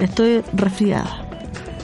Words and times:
estoy 0.00 0.42
resfriada. 0.52 1.24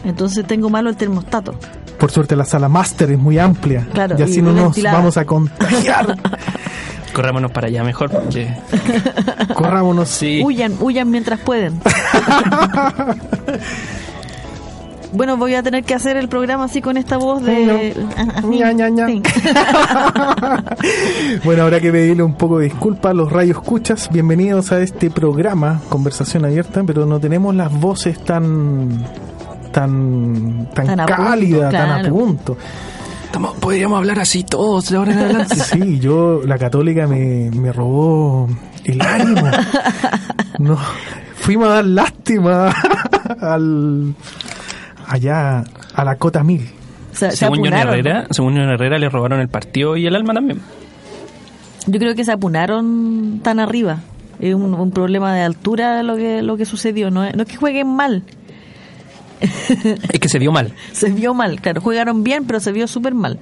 Entonces 0.05 0.47
tengo 0.47 0.71
malo 0.71 0.91
el 0.91 0.97
termostato. 0.97 1.55
Por 1.99 2.11
suerte 2.11 2.35
la 2.35 2.45
sala 2.45 2.69
máster 2.69 3.11
es 3.13 3.19
muy 3.19 3.39
amplia. 3.39 3.87
Claro, 3.93 4.17
y 4.19 4.23
así 4.23 4.39
y 4.39 4.43
no 4.43 4.53
nos 4.53 4.65
ventilada. 4.65 4.97
vamos 4.99 5.17
a 5.17 5.25
contagiar. 5.27 6.17
Corrámonos 7.13 7.51
para 7.51 7.67
allá 7.67 7.83
mejor 7.85 8.11
porque... 8.11 8.55
Corrámonos. 9.55 10.09
Sí. 10.09 10.43
Huyan, 10.45 10.77
huyan 10.81 11.11
mientras 11.11 11.41
pueden. 11.41 11.81
bueno, 15.13 15.37
voy 15.37 15.55
a 15.55 15.63
tener 15.63 15.85
que 15.85 15.95
hacer 15.95 16.17
el 16.17 16.29
programa 16.29 16.65
así 16.65 16.81
con 16.81 16.97
esta 16.97 17.17
voz 17.17 17.43
de... 17.43 17.95
Ña, 18.45 18.73
ña, 18.73 18.89
ña. 18.89 19.07
Sí. 19.09 19.23
Bueno, 21.45 21.63
habrá 21.65 21.81
que 21.81 21.91
pedirle 21.93 22.23
un 22.23 22.35
poco 22.35 22.59
de 22.59 22.65
disculpas 22.67 23.11
a 23.11 23.15
los 23.15 23.31
rayos 23.31 23.59
escuchas. 23.59 24.09
Bienvenidos 24.11 24.73
a 24.73 24.81
este 24.81 25.11
programa, 25.11 25.81
Conversación 25.89 26.45
Abierta, 26.45 26.83
pero 26.87 27.07
no 27.07 27.19
tenemos 27.21 27.55
las 27.55 27.73
voces 27.73 28.19
tan 28.25 29.05
tan 29.73 30.69
tan, 30.75 30.87
Tan 30.97 31.07
cálidas, 31.07 31.71
tan 31.73 32.07
a 32.07 32.09
punto. 32.09 32.57
Estamos- 33.25 33.55
podríamos 33.59 33.99
hablar 33.99 34.19
así 34.19 34.43
todos 34.45 34.91
de 34.91 34.97
ahora 34.97 35.13
en 35.13 35.19
adelante. 35.19 35.55
Sí, 35.73 35.99
yo, 36.01 36.41
la 36.45 36.59
católica 36.59 37.07
me, 37.07 37.51
me 37.53 37.73
robó 37.73 38.49
el 38.85 39.01
ánimo. 39.03 39.43
No, 40.59 40.77
fuimos 41.37 41.69
a 41.69 41.75
dar 41.77 41.85
lástima 41.87 42.71
al 43.41 44.15
allá 45.11 45.65
a 45.95 46.05
la 46.05 46.17
cota 46.17 46.43
mil. 46.43 46.69
Se, 47.13 47.31
se 47.31 47.37
según 47.39 47.59
John 47.59 47.67
apunaron. 47.69 47.95
Herrera, 47.95 48.27
según 48.31 48.57
John 48.57 48.71
Herrera 48.71 48.99
le 48.99 49.09
robaron 49.09 49.41
el 49.41 49.49
partido 49.49 49.97
y 49.97 50.07
el 50.07 50.15
alma 50.15 50.33
también. 50.35 50.61
Yo 51.87 51.99
creo 51.99 52.15
que 52.15 52.25
se 52.25 52.33
apunaron 52.33 53.41
tan 53.43 53.59
arriba. 53.59 53.99
Es 54.39 54.55
un, 54.55 54.75
un 54.75 54.91
problema 54.91 55.35
de 55.35 55.43
altura 55.43 56.03
lo 56.03 56.17
que 56.17 56.43
lo 56.43 56.57
que 56.57 56.65
sucedió. 56.65 57.11
No 57.11 57.25
es, 57.25 57.35
no 57.35 57.43
es 57.43 57.49
que 57.49 57.57
jueguen 57.57 57.89
mal. 57.89 58.23
Es 59.41 60.21
que 60.21 60.29
se 60.29 60.39
vio 60.39 60.53
mal. 60.53 60.73
Se 60.93 61.11
vio 61.11 61.33
mal. 61.35 61.61
Claro, 61.61 61.81
jugaron 61.81 62.23
bien, 62.23 62.45
pero 62.45 62.61
se 62.61 62.73
vio 62.73 62.87
súper 62.87 63.15
mal. 63.15 63.39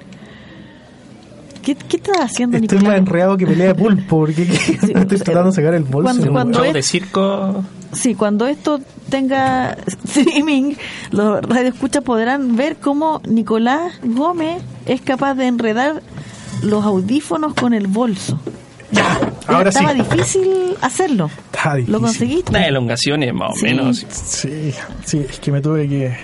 ¿Qué, 1.75 1.77
qué 1.87 1.97
estás 1.99 2.17
haciendo, 2.19 2.57
Estoy 2.57 2.79
Nicolás? 2.79 3.01
más 3.01 3.09
enredado 3.09 3.37
que 3.37 3.47
pelea 3.47 3.67
de 3.69 3.75
pulpo, 3.75 4.03
porque 4.21 4.43
estoy 4.43 4.95
o 4.95 5.09
sea, 5.09 5.19
tratando 5.19 5.51
de 5.51 5.53
sacar 5.53 5.75
el 5.75 5.83
bolso. 5.85 6.03
cuando- 6.05 6.27
Un 6.27 6.33
cuando 6.33 6.65
es- 6.65 6.73
de 6.73 6.83
circo... 6.83 7.65
Sí, 7.93 8.15
cuando 8.15 8.47
esto 8.47 8.81
tenga 9.09 9.77
streaming, 10.05 10.75
los 11.11 11.43
radioescuchas 11.43 12.03
podrán 12.05 12.55
ver 12.57 12.77
cómo 12.77 13.21
Nicolás 13.29 13.95
Gómez 14.03 14.63
es 14.87 15.01
capaz 15.01 15.35
de 15.35 15.47
enredar 15.47 16.03
los 16.63 16.85
audífonos 16.85 17.55
con 17.55 17.73
el 17.75 17.87
bolso. 17.87 18.39
Ahora 19.47 19.73
sí. 19.73 19.79
Estaba 19.79 19.95
difícil 19.95 20.77
hacerlo. 20.83 21.31
Está 21.53 21.75
difícil. 21.77 21.93
Lo 21.93 22.01
conseguiste. 22.01 22.53
Las 22.53 22.67
elongaciones, 22.69 23.33
más 23.35 23.53
o 23.53 23.57
Sí. 23.57 23.65
menos. 23.65 24.07
Sí, 24.11 24.73
sí, 25.05 25.25
es 25.29 25.39
que 25.41 25.51
me 25.53 25.61
tuve 25.63 25.89
que... 25.89 26.15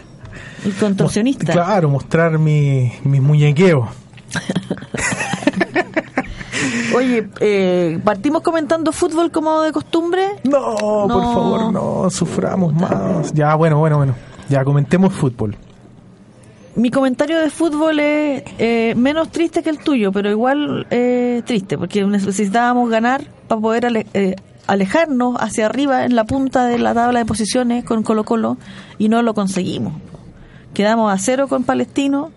El 0.65 0.73
contorsionista. 0.79 1.53
Claro, 1.53 1.89
mostrar 1.89 2.39
mi, 2.39 2.93
mi 3.05 3.21
muñequeo. 3.21 3.89
Oye, 6.97 7.29
eh, 7.41 7.99
partimos 8.05 8.43
comentando 8.43 8.93
fútbol 8.93 9.31
como 9.31 9.63
de 9.63 9.73
costumbre. 9.73 10.23
No, 10.45 10.77
por 10.77 11.35
favor, 11.35 11.73
no, 11.73 12.11
suframos 12.11 12.73
más. 12.75 13.33
Ya, 13.33 13.55
bueno, 13.55 13.79
bueno, 13.79 13.97
bueno. 13.99 14.15
Ya, 14.49 14.65
comentemos 14.65 15.13
fútbol. 15.13 15.57
Mi 16.77 16.91
comentario 16.91 17.39
de 17.41 17.51
fútbol 17.51 18.01
es 18.01 18.43
eh, 18.59 18.95
menos 18.97 19.31
triste 19.31 19.63
que 19.63 19.71
el 19.71 19.79
tuyo, 19.79 20.13
pero 20.13 20.31
igual 20.31 20.87
eh, 20.91 21.43
triste, 21.45 21.79
porque 21.79 22.05
necesitábamos 22.05 22.91
ganar 22.91 23.25
para 23.49 23.61
poder 23.61 23.87
ale- 23.87 24.07
eh, 24.15 24.37
alejarnos 24.67 25.37
hacia 25.41 25.67
arriba 25.67 26.05
en 26.05 26.17
la 26.17 26.25
punta 26.25 26.67
de 26.67 26.79
la 26.79 26.95
tabla 26.95 27.21
de 27.21 27.27
posiciones 27.27 27.85
con 27.85 28.03
Colo 28.03 28.25
Colo 28.25 28.57
y 28.99 29.09
no 29.09 29.23
lo 29.23 29.35
conseguimos. 29.35 29.93
Quedamos 30.73 31.13
a 31.13 31.19
cero 31.19 31.47
con 31.49 31.63
Palestino 31.65 32.33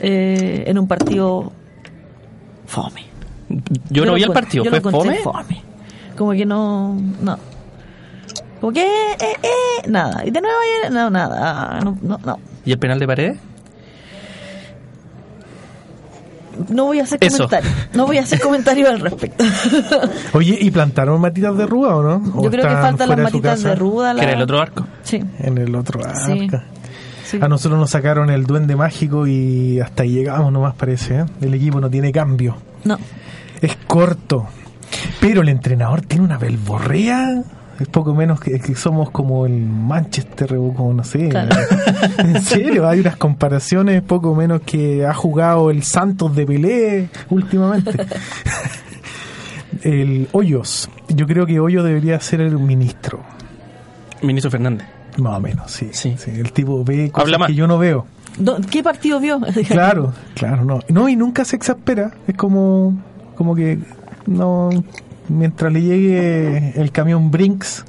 eh, 0.00 0.64
en 0.66 0.78
un 0.78 0.86
partido 0.88 1.52
fome. 2.66 3.04
Yo, 3.90 4.04
no 4.04 4.12
lo 4.12 4.14
vi 4.16 4.22
el 4.22 4.32
partido, 4.32 4.64
yo 4.64 4.70
fue 4.70 4.80
lo 4.80 4.88
encontré 4.88 5.18
fome. 5.18 5.62
Como 6.16 6.32
que 6.32 6.46
no, 6.46 6.94
no. 7.20 7.38
Como 8.60 8.72
que, 8.72 8.82
eh, 8.84 9.36
eh, 9.42 9.88
nada. 9.88 10.24
Y 10.24 10.30
de 10.30 10.40
nuevo, 10.40 10.56
ayer, 10.80 10.92
no, 10.92 11.10
nada. 11.10 11.80
No, 11.84 11.98
no, 12.02 12.18
no. 12.24 12.38
¿Y 12.64 12.72
el 12.72 12.78
penal 12.78 12.98
de 12.98 13.06
pared? 13.06 13.36
No 16.68 16.84
voy 16.84 17.00
a 17.00 17.02
hacer 17.02 17.18
Eso. 17.20 17.48
comentarios. 17.48 17.72
No 17.94 18.06
voy 18.06 18.18
a 18.18 18.22
hacer 18.22 18.40
comentarios 18.40 18.88
al 18.88 19.00
respecto. 19.00 19.44
Oye, 20.34 20.56
¿y 20.60 20.70
plantaron 20.70 21.20
matitas 21.20 21.56
de 21.56 21.66
rúa 21.66 21.96
o 21.96 22.02
no? 22.02 22.32
¿O 22.36 22.44
Yo 22.44 22.50
creo 22.50 22.62
que 22.68 22.74
faltan 22.74 23.08
las 23.08 23.18
matitas 23.18 23.62
de 23.62 23.74
ruda. 23.74 24.14
la- 24.14 24.20
Que 24.20 24.26
era 24.26 24.34
el 24.36 24.42
otro 24.42 24.60
arco. 24.60 24.86
Sí. 25.02 25.20
En 25.40 25.58
el 25.58 25.74
otro 25.74 26.00
Sí. 26.26 26.48
Sí. 27.38 27.42
A 27.42 27.48
nosotros 27.48 27.78
nos 27.78 27.90
sacaron 27.90 28.30
el 28.30 28.44
duende 28.44 28.76
mágico 28.76 29.26
y 29.26 29.80
hasta 29.80 30.02
ahí 30.02 30.10
llegamos 30.10 30.52
nomás 30.52 30.74
parece. 30.74 31.20
¿eh? 31.20 31.24
El 31.40 31.54
equipo 31.54 31.80
no 31.80 31.90
tiene 31.90 32.12
cambio. 32.12 32.56
No. 32.84 32.98
Es 33.60 33.76
corto. 33.86 34.46
Pero 35.20 35.42
el 35.42 35.48
entrenador 35.48 36.02
tiene 36.02 36.24
una 36.24 36.38
belborrea. 36.38 37.42
Es 37.80 37.88
poco 37.88 38.14
menos 38.14 38.38
que, 38.40 38.60
que 38.60 38.76
somos 38.76 39.10
como 39.10 39.46
el 39.46 39.52
Manchester 39.52 40.54
o 40.54 40.72
como 40.72 40.94
no 40.94 41.04
sé. 41.04 41.28
Claro. 41.28 41.56
En 42.18 42.42
serio, 42.42 42.86
hay 42.88 43.00
unas 43.00 43.16
comparaciones 43.16 44.02
poco 44.02 44.34
menos 44.34 44.60
que 44.60 45.06
ha 45.06 45.14
jugado 45.14 45.70
el 45.70 45.82
Santos 45.82 46.36
de 46.36 46.46
Pelé 46.46 47.08
últimamente. 47.30 47.92
el 49.82 50.28
Hoyos. 50.32 50.88
Yo 51.08 51.26
creo 51.26 51.46
que 51.46 51.58
Hoyos 51.60 51.84
debería 51.84 52.20
ser 52.20 52.40
el 52.40 52.58
ministro. 52.58 53.20
Ministro 54.22 54.50
Fernández. 54.50 54.86
Más 55.18 55.38
o 55.38 55.40
menos, 55.40 55.70
sí. 55.70 55.88
Sí. 55.92 56.14
sí. 56.18 56.30
El 56.30 56.52
tipo 56.52 56.84
ve 56.84 57.10
cosas 57.10 57.32
Habla 57.34 57.46
que 57.46 57.54
yo 57.54 57.66
no 57.66 57.78
veo. 57.78 58.06
¿Qué 58.70 58.82
partido 58.82 59.20
vio? 59.20 59.40
Claro, 59.68 60.12
claro, 60.34 60.64
no. 60.64 60.80
No, 60.88 61.08
y 61.08 61.16
nunca 61.16 61.44
se 61.44 61.56
exaspera. 61.56 62.12
Es 62.26 62.36
como, 62.36 62.98
como 63.36 63.54
que 63.54 63.78
no. 64.26 64.70
Mientras 65.28 65.72
le 65.72 65.80
llegue 65.82 66.78
el 66.80 66.90
camión 66.92 67.30
Brinks 67.30 67.84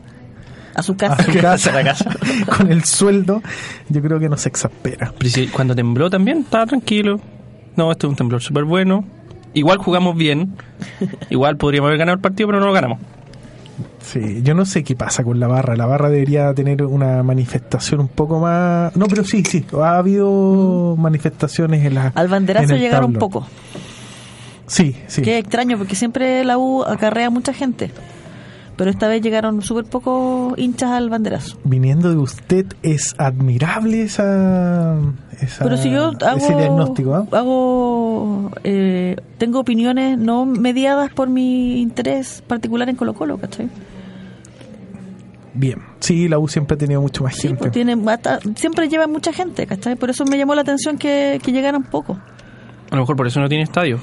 A 0.76 0.82
su 0.84 0.94
a 0.94 0.98
casa. 0.98 1.24
su 1.24 1.40
casa, 1.40 1.70
A 1.72 1.74
la 1.74 1.84
casa. 1.84 2.10
con 2.58 2.72
el 2.72 2.84
sueldo, 2.86 3.42
yo 3.90 4.02
creo 4.02 4.20
que 4.20 4.30
no 4.30 4.38
se 4.38 4.50
exaspera. 4.50 5.12
Pero 5.18 5.30
si 5.30 5.48
cuando 5.48 5.76
tembló 5.76 6.10
también, 6.10 6.40
estaba 6.40 6.66
tranquilo. 6.66 7.20
No, 7.76 7.92
este 7.92 8.06
es 8.08 8.12
un 8.12 8.16
temblor 8.16 8.42
súper 8.42 8.64
bueno. 8.64 9.04
Igual 9.54 9.80
jugamos 9.80 10.16
bien. 10.16 10.56
Igual 11.30 11.58
podríamos 11.58 11.88
haber 11.88 11.98
ganado 12.00 12.16
el 12.16 12.22
partido, 12.22 12.48
pero 12.48 12.60
no 12.60 12.68
lo 12.68 12.74
ganamos. 12.74 13.00
Sí, 14.00 14.42
yo 14.44 14.54
no 14.54 14.66
sé 14.66 14.84
qué 14.84 14.96
pasa 14.96 15.24
con 15.24 15.40
la 15.40 15.48
barra. 15.48 15.76
La 15.76 15.86
barra 15.86 16.10
debería 16.10 16.54
tener 16.54 16.84
una 16.84 17.24
manifestación 17.24 18.00
un 18.00 18.08
poco 18.08 18.40
más. 18.40 18.96
No, 18.96 19.08
pero 19.08 19.24
sí, 19.24 19.44
sí. 19.44 19.66
Ha 19.74 19.98
habido 19.98 20.96
manifestaciones 20.98 21.86
en 21.86 21.96
la. 21.96 22.08
Al 22.16 22.28
banderazo 22.28 22.76
llegaron 22.76 23.14
poco. 23.14 23.48
Sí, 24.68 24.96
sí. 25.08 25.22
Qué 25.22 25.38
extraño, 25.38 25.78
porque 25.78 25.96
siempre 25.96 26.44
la 26.44 26.58
U 26.58 26.84
acarrea 26.84 27.30
mucha 27.30 27.54
gente. 27.54 27.92
Pero 28.78 28.90
esta 28.92 29.08
vez 29.08 29.22
llegaron 29.22 29.62
súper 29.62 29.86
pocos 29.86 30.54
hinchas 30.58 30.92
al 30.92 31.10
banderazo. 31.10 31.58
Viniendo 31.64 32.10
de 32.10 32.18
usted, 32.18 32.66
es 32.84 33.16
admirable 33.18 34.02
esa. 34.04 34.98
esa 35.40 35.64
Pero 35.64 35.78
si 35.78 35.90
yo 35.92 36.12
hago, 36.26 36.38
ese 36.38 36.54
diagnóstico, 36.56 37.16
¿ah? 37.16 37.26
hago 37.32 38.52
eh, 38.66 39.16
tengo 39.38 39.60
opiniones 39.62 40.18
no 40.18 40.46
mediadas 40.46 41.10
por 41.14 41.30
mi 41.30 41.80
interés 41.82 42.44
particular 42.46 42.90
en 42.90 42.98
Colo 42.98 43.14
Colo, 43.14 43.38
¿cachai? 43.38 43.70
Bien. 45.54 45.80
Sí, 46.02 46.28
la 46.28 46.38
U 46.38 46.48
siempre 46.50 46.76
ha 46.76 46.78
tenido 46.78 47.02
mucho 47.02 47.24
más 47.24 47.36
Sí, 47.36 47.44
gente. 47.48 47.58
pues 47.60 47.72
tiene, 47.72 47.96
hasta- 48.12 48.40
siempre 48.56 48.90
lleva 48.90 49.08
mucha 49.08 49.32
gente, 49.32 49.66
¿cachai? 49.66 49.96
Por 49.96 50.10
eso 50.10 50.26
me 50.26 50.38
llamó 50.38 50.54
la 50.54 50.62
atención 50.62 50.98
que, 50.98 51.40
que 51.42 51.52
llegaran 51.54 51.84
poco. 51.84 52.20
A 52.92 52.96
lo 52.96 53.02
mejor 53.02 53.16
por 53.16 53.26
eso 53.28 53.40
no 53.40 53.48
tiene 53.48 53.64
estadio. 53.64 54.00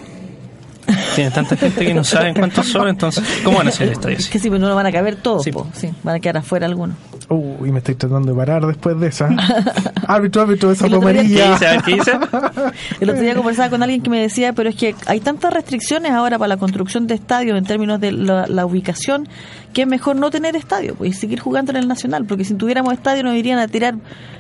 Tiene 1.15 1.31
tanta 1.31 1.57
gente 1.57 1.85
que 1.85 1.95
no 1.95 2.05
saben 2.05 2.35
cuántos 2.35 2.67
son, 2.69 2.89
entonces, 2.89 3.25
¿cómo 3.45 3.59
van 3.59 3.67
a 3.67 3.71
hacer 3.71 3.89
el 3.89 3.93
estadio 3.95 4.17
Es 4.19 4.29
que 4.29 4.39
sí, 4.39 4.49
pues 4.49 4.61
no 4.61 4.69
lo 4.69 4.75
van 4.75 4.87
a 4.87 4.93
caber 4.93 5.17
todos, 5.17 5.45
Sí. 5.45 5.53
po, 5.53 5.67
sí, 5.75 5.91
van 6.03 6.17
a 6.17 6.21
quedar 6.21 6.39
afuera 6.39 6.67
algunos. 6.67 6.97
Uy, 7.35 7.71
me 7.73 7.79
estoy 7.79 7.95
tratando 7.95 8.33
de 8.33 8.37
parar 8.37 8.67
después 8.67 8.99
de 9.01 9.09
esa. 9.09 9.29
árbitro, 10.07 10.43
árbitro, 10.43 10.71
esa 10.73 10.89
¿Qué 10.89 10.95
amarilla. 10.95 11.57
El 13.01 13.11
otro 13.11 13.23
día 13.23 13.35
conversaba 13.35 13.71
con 13.71 13.83
alguien 13.83 14.03
que 14.03 14.11
me 14.11 14.21
decía, 14.21 14.53
pero 14.53 14.69
es 14.71 14.77
que 14.77 14.95
hay 15.07 15.21
tantas 15.21 15.53
restricciones 15.53 16.13
ahora 16.13 16.39
para 16.39 16.49
la 16.49 16.57
construcción 16.57 17.07
de 17.07 17.15
estadios 17.15 17.57
en 17.59 17.65
términos 17.65 18.01
de 18.01 18.13
la, 18.13 18.47
la 18.47 18.67
ubicación, 18.67 19.29
que 19.73 19.83
es 19.83 19.89
mejor 19.89 20.17
no 20.17 20.31
tener 20.31 20.55
estadio 20.57 20.95
pues, 20.95 21.11
y 21.11 21.13
seguir 21.15 21.41
jugando 21.41 21.71
en 21.73 21.77
el 21.79 21.89
Nacional, 21.89 22.25
porque 22.27 22.45
si 22.45 22.55
tuviéramos 22.55 22.93
estadio 22.93 23.23
nos 23.23 23.35
irían 23.35 23.59
a 23.59 23.69
tirar 23.69 23.95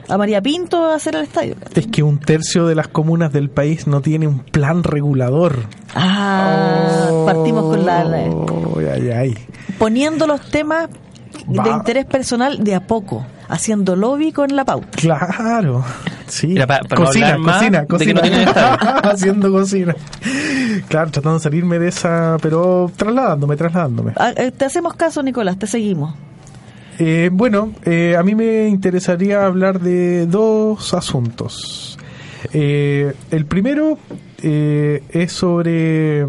a 0.08 0.18
María 0.18 0.40
Pinto 0.42 0.84
a 0.90 0.94
hacer 0.96 1.14
el 1.16 1.22
estadio. 1.22 1.56
Es 1.74 1.86
que 1.86 2.02
un 2.02 2.18
tercio 2.18 2.66
de 2.66 2.74
las 2.74 2.88
comunas 2.88 3.32
del 3.32 3.48
país 3.50 3.86
no 3.86 4.00
tiene 4.02 4.26
un 4.26 4.40
plan 4.40 4.82
regulador. 4.82 5.60
Ah, 5.94 7.22
partimos 7.26 7.64
con 7.64 7.86
la, 7.86 8.04
la- 8.04 8.18
Ay, 8.18 8.86
ay, 8.92 9.10
ay. 9.10 9.34
poniendo 9.78 10.26
los 10.26 10.40
temas 10.50 10.88
de 11.46 11.70
interés 11.70 12.04
personal 12.04 12.62
de 12.62 12.74
a 12.74 12.80
poco, 12.80 13.24
haciendo 13.48 13.96
lobby 13.96 14.32
con 14.32 14.54
la 14.54 14.64
pauta. 14.64 14.88
Claro. 14.92 15.84
Sí. 16.26 16.48
Mira, 16.48 16.66
para 16.66 16.80
no 16.88 17.06
cocina, 17.06 17.36
cocina, 17.36 17.86
cocina. 17.86 18.22
no. 18.22 19.10
Haciendo 19.10 19.52
cocina. 19.52 19.94
Claro, 20.88 21.10
tratando 21.10 21.38
de 21.38 21.42
salirme 21.42 21.78
de 21.78 21.88
esa, 21.88 22.36
pero 22.40 22.90
trasladándome, 22.96 23.56
trasladándome. 23.56 24.12
Ah, 24.16 24.32
eh, 24.36 24.50
Te 24.50 24.64
hacemos 24.64 24.94
caso, 24.94 25.22
Nicolás, 25.22 25.58
te 25.58 25.66
seguimos. 25.66 26.14
Eh, 26.98 27.30
bueno, 27.32 27.72
eh, 27.84 28.16
a 28.18 28.22
mí 28.22 28.34
me 28.34 28.68
interesaría 28.68 29.44
hablar 29.44 29.80
de 29.80 30.26
dos 30.26 30.94
asuntos. 30.94 31.98
Eh, 32.52 33.12
el 33.30 33.46
primero 33.46 33.98
eh, 34.42 35.02
es 35.10 35.32
sobre 35.32 36.26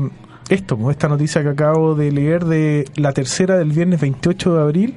esto, 0.53 0.77
pues, 0.77 0.95
esta 0.95 1.07
noticia 1.07 1.41
que 1.43 1.49
acabo 1.49 1.95
de 1.95 2.11
leer 2.11 2.45
de 2.45 2.85
la 2.95 3.11
tercera 3.11 3.57
del 3.57 3.71
viernes 3.71 3.99
28 4.01 4.55
de 4.55 4.61
abril, 4.61 4.95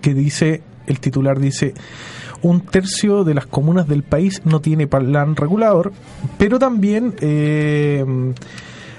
que 0.00 0.14
dice, 0.14 0.62
el 0.86 1.00
titular 1.00 1.38
dice, 1.38 1.74
un 2.42 2.60
tercio 2.60 3.24
de 3.24 3.34
las 3.34 3.46
comunas 3.46 3.88
del 3.88 4.02
país 4.02 4.42
no 4.44 4.60
tiene 4.60 4.86
plan 4.86 5.36
regulador, 5.36 5.92
pero 6.38 6.58
también 6.58 7.14
eh, 7.20 8.04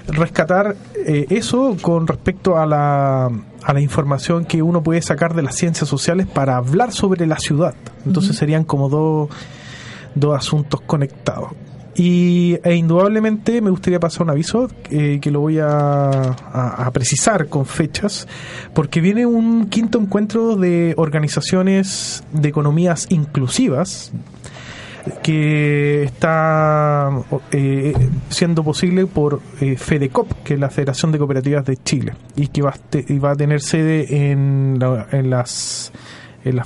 rescatar 0.06 0.76
eh, 0.94 1.26
eso 1.30 1.76
con 1.80 2.06
respecto 2.06 2.58
a 2.58 2.66
la, 2.66 3.26
a 3.26 3.72
la 3.72 3.80
información 3.80 4.44
que 4.44 4.62
uno 4.62 4.82
puede 4.82 5.02
sacar 5.02 5.34
de 5.34 5.42
las 5.42 5.56
ciencias 5.56 5.88
sociales 5.88 6.26
para 6.26 6.56
hablar 6.56 6.92
sobre 6.92 7.26
la 7.26 7.38
ciudad. 7.38 7.74
Entonces 8.06 8.36
serían 8.36 8.64
como 8.64 8.88
dos, 8.88 9.28
dos 10.14 10.36
asuntos 10.36 10.80
conectados. 10.82 11.50
Y 12.00 12.56
e 12.62 12.76
indudablemente 12.76 13.60
me 13.60 13.70
gustaría 13.70 13.98
pasar 13.98 14.22
un 14.22 14.30
aviso 14.30 14.70
eh, 14.88 15.18
que 15.20 15.32
lo 15.32 15.40
voy 15.40 15.58
a, 15.60 16.88
precisar 16.92 17.48
con 17.48 17.66
fechas, 17.66 18.28
porque 18.72 19.00
viene 19.00 19.26
un 19.26 19.66
quinto 19.68 19.98
encuentro 19.98 20.54
de 20.54 20.94
organizaciones 20.96 22.22
de 22.32 22.48
economías 22.48 23.08
inclusivas 23.10 24.12
que 25.24 26.04
está 26.04 27.10
eh, 27.50 27.94
siendo 28.28 28.62
posible 28.62 29.06
por 29.06 29.40
eh, 29.60 29.76
FEDECOP, 29.76 30.44
que 30.44 30.54
es 30.54 30.60
la 30.60 30.70
Federación 30.70 31.10
de 31.10 31.18
Cooperativas 31.18 31.64
de 31.64 31.78
Chile, 31.78 32.12
y 32.36 32.46
que 32.46 32.62
va 32.62 32.74
a, 33.30 33.34
tener 33.34 33.60
sede 33.60 34.30
en, 34.30 34.76
la- 34.78 35.08
en 35.10 35.30
las 35.30 35.92
en 36.44 36.54
la 36.56 36.64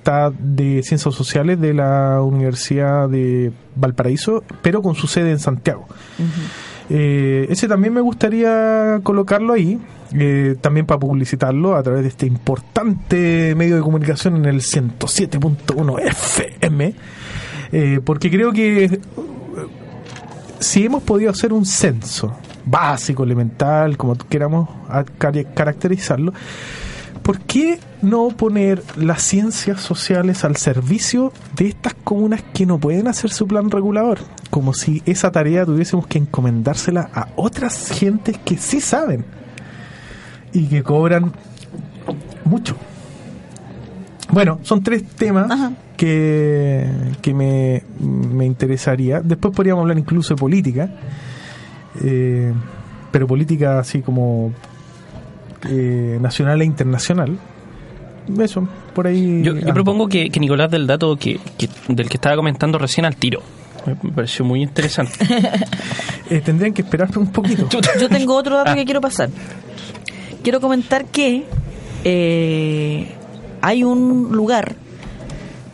Facultad 0.00 0.32
de 0.32 0.82
Ciencias 0.82 1.14
Sociales 1.14 1.60
de 1.60 1.74
la 1.74 2.22
Universidad 2.22 3.08
de 3.08 3.52
Valparaíso, 3.76 4.42
pero 4.62 4.82
con 4.82 4.94
su 4.94 5.06
sede 5.06 5.30
en 5.30 5.38
Santiago. 5.38 5.86
Eh, 6.88 7.46
ese 7.50 7.68
también 7.68 7.92
me 7.94 8.00
gustaría 8.00 9.00
colocarlo 9.02 9.52
ahí, 9.52 9.78
eh, 10.18 10.56
también 10.60 10.86
para 10.86 10.98
publicitarlo 10.98 11.76
a 11.76 11.82
través 11.82 12.02
de 12.02 12.08
este 12.08 12.26
importante 12.26 13.54
medio 13.56 13.76
de 13.76 13.82
comunicación 13.82 14.36
en 14.36 14.46
el 14.46 14.60
107.1 14.62 15.98
FM, 16.00 16.94
eh, 17.72 18.00
porque 18.04 18.30
creo 18.30 18.52
que 18.52 18.84
eh, 18.84 19.00
si 20.58 20.86
hemos 20.86 21.02
podido 21.02 21.30
hacer 21.30 21.52
un 21.52 21.66
censo 21.66 22.34
básico, 22.64 23.24
elemental, 23.24 23.96
como 23.96 24.16
queramos 24.16 24.68
caracterizarlo, 25.54 26.32
¿por 27.22 27.40
qué 27.40 27.78
no 28.02 28.28
poner 28.28 28.82
las 28.96 29.22
ciencias 29.22 29.80
sociales 29.80 30.44
al 30.44 30.56
servicio 30.56 31.32
de 31.56 31.68
estas 31.68 31.94
comunas 31.94 32.42
que 32.54 32.66
no 32.66 32.78
pueden 32.78 33.08
hacer 33.08 33.30
su 33.30 33.46
plan 33.46 33.70
regulador? 33.70 34.18
Como 34.50 34.74
si 34.74 35.02
esa 35.06 35.30
tarea 35.30 35.64
tuviésemos 35.64 36.06
que 36.06 36.18
encomendársela 36.18 37.10
a 37.14 37.28
otras 37.36 37.90
gentes 37.90 38.38
que 38.38 38.56
sí 38.56 38.80
saben 38.80 39.24
y 40.52 40.66
que 40.66 40.82
cobran 40.82 41.32
mucho. 42.44 42.76
Bueno, 44.32 44.60
son 44.62 44.82
tres 44.82 45.04
temas 45.04 45.50
Ajá. 45.50 45.72
que, 45.96 46.88
que 47.20 47.34
me, 47.34 47.82
me 47.98 48.46
interesaría. 48.46 49.20
Después 49.20 49.54
podríamos 49.54 49.82
hablar 49.82 49.98
incluso 49.98 50.34
de 50.34 50.40
política, 50.40 50.90
eh, 52.02 52.52
pero 53.10 53.26
política 53.26 53.80
así 53.80 54.00
como 54.02 54.52
eh, 55.68 56.18
nacional 56.20 56.60
e 56.62 56.64
internacional. 56.64 57.38
Eso, 58.38 58.68
por 58.94 59.06
ahí. 59.06 59.42
Yo, 59.42 59.54
propongo 59.74 60.08
que, 60.08 60.30
que 60.30 60.38
Nicolás 60.40 60.70
del 60.70 60.86
dato 60.86 61.16
que, 61.16 61.40
que- 61.58 61.68
del 61.88 62.08
que 62.08 62.16
estaba 62.16 62.36
comentando 62.36 62.78
recién 62.78 63.04
al 63.06 63.16
tiro. 63.16 63.42
Me 63.86 63.96
me 64.02 64.12
pareció 64.12 64.44
muy 64.44 64.62
interesante. 64.62 65.12
Eh, 66.30 66.40
tendrían 66.42 66.72
que 66.72 66.82
esperar 66.82 67.10
un 67.18 67.32
poquito. 67.32 67.68
Yo 68.00 68.08
tengo 68.08 68.36
otro 68.36 68.56
dato 68.56 68.70
Ah. 68.70 68.74
que 68.76 68.84
quiero 68.84 69.00
pasar. 69.00 69.30
Quiero 70.44 70.60
comentar 70.60 71.06
que 71.06 71.44
eh, 72.04 73.08
hay 73.60 73.82
un 73.82 74.28
lugar 74.30 74.76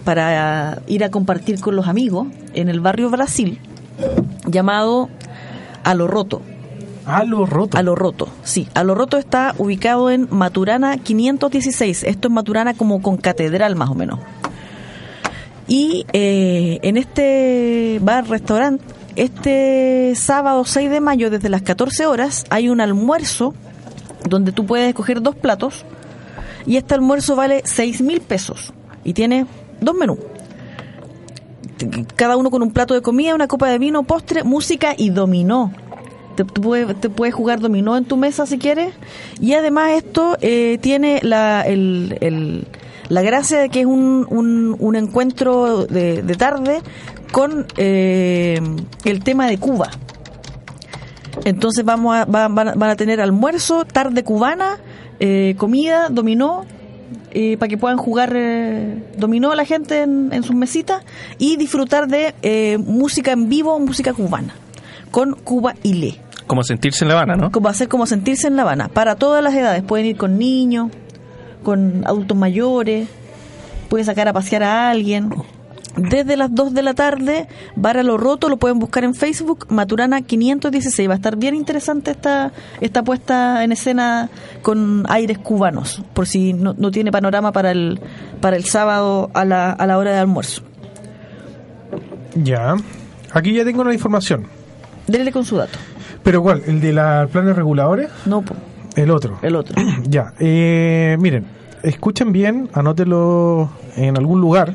para 0.02 0.80
ir 0.86 1.04
a 1.04 1.10
compartir 1.10 1.60
con 1.60 1.76
los 1.76 1.88
amigos 1.88 2.28
en 2.54 2.70
el 2.70 2.80
barrio 2.80 3.10
Brasil 3.10 3.58
llamado 4.46 5.10
A 5.84 5.94
lo 5.94 6.06
Roto. 6.06 6.40
A 7.06 7.22
lo 7.22 7.46
roto. 7.46 7.78
A 7.78 7.82
lo 7.82 7.94
Roto, 7.94 8.28
sí. 8.42 8.66
A 8.74 8.82
lo 8.82 8.96
Roto 8.96 9.16
está 9.16 9.54
ubicado 9.58 10.10
en 10.10 10.26
Maturana 10.30 10.98
516. 10.98 12.02
Esto 12.02 12.28
es 12.28 12.34
Maturana 12.34 12.74
como 12.74 13.00
con 13.00 13.16
catedral 13.16 13.76
más 13.76 13.90
o 13.90 13.94
menos. 13.94 14.18
Y 15.68 16.04
eh, 16.12 16.80
en 16.82 16.96
este 16.96 18.00
bar, 18.02 18.28
restaurante, 18.28 18.84
este 19.14 20.14
sábado 20.16 20.64
6 20.64 20.90
de 20.90 21.00
mayo, 21.00 21.30
desde 21.30 21.48
las 21.48 21.62
14 21.62 22.06
horas, 22.06 22.44
hay 22.50 22.68
un 22.68 22.80
almuerzo 22.80 23.54
donde 24.28 24.50
tú 24.50 24.66
puedes 24.66 24.88
escoger 24.88 25.22
dos 25.22 25.36
platos. 25.36 25.84
Y 26.66 26.76
este 26.76 26.94
almuerzo 26.94 27.36
vale 27.36 27.62
6 27.64 28.02
mil 28.02 28.20
pesos. 28.20 28.72
Y 29.04 29.12
tiene 29.12 29.46
dos 29.80 29.94
menús. 29.94 30.18
Cada 32.16 32.36
uno 32.36 32.50
con 32.50 32.62
un 32.62 32.72
plato 32.72 32.94
de 32.94 33.02
comida, 33.02 33.34
una 33.34 33.46
copa 33.46 33.68
de 33.68 33.78
vino, 33.78 34.02
postre, 34.02 34.42
música 34.42 34.94
y 34.96 35.10
dominó. 35.10 35.72
Te, 36.36 36.44
te 36.44 36.60
puede- 36.60 36.94
te 36.94 37.08
puedes 37.10 37.34
jugar 37.34 37.60
dominó 37.60 37.96
en 37.96 38.04
tu 38.04 38.16
mesa 38.16 38.46
si 38.46 38.58
quieres. 38.58 38.92
Y 39.40 39.54
además 39.54 39.90
esto 39.92 40.36
eh, 40.40 40.78
tiene 40.80 41.20
la, 41.22 41.62
el- 41.62 42.16
el- 42.20 42.66
la 43.08 43.22
gracia 43.22 43.58
de 43.58 43.68
que 43.68 43.80
es 43.80 43.86
un, 43.86 44.26
un, 44.30 44.76
un 44.78 44.96
encuentro 44.96 45.86
de, 45.86 46.22
de 46.22 46.34
tarde 46.34 46.80
con 47.32 47.66
eh, 47.76 48.60
el 49.04 49.22
tema 49.24 49.46
de 49.46 49.58
Cuba. 49.58 49.90
Entonces 51.44 51.84
vamos 51.84 52.14
a, 52.16 52.24
va- 52.24 52.48
van, 52.48 52.72
van 52.78 52.90
a 52.90 52.96
tener 52.96 53.20
almuerzo, 53.20 53.84
tarde 53.84 54.24
cubana, 54.24 54.78
eh, 55.20 55.54
comida, 55.58 56.08
dominó, 56.08 56.64
eh, 57.30 57.56
para 57.58 57.68
que 57.68 57.76
puedan 57.78 57.98
jugar 57.98 58.32
eh, 58.34 59.02
dominó 59.18 59.54
la 59.54 59.64
gente 59.64 60.02
en, 60.02 60.30
en 60.32 60.42
sus 60.42 60.56
mesitas 60.56 61.02
y 61.38 61.56
disfrutar 61.56 62.08
de 62.08 62.34
eh, 62.42 62.78
música 62.78 63.32
en 63.32 63.48
vivo, 63.48 63.78
música 63.78 64.14
cubana, 64.14 64.54
con 65.10 65.34
Cuba 65.34 65.74
y 65.82 65.92
Le. 65.94 66.20
Como 66.46 66.62
sentirse 66.62 67.04
en 67.04 67.08
La 67.08 67.14
Habana, 67.14 67.36
¿no? 67.36 67.50
Como 67.50 67.68
hacer 67.68 67.88
como 67.88 68.06
sentirse 68.06 68.46
en 68.46 68.56
La 68.56 68.62
Habana. 68.62 68.88
Para 68.88 69.16
todas 69.16 69.42
las 69.42 69.54
edades. 69.54 69.82
Pueden 69.82 70.06
ir 70.06 70.16
con 70.16 70.38
niños, 70.38 70.90
con 71.62 72.06
adultos 72.06 72.36
mayores, 72.36 73.08
pueden 73.88 74.06
sacar 74.06 74.28
a 74.28 74.32
pasear 74.32 74.62
a 74.62 74.90
alguien. 74.90 75.30
Desde 75.96 76.36
las 76.36 76.54
2 76.54 76.74
de 76.74 76.82
la 76.82 76.92
tarde, 76.92 77.48
Bar 77.74 77.96
a 77.96 78.02
lo 78.02 78.18
Roto, 78.18 78.50
lo 78.50 78.58
pueden 78.58 78.78
buscar 78.78 79.02
en 79.04 79.14
Facebook, 79.14 79.66
Maturana 79.70 80.20
516. 80.20 81.08
Va 81.08 81.14
a 81.14 81.16
estar 81.16 81.36
bien 81.36 81.54
interesante 81.54 82.10
esta, 82.10 82.52
esta 82.82 83.02
puesta 83.02 83.64
en 83.64 83.72
escena 83.72 84.28
con 84.60 85.04
aires 85.08 85.38
cubanos, 85.38 86.02
por 86.12 86.26
si 86.26 86.52
no, 86.52 86.74
no 86.76 86.90
tiene 86.90 87.10
panorama 87.10 87.50
para 87.50 87.70
el, 87.70 87.98
para 88.42 88.56
el 88.56 88.64
sábado 88.64 89.30
a 89.32 89.46
la, 89.46 89.72
a 89.72 89.86
la 89.86 89.96
hora 89.96 90.12
de 90.12 90.18
almuerzo. 90.18 90.62
Ya. 92.34 92.76
Aquí 93.32 93.54
ya 93.54 93.64
tengo 93.64 93.82
la 93.82 93.94
información. 93.94 94.46
Dele 95.06 95.32
con 95.32 95.46
su 95.46 95.56
dato. 95.56 95.78
¿Pero 96.26 96.42
cuál? 96.42 96.60
¿El 96.66 96.80
de 96.80 96.92
los 96.92 97.30
planes 97.30 97.54
reguladores? 97.54 98.08
No, 98.24 98.42
po, 98.42 98.56
El 98.96 99.12
otro. 99.12 99.38
el 99.42 99.54
otro. 99.54 99.76
Ya. 100.08 100.32
Eh, 100.40 101.16
miren, 101.20 101.46
escuchen 101.84 102.32
bien, 102.32 102.68
anótelo 102.74 103.70
en 103.94 104.16
algún 104.18 104.40
lugar. 104.40 104.74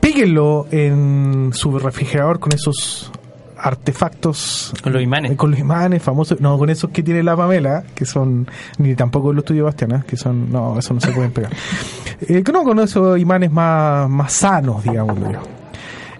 Píguenlo 0.00 0.66
en 0.72 1.52
su 1.54 1.78
refrigerador 1.78 2.40
con 2.40 2.52
esos 2.52 3.12
artefactos 3.56 4.72
Con 4.82 4.92
los 4.92 5.02
imanes. 5.02 5.36
con 5.36 5.52
los 5.52 5.60
imanes 5.60 6.02
famosos 6.02 6.40
no 6.40 6.56
con 6.58 6.70
esos 6.70 6.90
que 6.90 7.02
tiene 7.02 7.22
la 7.22 7.36
Pamela 7.36 7.84
que 7.94 8.06
son 8.06 8.48
ni 8.78 8.94
tampoco 8.94 9.34
los 9.34 9.44
tuyos 9.44 9.66
Bastián 9.66 9.92
¿eh? 9.92 10.02
que 10.06 10.16
son 10.16 10.50
no 10.50 10.78
eso 10.78 10.94
no 10.94 11.00
se 11.00 11.12
pueden 11.12 11.30
pegar 11.30 11.52
eh, 12.22 12.42
no 12.50 12.62
con 12.64 12.78
esos 12.78 13.18
imanes 13.18 13.52
más 13.52 14.08
más 14.08 14.32
sanos 14.32 14.82
digámoslo 14.82 15.30
yo 15.32 15.40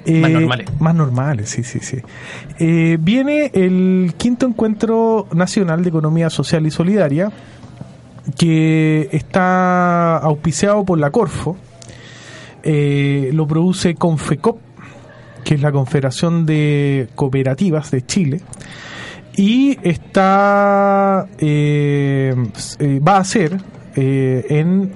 Eh, 0.06 0.20
Más 0.20 0.30
normales. 0.30 0.66
más 0.80 0.94
normales 0.94 1.50
sí 1.50 1.62
sí 1.62 1.78
sí. 1.80 1.98
Eh, 2.58 2.96
viene 3.00 3.50
el 3.52 4.14
quinto 4.16 4.46
encuentro 4.46 5.26
nacional 5.32 5.82
de 5.82 5.90
economía 5.90 6.30
social 6.30 6.66
y 6.66 6.70
solidaria 6.70 7.30
que 8.38 9.08
está 9.12 10.16
auspiciado 10.18 10.84
por 10.84 10.98
la 10.98 11.10
Corfo. 11.10 11.56
Eh, 12.62 13.30
lo 13.32 13.46
produce 13.46 13.94
Confecop 13.94 14.58
que 15.44 15.54
es 15.54 15.62
la 15.62 15.72
Confederación 15.72 16.44
de 16.46 17.08
Cooperativas 17.14 17.90
de 17.90 18.04
Chile, 18.04 18.40
y 19.36 19.78
está 19.82 21.26
va 23.06 23.16
a 23.16 23.24
ser 23.24 23.58
en 23.96 24.92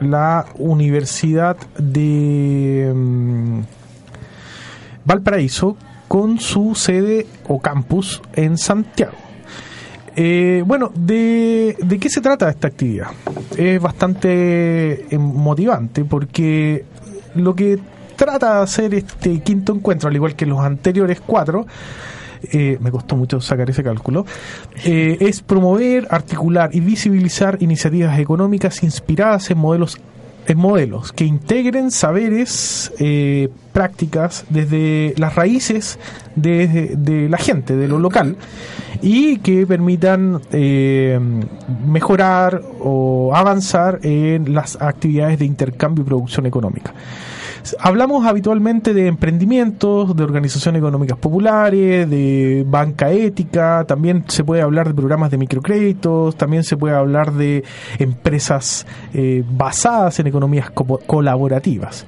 la 0.00 0.46
Universidad 0.58 1.56
de 1.78 2.92
mm, 2.94 3.60
Valparaíso 5.08 5.74
con 6.06 6.38
su 6.38 6.74
sede 6.74 7.26
o 7.48 7.60
campus 7.60 8.20
en 8.34 8.58
Santiago. 8.58 9.14
Eh, 10.14 10.62
bueno, 10.66 10.92
de, 10.94 11.76
¿de 11.78 11.98
qué 11.98 12.10
se 12.10 12.20
trata 12.20 12.50
esta 12.50 12.68
actividad? 12.68 13.06
Es 13.56 13.80
bastante 13.80 15.06
eh, 15.08 15.18
motivante 15.18 16.04
porque 16.04 16.84
lo 17.36 17.54
que 17.54 17.78
trata 18.16 18.56
de 18.56 18.62
hacer 18.64 18.94
este 18.94 19.40
quinto 19.40 19.72
encuentro, 19.72 20.10
al 20.10 20.16
igual 20.16 20.36
que 20.36 20.44
los 20.44 20.60
anteriores 20.60 21.22
cuatro, 21.24 21.66
eh, 22.52 22.76
me 22.78 22.90
costó 22.90 23.16
mucho 23.16 23.40
sacar 23.40 23.70
ese 23.70 23.82
cálculo, 23.82 24.26
es 24.84 25.40
promover, 25.40 26.06
articular 26.10 26.68
y 26.74 26.80
visibilizar 26.80 27.56
iniciativas 27.62 28.18
económicas 28.18 28.82
inspiradas 28.82 29.50
en 29.50 29.58
modelos 29.58 29.98
en 30.48 30.58
modelos 30.58 31.12
que 31.12 31.24
integren 31.24 31.90
saberes, 31.90 32.92
eh, 32.98 33.50
prácticas 33.72 34.46
desde 34.48 35.14
las 35.18 35.34
raíces 35.34 35.98
de, 36.36 36.96
de 36.96 37.28
la 37.28 37.36
gente, 37.36 37.76
de 37.76 37.86
lo 37.86 37.98
local, 37.98 38.36
y 39.02 39.38
que 39.38 39.66
permitan 39.66 40.40
eh, 40.50 41.20
mejorar 41.86 42.62
o 42.80 43.32
avanzar 43.34 44.00
en 44.02 44.54
las 44.54 44.80
actividades 44.80 45.38
de 45.38 45.44
intercambio 45.44 46.02
y 46.02 46.06
producción 46.06 46.46
económica. 46.46 46.94
Hablamos 47.80 48.26
habitualmente 48.26 48.94
de 48.94 49.06
emprendimientos, 49.06 50.14
de 50.16 50.22
organizaciones 50.22 50.80
económicas 50.80 51.18
populares, 51.18 52.08
de 52.08 52.64
banca 52.66 53.10
ética, 53.10 53.84
también 53.86 54.24
se 54.28 54.44
puede 54.44 54.62
hablar 54.62 54.88
de 54.88 54.94
programas 54.94 55.30
de 55.30 55.38
microcréditos, 55.38 56.36
también 56.36 56.64
se 56.64 56.76
puede 56.76 56.94
hablar 56.94 57.32
de 57.32 57.64
empresas 57.98 58.86
eh, 59.14 59.42
basadas 59.50 60.18
en 60.20 60.26
economías 60.28 60.70
co- 60.70 61.00
colaborativas. 61.06 62.06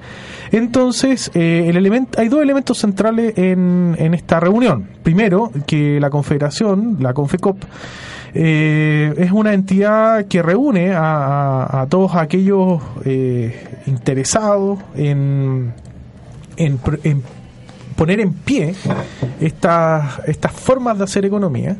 Entonces, 0.51 1.31
eh, 1.33 1.65
el 1.67 1.77
elemento, 1.77 2.19
hay 2.19 2.27
dos 2.27 2.41
elementos 2.41 2.77
centrales 2.77 3.37
en, 3.37 3.95
en 3.97 4.13
esta 4.13 4.39
reunión. 4.39 4.87
Primero, 5.03 5.51
que 5.65 5.99
la 5.99 6.09
Confederación, 6.09 6.97
la 6.99 7.13
Confecop, 7.13 7.57
eh, 8.33 9.13
es 9.17 9.31
una 9.31 9.53
entidad 9.53 10.25
que 10.25 10.41
reúne 10.41 10.93
a, 10.95 11.85
todos 11.89 12.15
aquellos 12.15 12.81
eh, 13.03 13.81
interesados 13.87 14.79
en, 14.95 15.73
en, 16.55 16.79
poner 17.95 18.21
en 18.21 18.33
pie 18.33 18.73
estas, 19.41 20.53
formas 20.53 20.97
de 20.97 21.03
hacer 21.03 21.25
economía. 21.25 21.77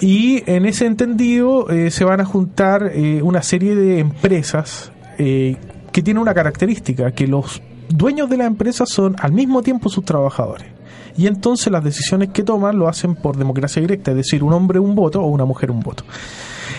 Y 0.00 0.42
en 0.50 0.66
ese 0.66 0.86
entendido 0.86 1.70
eh, 1.70 1.92
se 1.92 2.04
van 2.04 2.20
a 2.20 2.24
juntar 2.24 2.90
eh, 2.92 3.22
una 3.22 3.42
serie 3.42 3.76
de 3.76 4.00
empresas 4.00 4.90
que 5.16 6.02
tienen 6.02 6.20
una 6.20 6.34
característica, 6.34 7.12
que 7.12 7.28
los 7.28 7.62
dueños 7.88 8.28
de 8.28 8.38
la 8.38 8.46
empresa 8.46 8.86
son 8.86 9.14
al 9.20 9.30
mismo 9.30 9.62
tiempo 9.62 9.88
sus 9.88 10.04
trabajadores. 10.04 10.66
Y 11.16 11.26
entonces 11.26 11.72
las 11.72 11.84
decisiones 11.84 12.30
que 12.30 12.42
toman 12.42 12.78
lo 12.78 12.88
hacen 12.88 13.14
por 13.14 13.36
democracia 13.36 13.80
directa, 13.80 14.10
es 14.10 14.16
decir, 14.16 14.42
un 14.42 14.52
hombre 14.52 14.78
un 14.78 14.94
voto 14.94 15.22
o 15.22 15.26
una 15.26 15.44
mujer 15.44 15.70
un 15.70 15.80
voto. 15.80 16.04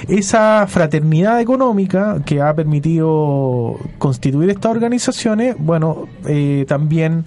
Esa 0.07 0.65
fraternidad 0.67 1.39
económica 1.39 2.17
que 2.25 2.41
ha 2.41 2.53
permitido 2.53 3.77
constituir 3.97 4.49
estas 4.49 4.71
organizaciones, 4.71 5.55
bueno, 5.57 6.07
eh, 6.25 6.65
también 6.67 7.25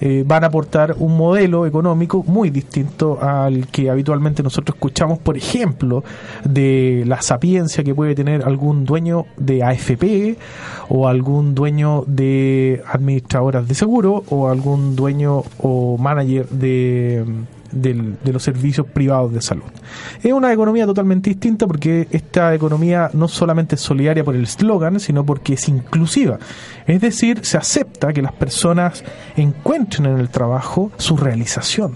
eh, 0.00 0.24
van 0.26 0.44
a 0.44 0.48
aportar 0.48 0.96
un 0.98 1.16
modelo 1.16 1.66
económico 1.66 2.24
muy 2.26 2.50
distinto 2.50 3.18
al 3.20 3.66
que 3.68 3.90
habitualmente 3.90 4.42
nosotros 4.42 4.76
escuchamos, 4.76 5.18
por 5.18 5.36
ejemplo, 5.36 6.04
de 6.44 7.04
la 7.06 7.20
sapiencia 7.22 7.84
que 7.84 7.94
puede 7.94 8.14
tener 8.14 8.44
algún 8.44 8.84
dueño 8.84 9.26
de 9.36 9.62
AFP 9.62 10.38
o 10.88 11.08
algún 11.08 11.54
dueño 11.54 12.04
de 12.06 12.82
administradoras 12.86 13.66
de 13.68 13.74
seguro 13.74 14.24
o 14.28 14.48
algún 14.48 14.96
dueño 14.96 15.42
o 15.58 15.96
manager 15.98 16.48
de, 16.48 17.24
del- 17.72 18.16
de 18.22 18.32
los 18.32 18.42
servicios 18.42 18.86
privados 18.86 19.32
de 19.32 19.40
salud. 19.42 19.64
Es 20.22 20.32
una 20.32 20.52
economía 20.52 20.86
totalmente 20.86 21.30
distinta 21.30 21.66
porque 21.66 22.08
esta 22.10 22.54
economía 22.54 23.10
no 23.12 23.28
solamente 23.28 23.74
es 23.74 23.80
solidaria 23.80 24.24
por 24.24 24.34
el 24.36 24.44
eslogan, 24.44 25.00
sino 25.00 25.24
porque 25.24 25.54
es 25.54 25.68
inclusiva. 25.68 26.38
Es 26.86 27.00
decir, 27.00 27.40
se 27.44 27.56
acepta 27.56 28.12
que 28.12 28.22
las 28.22 28.32
personas 28.32 29.04
encuentren 29.36 30.06
en 30.06 30.18
el 30.18 30.28
trabajo 30.28 30.90
su 30.96 31.16
realización, 31.16 31.94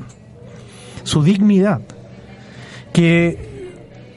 su 1.05 1.23
dignidad, 1.23 1.81
que 2.93 3.51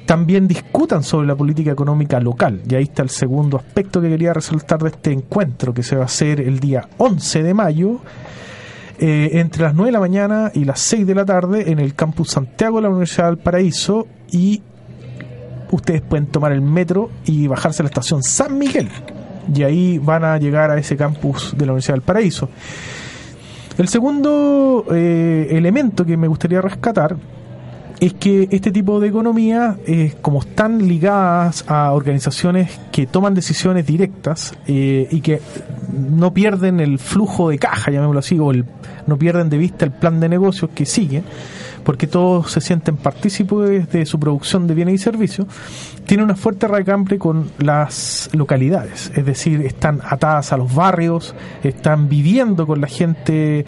también 0.05 0.47
discutan 0.47 1.01
sobre 1.03 1.27
la 1.27 1.35
política 1.35 1.71
económica 1.71 2.19
local. 2.19 2.61
Y 2.69 2.75
ahí 2.75 2.83
está 2.83 3.01
el 3.01 3.09
segundo 3.09 3.57
aspecto 3.57 4.01
que 4.01 4.09
quería 4.09 4.33
resaltar 4.33 4.79
de 4.83 4.89
este 4.89 5.11
encuentro 5.11 5.73
que 5.73 5.81
se 5.81 5.95
va 5.95 6.03
a 6.03 6.05
hacer 6.05 6.41
el 6.41 6.59
día 6.59 6.87
11 6.97 7.41
de 7.41 7.53
mayo 7.55 8.01
eh, 8.99 9.29
entre 9.33 9.63
las 9.63 9.75
9 9.75 9.89
de 9.89 9.91
la 9.91 9.99
mañana 9.99 10.51
y 10.53 10.65
las 10.65 10.79
6 10.79 11.05
de 11.05 11.15
la 11.15 11.25
tarde 11.25 11.71
en 11.71 11.79
el 11.79 11.95
campus 11.95 12.31
Santiago 12.31 12.77
de 12.77 12.83
la 12.83 12.89
Universidad 12.89 13.27
del 13.27 13.37
Paraíso 13.37 14.07
y 14.31 14.61
ustedes 15.71 16.01
pueden 16.01 16.27
tomar 16.27 16.51
el 16.51 16.61
metro 16.61 17.09
y 17.25 17.47
bajarse 17.47 17.81
a 17.81 17.83
la 17.83 17.89
estación 17.89 18.23
San 18.23 18.57
Miguel 18.57 18.89
y 19.53 19.63
ahí 19.63 19.97
van 19.97 20.23
a 20.23 20.37
llegar 20.37 20.71
a 20.71 20.77
ese 20.77 20.95
campus 20.95 21.53
de 21.57 21.65
la 21.65 21.73
Universidad 21.73 21.95
del 21.95 22.01
Paraíso. 22.03 22.49
El 23.77 23.87
segundo 23.89 24.85
eh, 24.91 25.47
elemento 25.51 26.05
que 26.05 26.15
me 26.15 26.27
gustaría 26.27 26.61
rescatar 26.61 27.17
es 27.99 28.13
que 28.13 28.47
este 28.51 28.71
tipo 28.71 28.99
de 28.99 29.07
economía, 29.07 29.77
eh, 29.87 30.13
como 30.21 30.39
están 30.39 30.87
ligadas 30.87 31.63
a 31.67 31.91
organizaciones 31.91 32.79
que 32.91 33.07
toman 33.07 33.33
decisiones 33.33 33.85
directas 33.85 34.53
eh, 34.67 35.07
y 35.11 35.21
que 35.21 35.41
no 35.91 36.33
pierden 36.33 36.79
el 36.79 36.99
flujo 36.99 37.49
de 37.49 37.57
caja, 37.57 37.91
llamémoslo 37.91 38.19
así, 38.19 38.37
o 38.39 38.51
el, 38.51 38.65
no 39.07 39.17
pierden 39.17 39.49
de 39.49 39.57
vista 39.57 39.85
el 39.85 39.91
plan 39.91 40.19
de 40.19 40.29
negocios 40.29 40.71
que 40.73 40.85
sigue, 40.85 41.23
porque 41.85 42.07
todos 42.07 42.51
se 42.51 42.59
sienten 42.59 42.97
partícipes 42.97 43.89
de 43.89 44.05
su 44.05 44.19
producción 44.19 44.67
de 44.67 44.73
bienes 44.73 44.95
y 44.95 44.97
servicios, 44.97 45.47
tiene 46.05 46.23
una 46.23 46.35
fuerte 46.35 46.67
recambre 46.67 47.17
con 47.17 47.51
las 47.59 48.29
localidades, 48.33 49.11
es 49.15 49.25
decir, 49.25 49.61
están 49.61 50.01
atadas 50.03 50.51
a 50.51 50.57
los 50.57 50.73
barrios, 50.73 51.35
están 51.63 52.09
viviendo 52.09 52.67
con 52.67 52.81
la 52.81 52.87
gente 52.87 53.65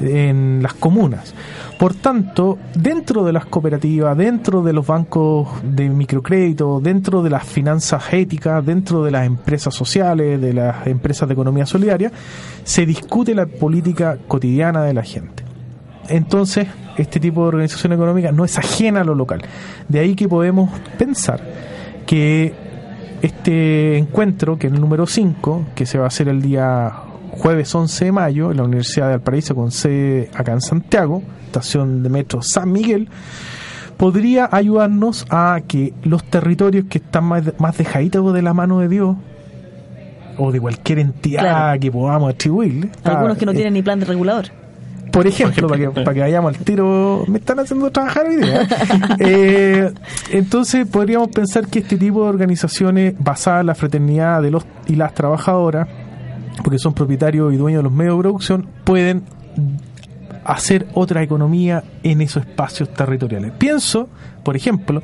en 0.00 0.62
las 0.62 0.74
comunas. 0.74 1.34
Por 1.78 1.94
tanto, 1.94 2.58
dentro 2.74 3.24
de 3.24 3.32
las 3.32 3.46
cooperativas, 3.46 4.16
dentro 4.16 4.62
de 4.62 4.72
los 4.72 4.86
bancos 4.86 5.48
de 5.62 5.88
microcrédito, 5.88 6.80
dentro 6.80 7.22
de 7.22 7.30
las 7.30 7.44
finanzas 7.44 8.12
éticas, 8.12 8.64
dentro 8.64 9.02
de 9.02 9.10
las 9.10 9.26
empresas 9.26 9.74
sociales, 9.74 10.40
de 10.40 10.52
las 10.52 10.86
empresas 10.86 11.28
de 11.28 11.34
economía 11.34 11.66
solidaria, 11.66 12.12
se 12.62 12.86
discute 12.86 13.34
la 13.34 13.46
política 13.46 14.18
cotidiana 14.28 14.82
de 14.82 14.94
la 14.94 15.02
gente. 15.02 15.43
Entonces 16.08 16.68
este 16.96 17.18
tipo 17.20 17.42
de 17.42 17.48
organización 17.48 17.92
económica 17.92 18.30
no 18.32 18.44
es 18.44 18.56
ajena 18.58 19.00
a 19.00 19.04
lo 19.04 19.14
local. 19.14 19.42
De 19.88 19.98
ahí 20.00 20.14
que 20.14 20.28
podemos 20.28 20.70
pensar 20.98 21.40
que 22.06 22.54
este 23.22 23.96
encuentro, 23.98 24.58
que 24.58 24.66
es 24.68 24.72
el 24.72 24.80
número 24.80 25.06
5, 25.06 25.66
que 25.74 25.86
se 25.86 25.98
va 25.98 26.04
a 26.04 26.08
hacer 26.08 26.28
el 26.28 26.42
día 26.42 26.92
jueves 27.32 27.74
11 27.74 28.04
de 28.04 28.12
mayo 28.12 28.50
en 28.50 28.58
la 28.58 28.62
Universidad 28.64 29.06
de 29.06 29.12
Valparaíso 29.12 29.54
con 29.54 29.70
sede 29.70 30.30
acá 30.34 30.52
en 30.52 30.60
Santiago, 30.60 31.22
estación 31.46 32.02
de 32.02 32.08
metro 32.10 32.42
San 32.42 32.70
Miguel, 32.70 33.08
podría 33.96 34.48
ayudarnos 34.52 35.26
a 35.30 35.60
que 35.66 35.94
los 36.04 36.22
territorios 36.24 36.84
que 36.88 36.98
están 36.98 37.24
más, 37.24 37.42
más 37.58 37.76
dejaditos 37.78 38.32
de 38.34 38.42
la 38.42 38.54
mano 38.54 38.80
de 38.80 38.88
Dios 38.88 39.16
o 40.36 40.52
de 40.52 40.60
cualquier 40.60 40.98
entidad 40.98 41.40
Claro. 41.42 41.80
que 41.80 41.90
podamos 41.90 42.34
atribuirle. 42.34 42.90
Algunos 43.04 43.38
que 43.38 43.46
no 43.46 43.52
eh, 43.52 43.54
tienen 43.54 43.74
ni 43.74 43.82
plan 43.82 44.00
de 44.00 44.06
regulador. 44.06 44.46
Por 45.14 45.26
ejemplo, 45.26 45.68
para 45.68 45.80
que, 45.80 45.90
para 46.02 46.12
que 46.12 46.20
vayamos 46.20 46.56
al 46.56 46.64
tiro, 46.64 47.24
me 47.28 47.38
están 47.38 47.60
haciendo 47.60 47.90
trabajar 47.90 48.26
hoy 48.26 48.36
día. 48.36 48.68
Eh, 49.20 49.92
entonces 50.30 50.86
podríamos 50.86 51.28
pensar 51.28 51.68
que 51.68 51.78
este 51.78 51.96
tipo 51.96 52.24
de 52.24 52.28
organizaciones 52.28 53.14
basadas 53.18 53.60
en 53.60 53.66
la 53.68 53.74
fraternidad 53.74 54.42
de 54.42 54.50
los 54.50 54.66
y 54.86 54.96
las 54.96 55.14
trabajadoras, 55.14 55.88
porque 56.62 56.78
son 56.78 56.94
propietarios 56.94 57.54
y 57.54 57.56
dueños 57.56 57.78
de 57.78 57.84
los 57.84 57.92
medios 57.92 58.16
de 58.16 58.22
producción, 58.22 58.66
pueden 58.82 59.22
hacer 60.44 60.88
otra 60.94 61.22
economía 61.22 61.84
en 62.02 62.20
esos 62.20 62.44
espacios 62.44 62.92
territoriales. 62.92 63.52
Pienso, 63.56 64.08
por 64.42 64.56
ejemplo, 64.56 65.02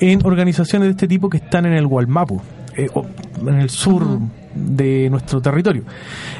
en 0.00 0.24
organizaciones 0.26 0.88
de 0.88 0.90
este 0.92 1.08
tipo 1.08 1.30
que 1.30 1.38
están 1.38 1.66
en 1.66 1.72
el 1.72 1.86
Gualmapu, 1.86 2.42
eh, 2.76 2.88
en 3.40 3.54
el 3.54 3.70
sur 3.70 4.04
de 4.54 5.08
nuestro 5.08 5.40
territorio. 5.40 5.84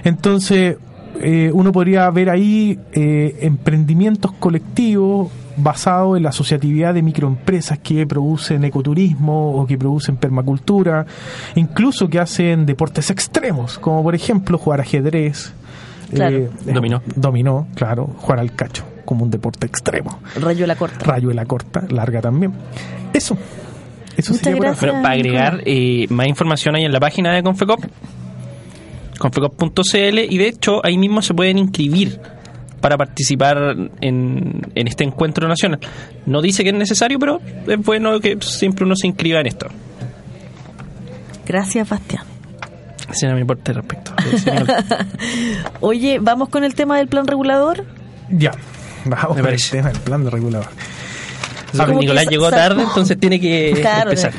Entonces, 0.04 0.76
eh, 1.20 1.50
uno 1.52 1.72
podría 1.72 2.08
ver 2.10 2.30
ahí 2.30 2.78
eh, 2.92 3.36
emprendimientos 3.40 4.32
colectivos 4.32 5.30
basados 5.58 6.16
en 6.18 6.22
la 6.22 6.28
asociatividad 6.28 6.92
de 6.92 7.02
microempresas 7.02 7.78
que 7.78 8.06
producen 8.06 8.64
ecoturismo 8.64 9.52
o 9.56 9.66
que 9.66 9.78
producen 9.78 10.16
permacultura, 10.16 11.06
incluso 11.54 12.08
que 12.08 12.18
hacen 12.18 12.66
deportes 12.66 13.10
extremos, 13.10 13.78
como 13.78 14.02
por 14.02 14.14
ejemplo 14.14 14.58
jugar 14.58 14.80
ajedrez, 14.80 15.52
Claro. 16.12 16.36
eh, 16.36 16.50
Dominó. 16.66 17.02
dominó, 17.16 17.66
claro, 17.74 18.06
jugar 18.18 18.38
al 18.40 18.52
cacho, 18.54 18.84
como 19.04 19.24
un 19.24 19.30
deporte 19.30 19.66
extremo. 19.66 20.20
Rayuela 20.40 20.76
corta. 20.76 21.04
Rayuela 21.04 21.44
corta, 21.46 21.84
larga 21.90 22.20
también. 22.20 22.52
Eso. 23.12 23.36
Eso 24.16 24.32
Muchas 24.32 24.54
gracias. 24.54 24.80
Bueno, 24.80 25.02
para 25.02 25.14
agregar 25.14 25.62
eh, 25.66 26.06
más 26.10 26.26
información 26.28 26.74
ahí 26.76 26.84
en 26.84 26.92
la 26.92 27.00
página 27.00 27.34
de 27.34 27.42
Confecop, 27.42 27.80
confecop.cl, 29.18 30.18
y 30.18 30.38
de 30.38 30.48
hecho 30.48 30.84
ahí 30.84 30.98
mismo 30.98 31.22
se 31.22 31.34
pueden 31.34 31.58
inscribir 31.58 32.20
para 32.80 32.96
participar 32.96 33.58
en, 34.00 34.60
en 34.74 34.88
este 34.88 35.04
encuentro 35.04 35.48
nacional. 35.48 35.80
No 36.26 36.42
dice 36.42 36.62
que 36.62 36.70
es 36.70 36.76
necesario, 36.76 37.18
pero 37.18 37.40
es 37.66 37.78
bueno 37.78 38.20
que 38.20 38.38
siempre 38.40 38.84
uno 38.84 38.94
se 38.96 39.06
inscriba 39.06 39.40
en 39.40 39.46
esto. 39.46 39.66
Gracias, 41.46 41.88
Bastián. 41.88 42.24
Ese 43.10 43.26
era 43.26 43.34
mi 43.34 43.42
aporte 43.42 43.70
al 43.70 43.76
respecto. 43.76 44.12
Oye, 45.80 46.18
¿vamos 46.20 46.48
con 46.48 46.64
el 46.64 46.74
tema 46.74 46.98
del 46.98 47.08
plan 47.08 47.26
regulador? 47.26 47.84
Ya. 48.30 48.52
Vamos 49.04 49.36
Me 49.36 49.42
con 49.42 49.52
el 49.52 49.62
tema 49.62 49.88
del 49.88 50.00
plan 50.00 50.24
de 50.24 50.30
regulador. 50.30 50.68
Que 51.72 51.94
Nicolás 51.94 52.26
llegó 52.28 52.50
tarde, 52.50 52.82
entonces 52.82 53.18
tiene 53.18 53.38
que 53.38 53.74
Claro, 53.80 54.10
empezar. 54.10 54.32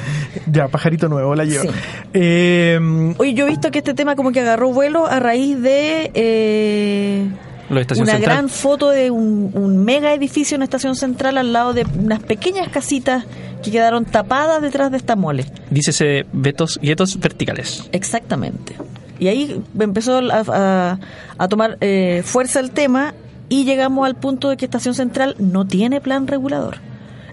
Ya, 0.46 0.68
pajarito 0.68 1.08
nuevo, 1.10 1.34
la 1.36 1.46
llevo. 1.46 1.64
Sí. 1.64 1.70
Eh, 2.14 3.14
Oye, 3.18 3.34
yo 3.34 3.46
he 3.46 3.50
visto 3.50 3.72
que 3.72 3.80
este 3.80 3.94
tema 3.94 4.16
como 4.16 4.32
que 4.32 4.42
agarró 4.42 4.72
vuelo 4.72 5.08
a 5.08 5.20
raíz 5.20 5.60
de 5.62 6.12
eh, 6.14 7.28
una 7.70 7.84
Central. 7.86 8.22
gran 8.22 8.50
foto 8.50 8.90
de 8.90 9.12
un, 9.12 9.52
un 9.54 9.84
mega 9.84 10.14
edificio 10.14 10.56
en 10.56 10.64
Estación 10.64 10.96
Central 10.96 11.38
al 11.38 11.52
lado 11.54 11.74
de 11.74 11.86
unas 12.00 12.22
pequeñas 12.24 12.70
casitas 12.70 13.26
que 13.64 13.72
quedaron 13.72 14.06
tapadas 14.06 14.62
detrás 14.62 14.92
de 14.92 14.98
esta 14.98 15.16
mole. 15.16 15.46
Dícese 15.70 16.26
vetos, 16.32 16.80
guetos 16.82 17.20
verticales. 17.20 17.90
Exactamente. 17.92 18.76
Y 19.20 19.28
ahí 19.30 19.62
empezó 19.80 20.20
a, 20.20 20.44
a- 20.48 21.00
a 21.38 21.48
tomar 21.48 21.78
eh, 21.82 22.22
fuerza 22.24 22.60
el 22.60 22.72
tema 22.72 23.14
y 23.50 23.64
llegamos 23.66 24.06
al 24.06 24.16
punto 24.16 24.50
de 24.50 24.58
que 24.58 24.66
Estación 24.66 24.94
Central 24.94 25.36
no 25.40 25.66
tiene 25.66 26.02
plan 26.02 26.28
regulador. 26.28 26.78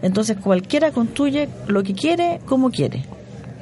Entonces 0.04 0.36
cualquiera 0.36 0.92
construye 0.92 1.48
lo 1.66 1.82
que 1.82 1.94
quiere, 1.94 2.38
como 2.44 2.70
quiere. 2.70 3.06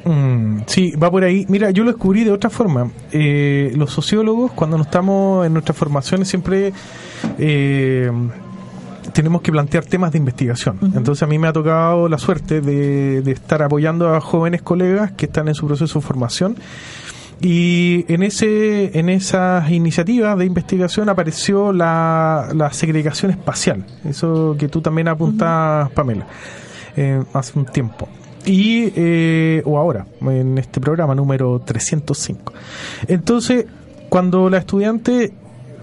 Mm, 0.04 0.62
sí, 0.66 0.90
va 1.00 1.08
por 1.08 1.22
ahí. 1.22 1.46
Mira, 1.48 1.70
yo 1.70 1.84
lo 1.84 1.92
descubrí 1.92 2.24
de 2.24 2.32
otra 2.32 2.50
forma. 2.50 2.90
Eh, 3.12 3.72
los 3.76 3.92
sociólogos, 3.92 4.50
cuando 4.50 4.76
no 4.76 4.82
estamos 4.82 5.46
en 5.46 5.52
nuestras 5.52 5.78
formaciones, 5.78 6.26
siempre 6.26 6.72
eh, 7.38 8.10
tenemos 9.12 9.40
que 9.40 9.52
plantear 9.52 9.84
temas 9.84 10.10
de 10.10 10.18
investigación. 10.18 10.80
Entonces, 10.96 11.22
a 11.22 11.28
mí 11.28 11.38
me 11.38 11.46
ha 11.46 11.52
tocado 11.52 12.08
la 12.08 12.18
suerte 12.18 12.60
de, 12.60 13.22
de 13.22 13.30
estar 13.30 13.62
apoyando 13.62 14.12
a 14.12 14.20
jóvenes 14.20 14.62
colegas 14.62 15.12
que 15.12 15.26
están 15.26 15.46
en 15.46 15.54
su 15.54 15.68
proceso 15.68 16.00
de 16.00 16.04
formación. 16.04 16.56
Y 17.42 18.04
en 18.06 18.22
ese 18.22 18.96
en 18.96 19.08
esas 19.08 19.68
iniciativas 19.70 20.38
de 20.38 20.44
investigación 20.44 21.08
apareció 21.08 21.72
la, 21.72 22.48
la 22.54 22.72
segregación 22.72 23.32
espacial, 23.32 23.84
eso 24.04 24.54
que 24.56 24.68
tú 24.68 24.80
también 24.80 25.08
apuntas, 25.08 25.90
Pamela, 25.90 26.26
eh, 26.96 27.20
hace 27.32 27.58
un 27.58 27.66
tiempo. 27.66 28.08
Y, 28.44 28.92
eh, 28.94 29.62
o 29.64 29.76
ahora, 29.78 30.06
en 30.20 30.58
este 30.58 30.80
programa 30.80 31.14
número 31.14 31.60
305. 31.60 32.52
Entonces, 33.08 33.66
cuando 34.08 34.48
la 34.48 34.58
estudiante 34.58 35.32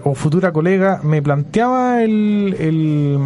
o 0.04 0.14
futura 0.14 0.52
colega 0.52 1.00
me 1.02 1.20
planteaba 1.20 2.02
el, 2.02 2.56
el, 2.58 3.18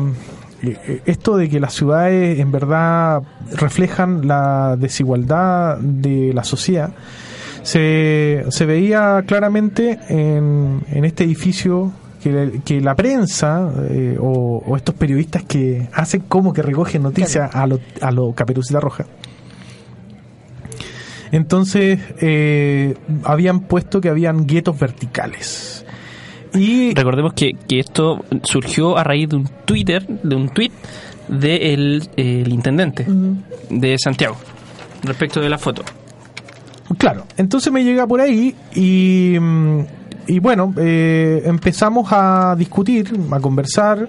eh, 0.62 1.02
esto 1.06 1.36
de 1.36 1.48
que 1.48 1.60
las 1.60 1.74
ciudades 1.74 2.38
en 2.40 2.50
verdad 2.50 3.22
reflejan 3.52 4.26
la 4.26 4.76
desigualdad 4.76 5.78
de 5.78 6.32
la 6.32 6.44
sociedad, 6.44 6.92
se, 7.64 8.44
se 8.50 8.66
veía 8.66 9.24
claramente 9.26 9.98
en, 10.08 10.82
en 10.92 11.04
este 11.04 11.24
edificio 11.24 11.92
que, 12.22 12.60
que 12.64 12.80
la 12.80 12.94
prensa 12.94 13.72
eh, 13.90 14.16
o, 14.20 14.62
o 14.64 14.76
estos 14.76 14.94
periodistas 14.94 15.42
que 15.44 15.88
hacen 15.92 16.22
como 16.28 16.52
que 16.52 16.62
recogen 16.62 17.02
noticias 17.02 17.54
a 17.54 17.66
lo, 17.66 17.80
a 18.00 18.10
lo 18.12 18.32
caperucita 18.32 18.80
roja. 18.80 19.06
Entonces 21.32 21.98
eh, 22.20 22.94
habían 23.24 23.60
puesto 23.60 24.00
que 24.00 24.10
habían 24.10 24.46
guetos 24.46 24.78
verticales. 24.78 25.84
Y 26.52 26.94
Recordemos 26.94 27.32
que, 27.32 27.52
que 27.66 27.80
esto 27.80 28.24
surgió 28.42 28.96
a 28.96 29.02
raíz 29.02 29.30
de 29.30 29.36
un 29.36 29.48
Twitter, 29.64 30.06
de 30.06 30.36
un 30.36 30.50
tweet 30.50 30.70
del 31.28 32.08
el 32.16 32.52
intendente 32.52 33.06
de 33.70 33.96
Santiago 33.98 34.36
respecto 35.02 35.40
de 35.40 35.48
la 35.48 35.58
foto. 35.58 35.82
Claro, 36.98 37.24
entonces 37.36 37.72
me 37.72 37.82
llega 37.82 38.06
por 38.06 38.20
ahí 38.20 38.54
y, 38.74 39.36
mm, 39.40 39.80
y 40.26 40.38
bueno, 40.38 40.72
eh, 40.76 41.42
empezamos 41.44 42.08
a 42.10 42.54
discutir, 42.56 43.12
a 43.30 43.40
conversar 43.40 44.08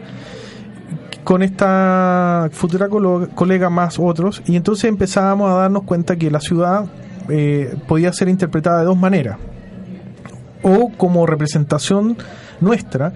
con 1.24 1.42
esta 1.42 2.50
futura 2.52 2.88
colega 2.88 3.70
más 3.70 3.98
otros 4.00 4.42
y 4.46 4.56
entonces 4.56 4.86
empezábamos 4.86 5.50
a 5.52 5.56
darnos 5.56 5.84
cuenta 5.84 6.16
que 6.16 6.30
la 6.30 6.40
ciudad 6.40 6.86
eh, 7.30 7.76
podía 7.88 8.14
ser 8.14 8.30
interpretada 8.30 8.80
de 8.80 8.86
dos 8.86 8.98
maneras. 8.98 9.38
O 10.62 10.92
como 10.96 11.26
representación 11.26 12.18
nuestra 12.62 13.12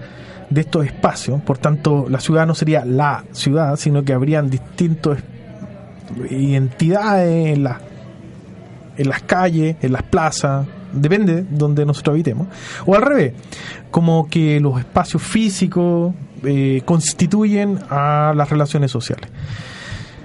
de 0.50 0.60
estos 0.60 0.84
espacios, 0.86 1.40
por 1.42 1.58
tanto 1.58 2.06
la 2.08 2.20
ciudad 2.20 2.46
no 2.46 2.54
sería 2.54 2.84
la 2.84 3.24
ciudad, 3.32 3.76
sino 3.76 4.04
que 4.04 4.12
habrían 4.12 4.50
distintos 4.50 5.18
identidades 6.28 7.56
en 7.56 7.64
las 7.64 7.78
en 9.00 9.08
las 9.08 9.22
calles, 9.22 9.76
en 9.80 9.92
las 9.92 10.02
plazas, 10.02 10.66
depende 10.92 11.44
donde 11.48 11.86
nosotros 11.86 12.12
habitemos, 12.14 12.48
o 12.84 12.94
al 12.94 13.02
revés, 13.02 13.32
como 13.90 14.28
que 14.28 14.60
los 14.60 14.78
espacios 14.78 15.22
físicos 15.22 16.14
eh, 16.44 16.82
constituyen 16.84 17.78
a 17.88 18.34
las 18.36 18.50
relaciones 18.50 18.90
sociales. 18.90 19.30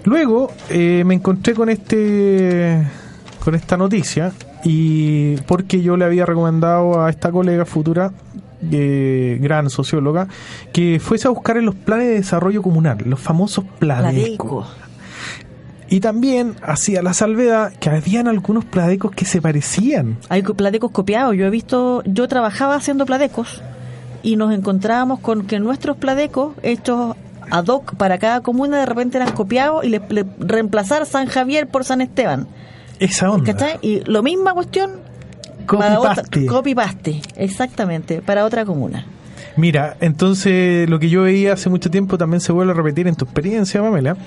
Luego 0.04 0.52
eh, 0.70 1.04
me 1.06 1.16
encontré 1.16 1.54
con 1.54 1.70
este 1.70 2.86
con 3.44 3.56
esta 3.56 3.78
noticia 3.78 4.34
y 4.64 5.38
porque 5.48 5.82
yo 5.82 5.96
le 5.98 6.06
había 6.06 6.26
recomendado 6.26 7.02
a 7.04 7.10
esta 7.10 7.32
colega 7.32 7.64
futura 7.66 8.12
eh, 8.72 9.38
gran 9.40 9.70
socióloga 9.70 10.28
que 10.74 11.00
fuese 11.00 11.28
a 11.28 11.32
buscar 11.32 11.58
en 11.58 11.66
los 11.66 11.76
planes 11.76 12.08
de 12.08 12.14
desarrollo 12.16 12.62
comunal, 12.62 12.98
los 13.06 13.20
famosos. 13.20 13.66
Pladeco. 13.80 14.66
Y 15.88 16.00
también 16.00 16.56
hacía 16.64 17.02
la 17.04 17.14
salvedad 17.14 17.72
que 17.80 17.90
habían 17.90 18.28
algunos 18.28 18.66
pladecos 18.66 19.12
que 19.12 19.26
se 19.26 19.42
parecían. 19.42 20.18
Hay 20.30 20.42
co- 20.42 20.56
pladecos 20.56 20.92
copiados. 20.92 21.36
Yo 21.36 21.46
he 21.46 21.50
visto, 21.50 22.02
yo 22.06 22.28
trabajaba 22.28 22.76
haciendo 22.76 23.06
pladecos 23.06 23.62
y 24.24 24.36
nos 24.36 24.52
encontrábamos 24.54 25.20
con 25.20 25.46
que 25.46 25.60
nuestros 25.60 25.98
pladecos 25.98 26.54
hechos 26.64 27.16
ad 27.52 27.68
hoc 27.68 27.96
para 27.96 28.18
cada 28.18 28.42
comuna 28.42 28.80
de 28.80 28.88
repente 28.88 29.18
eran 29.18 29.32
copiados 29.34 29.86
y 29.86 29.90
le, 29.90 30.02
le- 30.10 30.26
reemplazar 30.40 31.06
San 31.06 31.28
Javier 31.28 31.68
por 31.68 31.84
San 31.86 32.02
Esteban. 32.02 32.48
Esa 33.00 33.30
onda. 33.30 33.54
¿Cachai? 33.54 33.78
Y 33.84 34.00
lo 34.10 34.24
misma 34.24 34.54
cuestión 34.56 34.92
Copy 35.68 35.78
para 35.84 36.00
otra- 36.00 36.16
paste. 36.16 36.46
copy 36.48 36.74
paste, 36.74 37.22
exactamente, 37.36 38.22
para 38.24 38.46
otra 38.46 38.66
comuna. 38.66 39.06
Mira, 39.58 39.96
entonces 40.02 40.90
lo 40.90 41.00
que 41.00 41.10
yo 41.10 41.24
veía 41.24 41.54
hace 41.54 41.70
mucho 41.70 41.90
tiempo 41.90 42.18
también 42.18 42.42
se 42.42 42.52
vuelve 42.52 42.74
a 42.74 42.76
repetir 42.76 43.08
en 43.08 43.16
tu 43.16 43.26
experiencia, 43.26 43.82
Pamela. 43.82 44.18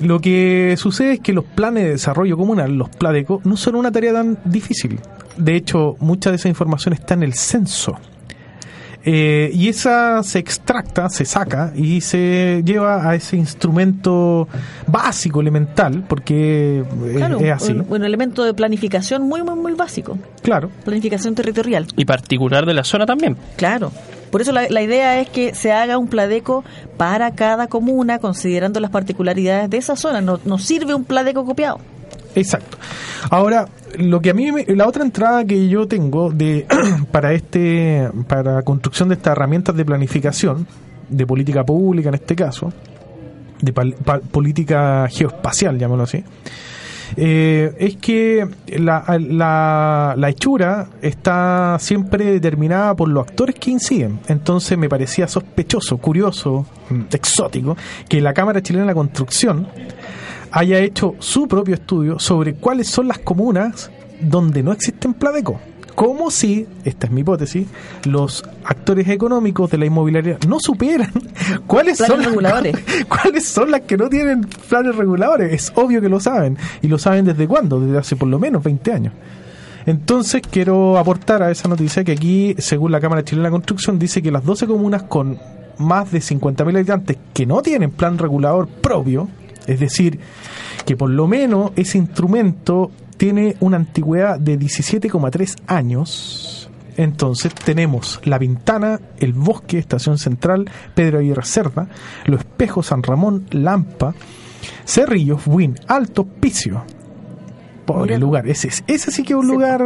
Lo 0.00 0.20
que 0.20 0.74
sucede 0.78 1.14
es 1.14 1.20
que 1.20 1.32
los 1.32 1.44
planes 1.44 1.84
de 1.84 1.90
desarrollo 1.90 2.36
comunal, 2.36 2.76
los 2.76 2.88
PLADECO, 2.90 3.40
no 3.44 3.56
son 3.56 3.74
una 3.74 3.90
tarea 3.90 4.12
tan 4.12 4.38
difícil. 4.44 5.00
De 5.36 5.56
hecho, 5.56 5.96
mucha 5.98 6.30
de 6.30 6.36
esa 6.36 6.48
información 6.48 6.94
está 6.94 7.14
en 7.14 7.24
el 7.24 7.34
censo. 7.34 7.98
Eh, 9.08 9.52
y 9.54 9.68
esa 9.68 10.20
se 10.24 10.40
extracta, 10.40 11.08
se 11.08 11.24
saca 11.24 11.72
y 11.76 12.00
se 12.00 12.62
lleva 12.64 13.08
a 13.08 13.14
ese 13.14 13.36
instrumento 13.36 14.48
básico, 14.88 15.40
elemental, 15.40 16.04
porque 16.08 16.80
eh, 17.04 17.38
es 17.40 17.52
así. 17.52 17.72
un, 17.72 17.86
un 17.88 18.04
elemento 18.04 18.42
de 18.42 18.52
planificación 18.52 19.22
muy, 19.22 19.44
muy, 19.44 19.54
muy 19.54 19.74
básico. 19.74 20.18
Claro. 20.42 20.70
Planificación 20.84 21.36
territorial. 21.36 21.86
Y 21.96 22.04
particular 22.04 22.66
de 22.66 22.74
la 22.74 22.82
zona 22.82 23.06
también. 23.06 23.36
Claro. 23.56 23.92
Por 24.30 24.40
eso 24.42 24.52
la, 24.52 24.68
la 24.68 24.82
idea 24.82 25.20
es 25.20 25.28
que 25.30 25.54
se 25.54 25.72
haga 25.72 25.98
un 25.98 26.08
pladeco 26.08 26.64
para 26.96 27.30
cada 27.32 27.68
comuna, 27.68 28.18
considerando 28.18 28.80
las 28.80 28.90
particularidades 28.90 29.70
de 29.70 29.76
esa 29.76 29.96
zona. 29.96 30.20
No, 30.20 30.40
no 30.44 30.58
sirve 30.58 30.94
un 30.94 31.04
pladeco 31.04 31.44
copiado. 31.44 31.78
Exacto. 32.34 32.76
Ahora, 33.30 33.66
lo 33.98 34.20
que 34.20 34.30
a 34.30 34.34
mí, 34.34 34.50
la 34.68 34.86
otra 34.86 35.02
entrada 35.04 35.44
que 35.44 35.68
yo 35.68 35.88
tengo 35.88 36.30
de 36.30 36.66
para 37.10 37.32
este, 37.32 38.10
para 38.28 38.62
construcción 38.62 39.08
de 39.08 39.14
estas 39.14 39.32
herramientas 39.32 39.74
de 39.74 39.84
planificación, 39.84 40.66
de 41.08 41.26
política 41.26 41.64
pública 41.64 42.08
en 42.10 42.16
este 42.16 42.36
caso, 42.36 42.72
de 43.62 43.72
pal- 43.72 43.94
pa- 44.04 44.18
política 44.20 45.06
geoespacial, 45.10 45.78
llamémoslo 45.78 46.04
así, 46.04 46.24
eh, 47.16 47.74
es 47.78 47.96
que 47.96 48.48
la, 48.78 49.04
la, 49.20 50.14
la 50.16 50.28
hechura 50.28 50.88
está 51.02 51.76
siempre 51.78 52.24
determinada 52.32 52.94
por 52.94 53.08
los 53.08 53.26
actores 53.26 53.54
que 53.56 53.70
inciden. 53.70 54.20
Entonces 54.28 54.76
me 54.76 54.88
parecía 54.88 55.28
sospechoso, 55.28 55.98
curioso, 55.98 56.66
mm, 56.90 57.02
exótico, 57.12 57.76
que 58.08 58.20
la 58.20 58.34
Cámara 58.34 58.62
Chilena 58.62 58.84
de 58.84 58.88
la 58.88 58.94
Construcción 58.94 59.68
haya 60.50 60.78
hecho 60.78 61.14
su 61.18 61.46
propio 61.46 61.74
estudio 61.74 62.18
sobre 62.18 62.54
cuáles 62.54 62.88
son 62.88 63.08
las 63.08 63.18
comunas 63.18 63.90
donde 64.20 64.62
no 64.62 64.72
existen 64.72 65.14
Pladeco. 65.14 65.60
Como 65.96 66.30
si, 66.30 66.66
esta 66.84 67.06
es 67.06 67.12
mi 67.12 67.22
hipótesis, 67.22 67.66
los 68.04 68.44
actores 68.64 69.08
económicos 69.08 69.70
de 69.70 69.78
la 69.78 69.86
inmobiliaria 69.86 70.38
no 70.46 70.60
supieran 70.60 71.10
cuáles 71.66 71.96
Planes 71.96 72.12
son 72.12 72.18
las- 72.20 72.28
reguladores. 72.28 72.76
cuáles 73.08 73.48
son 73.48 73.70
las 73.72 73.80
que 73.80 73.96
no 73.96 74.08
tienen 74.08 74.42
planes 74.68 74.94
reguladores. 74.94 75.52
Es 75.52 75.72
obvio 75.74 76.00
que 76.00 76.08
lo 76.08 76.20
saben. 76.20 76.56
¿Y 76.82 76.86
lo 76.88 76.98
saben 76.98 77.24
desde 77.24 77.48
cuándo? 77.48 77.80
Desde 77.80 77.98
hace 77.98 78.14
por 78.14 78.28
lo 78.28 78.38
menos 78.38 78.62
20 78.62 78.92
años. 78.92 79.12
Entonces 79.86 80.42
quiero 80.50 80.98
aportar 80.98 81.42
a 81.42 81.50
esa 81.50 81.68
noticia 81.68 82.04
que 82.04 82.12
aquí, 82.12 82.54
según 82.58 82.92
la 82.92 83.00
Cámara 83.00 83.24
Chilena 83.24 83.48
de 83.48 83.52
Construcción, 83.52 83.98
dice 83.98 84.20
que 84.20 84.30
las 84.30 84.44
12 84.44 84.66
comunas 84.66 85.04
con 85.04 85.38
más 85.78 86.10
de 86.12 86.18
50.000 86.18 86.74
habitantes 86.76 87.16
que 87.32 87.46
no 87.46 87.62
tienen 87.62 87.90
plan 87.90 88.18
regulador 88.18 88.66
propio, 88.68 89.28
es 89.66 89.78
decir, 89.80 90.18
que 90.84 90.96
por 90.96 91.08
lo 91.10 91.26
menos 91.28 91.70
ese 91.76 91.98
instrumento 91.98 92.90
tiene 93.16 93.56
una 93.60 93.76
antigüedad 93.76 94.38
de 94.38 94.58
17,3 94.58 95.56
años. 95.66 96.70
Entonces 96.96 97.54
tenemos 97.54 98.20
La 98.24 98.38
Pintana, 98.38 99.00
El 99.18 99.32
Bosque, 99.34 99.78
Estación 99.78 100.16
Central, 100.18 100.70
Pedro 100.94 101.18
Aguirre 101.18 101.44
Cerda, 101.44 101.88
Los 102.24 102.40
Espejos, 102.40 102.86
San 102.86 103.02
Ramón, 103.02 103.46
Lampa, 103.50 104.14
Cerrillos, 104.86 105.44
Buin, 105.44 105.74
Alto, 105.88 106.24
Picio. 106.24 106.84
Pobre 107.84 108.14
Mira. 108.14 108.18
lugar, 108.18 108.48
ese, 108.48 108.66
es- 108.68 108.82
ese 108.88 109.12
sí 109.12 109.22
que 109.22 109.32
es 109.34 109.38
un 109.38 109.46
Sí. 109.46 109.52
lugar, 109.52 109.80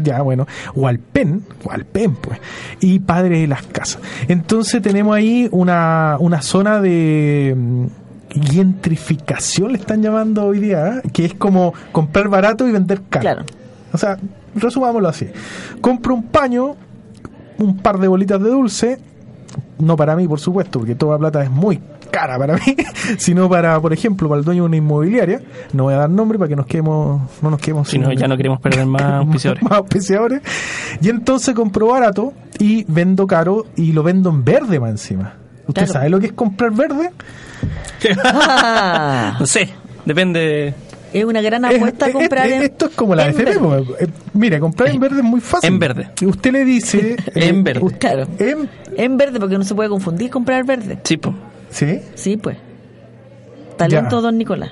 ya 0.00 0.22
bueno, 0.22 0.46
Hualpén, 0.76 1.42
Hualpén 1.64 2.14
pues, 2.14 2.38
y 2.78 3.00
Padre 3.00 3.40
de 3.40 3.46
las 3.48 3.62
Casas. 3.64 4.00
Entonces 4.28 4.80
tenemos 4.80 5.16
ahí 5.16 5.48
una, 5.50 6.18
una 6.20 6.40
zona 6.40 6.80
de 6.80 7.88
gentrificación, 8.32 9.72
le 9.72 9.78
están 9.78 10.02
llamando 10.02 10.44
hoy 10.46 10.58
día, 10.60 11.00
¿eh? 11.04 11.08
que 11.12 11.24
es 11.24 11.34
como 11.34 11.72
comprar 11.92 12.28
barato 12.28 12.66
y 12.66 12.72
vender 12.72 13.02
caro. 13.08 13.22
Claro. 13.22 13.42
O 13.92 13.98
sea, 13.98 14.16
resumámoslo 14.54 15.08
así. 15.08 15.28
Compro 15.80 16.14
un 16.14 16.24
paño, 16.24 16.76
un 17.58 17.78
par 17.78 17.98
de 17.98 18.08
bolitas 18.08 18.42
de 18.42 18.50
dulce, 18.50 18.98
no 19.78 19.96
para 19.96 20.16
mí, 20.16 20.26
por 20.28 20.40
supuesto, 20.40 20.78
porque 20.78 20.94
toda 20.94 21.18
plata 21.18 21.42
es 21.42 21.50
muy 21.50 21.80
cara 22.10 22.38
para 22.38 22.54
mí, 22.66 22.76
sino 23.18 23.48
para, 23.48 23.80
por 23.80 23.92
ejemplo, 23.92 24.28
para 24.28 24.38
el 24.38 24.44
dueño 24.44 24.62
de 24.62 24.66
una 24.68 24.76
inmobiliaria. 24.76 25.40
No 25.72 25.84
voy 25.84 25.94
a 25.94 25.98
dar 25.98 26.10
nombre 26.10 26.38
para 26.38 26.48
que 26.48 26.56
nos 26.56 26.66
quedemos, 26.66 27.22
no 27.42 27.50
nos 27.50 27.60
quedemos 27.60 27.88
Si 27.88 27.98
no, 27.98 28.12
ya 28.12 28.28
no 28.28 28.36
queremos 28.36 28.60
perder 28.60 28.86
más 28.86 29.02
auspiciadores. 29.02 29.62
más 29.62 29.72
auspiciadores. 29.78 30.40
Y 31.00 31.08
entonces 31.08 31.54
compro 31.54 31.88
barato 31.88 32.32
y 32.58 32.84
vendo 32.88 33.26
caro 33.26 33.66
y 33.76 33.92
lo 33.92 34.02
vendo 34.02 34.30
en 34.30 34.44
verde 34.44 34.78
más 34.80 34.90
encima. 34.90 35.34
¿Usted 35.66 35.82
Claro. 35.84 35.92
sabe 35.92 36.08
lo 36.10 36.20
que 36.20 36.26
es 36.26 36.32
comprar 36.32 36.72
verde? 36.72 37.10
Ah, 38.24 39.36
No 39.40 39.46
sé, 39.46 39.68
depende. 40.04 40.74
es 41.12 41.24
una 41.24 41.40
gran 41.42 41.64
Es- 41.66 41.76
apuesta 41.76 42.06
es- 42.06 42.12
comprar 42.12 42.46
es- 42.46 42.52
en- 42.54 42.62
esto 42.62 42.86
es 42.86 42.92
como 42.94 43.14
la 43.14 43.28
FP. 43.28 43.44
verde. 43.44 43.60
pues. 43.86 44.00
Eh, 44.00 44.12
mire, 44.34 44.60
comprar 44.60 44.88
en 44.90 45.00
verde 45.00 45.18
es 45.18 45.24
muy 45.24 45.40
fácil. 45.40 45.68
En 45.68 45.78
verde. 45.78 46.08
Usted 46.24 46.52
le 46.52 46.64
dice. 46.64 47.16
En 47.34 47.56
eh, 47.56 47.62
verde. 47.62 47.80
usted- 47.84 47.98
Claro. 47.98 48.26
en- 48.38 48.68
En 48.96 49.16
verde, 49.16 49.38
porque 49.40 49.56
no 49.58 49.64
se 49.64 49.74
puede 49.74 49.88
confundir 49.88 50.30
comprar 50.30 50.64
verde. 50.64 50.98
Sí, 51.04 51.16
po. 51.16 51.34
¿Sí? 51.70 52.00
Sí, 52.14 52.36
pues. 52.36 52.56
Talento, 53.76 54.16
Ya. 54.16 54.22
don 54.22 54.36
Nicolás. 54.38 54.70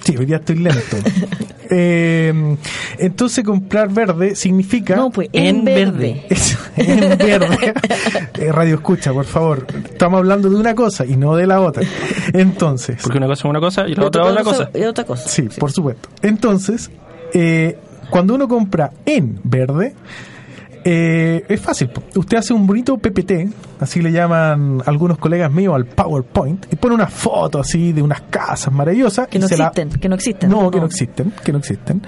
Sí, 0.00 0.16
hoy 0.16 0.26
día 0.26 0.36
estoy 0.36 0.56
lento. 0.56 0.96
Eh, 1.74 2.56
entonces, 2.98 3.42
comprar 3.44 3.88
verde 3.88 4.34
significa. 4.36 4.94
No, 4.94 5.10
pues, 5.10 5.30
en, 5.32 5.60
En 5.60 5.64
verde. 5.64 5.82
verde. 5.92 6.26
Eso, 6.28 6.58
en 6.76 7.16
verde. 7.16 7.72
Eh, 8.38 8.52
Radio 8.52 8.74
escucha, 8.74 9.10
por 9.10 9.24
favor. 9.24 9.66
Estamos 9.84 10.18
hablando 10.18 10.50
de 10.50 10.56
una 10.56 10.74
cosa 10.74 11.06
y 11.06 11.16
no 11.16 11.34
de 11.34 11.46
la 11.46 11.62
otra. 11.62 11.82
Entonces. 12.34 12.98
Porque 13.02 13.16
una 13.16 13.26
cosa 13.26 13.40
es 13.40 13.50
una 13.50 13.60
cosa 13.60 13.88
y 13.88 13.94
la 13.94 14.04
otra 14.04 14.22
es 14.22 14.30
otra 14.30 14.44
cosa. 14.44 14.70
Y 14.74 14.82
otra 14.82 15.04
cosa. 15.04 15.26
Sí, 15.26 15.48
por 15.58 15.72
supuesto. 15.72 16.10
Entonces, 16.20 16.90
eh, 17.32 17.78
cuando 18.10 18.34
uno 18.34 18.48
compra 18.48 18.92
en 19.06 19.40
verde, 19.42 19.94
eh, 20.84 21.44
es 21.48 21.60
fácil. 21.60 21.90
Usted 22.16 22.36
hace 22.38 22.52
un 22.52 22.66
bonito 22.66 22.96
PPT, 22.98 23.48
así 23.80 24.00
le 24.02 24.12
llaman 24.12 24.82
algunos 24.86 25.18
colegas 25.18 25.50
míos 25.52 25.74
al 25.74 25.86
PowerPoint, 25.86 26.66
y 26.72 26.76
pone 26.76 26.94
una 26.94 27.06
foto 27.06 27.58
así 27.60 27.92
de 27.92 28.02
unas 28.02 28.22
casas 28.22 28.72
maravillosas. 28.72 29.28
Que 29.28 29.38
no 29.38 29.46
la- 29.48 29.66
existen, 29.68 29.90
que 30.00 30.08
no 30.08 30.14
existen. 30.14 30.50
No, 30.50 30.70
que 30.70 30.78
no 30.80 30.86
existen, 30.86 31.32
que 31.44 31.52
no 31.52 31.58
existen. 31.58 32.02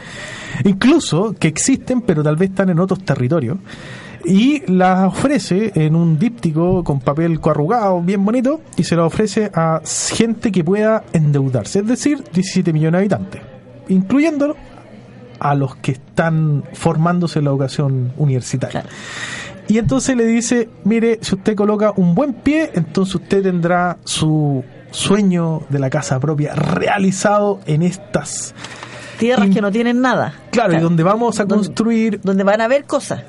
Incluso 0.64 1.34
que 1.38 1.48
existen, 1.48 2.00
pero 2.02 2.22
tal 2.22 2.37
vez 2.37 2.50
están 2.50 2.70
en 2.70 2.78
otros 2.78 3.04
territorios. 3.04 3.58
Y 4.26 4.62
las 4.72 5.08
ofrece 5.08 5.70
en 5.74 5.94
un 5.94 6.18
díptico 6.18 6.82
con 6.82 7.00
papel 7.00 7.40
coarrugado, 7.40 8.00
bien 8.00 8.24
bonito, 8.24 8.62
y 8.76 8.84
se 8.84 8.96
las 8.96 9.04
ofrece 9.06 9.50
a 9.54 9.82
gente 9.84 10.50
que 10.50 10.64
pueda 10.64 11.04
endeudarse, 11.12 11.80
es 11.80 11.87
decir, 11.87 12.24
17 12.32 12.72
millones 12.72 12.92
de 12.92 12.98
habitantes, 13.00 13.42
incluyéndolo 13.88 14.56
a 15.44 15.54
los 15.54 15.76
que 15.76 15.92
están 15.92 16.64
formándose 16.72 17.38
en 17.38 17.44
la 17.44 17.50
educación 17.50 18.12
universitaria. 18.16 18.80
Claro. 18.83 18.88
Y 19.68 19.78
entonces 19.78 20.16
le 20.16 20.26
dice, 20.26 20.68
mire, 20.85 21.18
si 21.22 21.35
usted 21.35 21.54
coloca 21.54 21.92
un 21.96 22.14
buen 22.14 22.33
pie, 22.33 22.70
entonces 22.74 23.14
usted 23.16 23.42
tendrá 23.42 23.98
su 24.04 24.64
sueño 24.90 25.62
de 25.68 25.78
la 25.78 25.90
casa 25.90 26.18
propia 26.20 26.54
realizado 26.54 27.61
en 27.66 27.83
estas. 27.83 28.54
Tierras 29.18 29.48
que 29.50 29.61
no 29.61 29.70
tienen 29.70 30.00
nada. 30.00 30.35
Claro, 30.50 30.74
y 30.74 30.80
donde 30.80 31.02
vamos 31.02 31.38
a 31.40 31.44
Donde- 31.44 31.66
construir, 31.66 32.20
Donde 32.22 32.42
van 32.44 32.61
a 32.61 32.64
haber 32.64 32.85
cosas. 32.85 33.22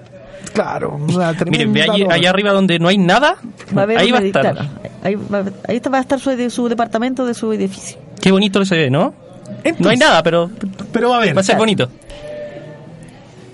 claro, 0.54 0.96
una 1.14 1.34
Miren, 1.50 1.74
ve 1.74 1.84
allí- 1.84 2.08
allá 2.10 2.30
arriba 2.30 2.52
donde 2.54 2.80
no 2.80 2.88
hay 2.88 2.98
nada, 2.98 3.36
Va 3.76 3.82
a 3.82 3.84
haber 3.84 3.98
ahí 3.98 4.12
va 4.12 4.20
a 4.20 4.22
estar. 4.22 4.42
claro, 4.54 4.70
ahí, 5.04 5.16
va, 5.16 5.44
ahí 5.68 5.76
está- 5.78 5.90
va 5.90 5.98
a 5.98 6.02
estar 6.02 6.20
su, 6.20 6.50
su 6.50 6.70
departamento 6.70 7.26
de 7.26 7.34
su 7.34 7.52
edificio. 7.54 7.98
Qué 8.22 8.32
bonito 8.32 8.64
se 8.66 8.76
ve, 8.76 8.90
¿no? 8.90 9.14
Entonces, 9.66 9.82
No 9.82 9.90
hay 9.90 9.98
nada, 9.98 10.24
pero 10.24 10.50
Pero 10.92 11.14
a 11.14 11.20
ver, 11.20 11.36
va 11.36 11.42
a 11.42 11.44
ser 11.44 11.58
bonito. 11.58 11.90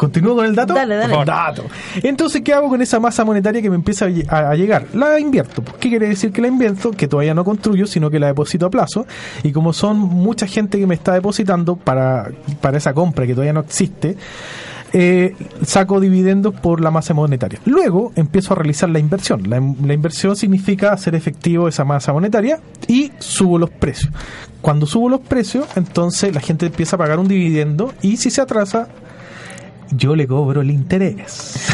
¿continúo 0.02 0.36
con 0.36 0.48
el 0.48 0.56
dato? 0.56 0.74
Dale, 0.74 0.96
dale. 0.96 1.14
Por. 1.14 1.28
Dato. 1.28 1.66
Entonces, 2.02 2.42
¿qué 2.42 2.56
hago 2.56 2.70
con 2.70 2.82
esa 2.82 3.00
masa 3.00 3.24
monetaria 3.24 3.62
que 3.62 3.70
me 3.70 3.76
empieza 3.76 4.06
a 4.06 4.56
llegar? 4.56 4.88
La 4.96 5.20
invierto. 5.20 5.64
¿Qué 5.80 5.90
quiere 5.90 6.08
decir 6.08 6.32
que 6.32 6.42
la 6.42 6.48
invierto? 6.48 6.90
Que 6.90 7.08
todavía 7.08 7.36
no 7.36 7.46
construyo, 7.46 7.86
sino 7.86 8.10
que 8.10 8.18
la 8.18 8.26
deposito 8.26 8.66
a 8.66 8.72
plazo. 8.72 9.06
Y 9.44 9.52
como 9.52 9.74
son 9.74 10.00
mucha 10.00 10.48
gente 10.48 10.80
que 10.80 10.88
me 10.88 10.96
está 10.96 11.14
depositando 11.14 11.76
para, 11.76 12.32
para 12.62 12.80
esa 12.80 12.96
compra 12.96 13.28
que 13.28 13.34
todavía 13.34 13.54
no 13.54 13.60
existe, 13.60 14.18
eh, 14.94 15.36
saco 15.66 16.00
dividendos 16.00 16.54
por 16.54 16.82
la 16.82 16.92
masa 16.92 17.14
monetaria. 17.14 17.60
Luego 17.66 18.12
empiezo 18.16 18.54
a 18.54 18.58
realizar 18.58 18.90
la 18.90 19.00
inversión. 19.00 19.50
La, 19.50 19.58
inversión 19.94 20.36
significa 20.36 20.92
hacer 20.92 21.16
efectivo 21.16 21.68
esa 21.68 21.86
masa 21.86 22.12
monetaria 22.12 22.60
y 22.88 23.12
subo 23.20 23.58
los 23.58 23.70
precios. 23.70 24.12
Cuando 24.62 24.86
subo 24.86 25.10
los 25.10 25.22
precios, 25.22 25.66
entonces 25.76 26.34
la 26.36 26.42
gente 26.42 26.66
empieza 26.66 26.98
a 26.98 27.00
pagar 27.00 27.20
un 27.20 27.28
dividendo 27.28 27.94
y 28.02 28.18
si 28.18 28.30
se 28.30 28.42
atrasa, 28.42 28.90
yo 29.92 30.16
le 30.16 30.28
cobro 30.28 30.62
el 30.62 30.72
interés. 30.72 31.72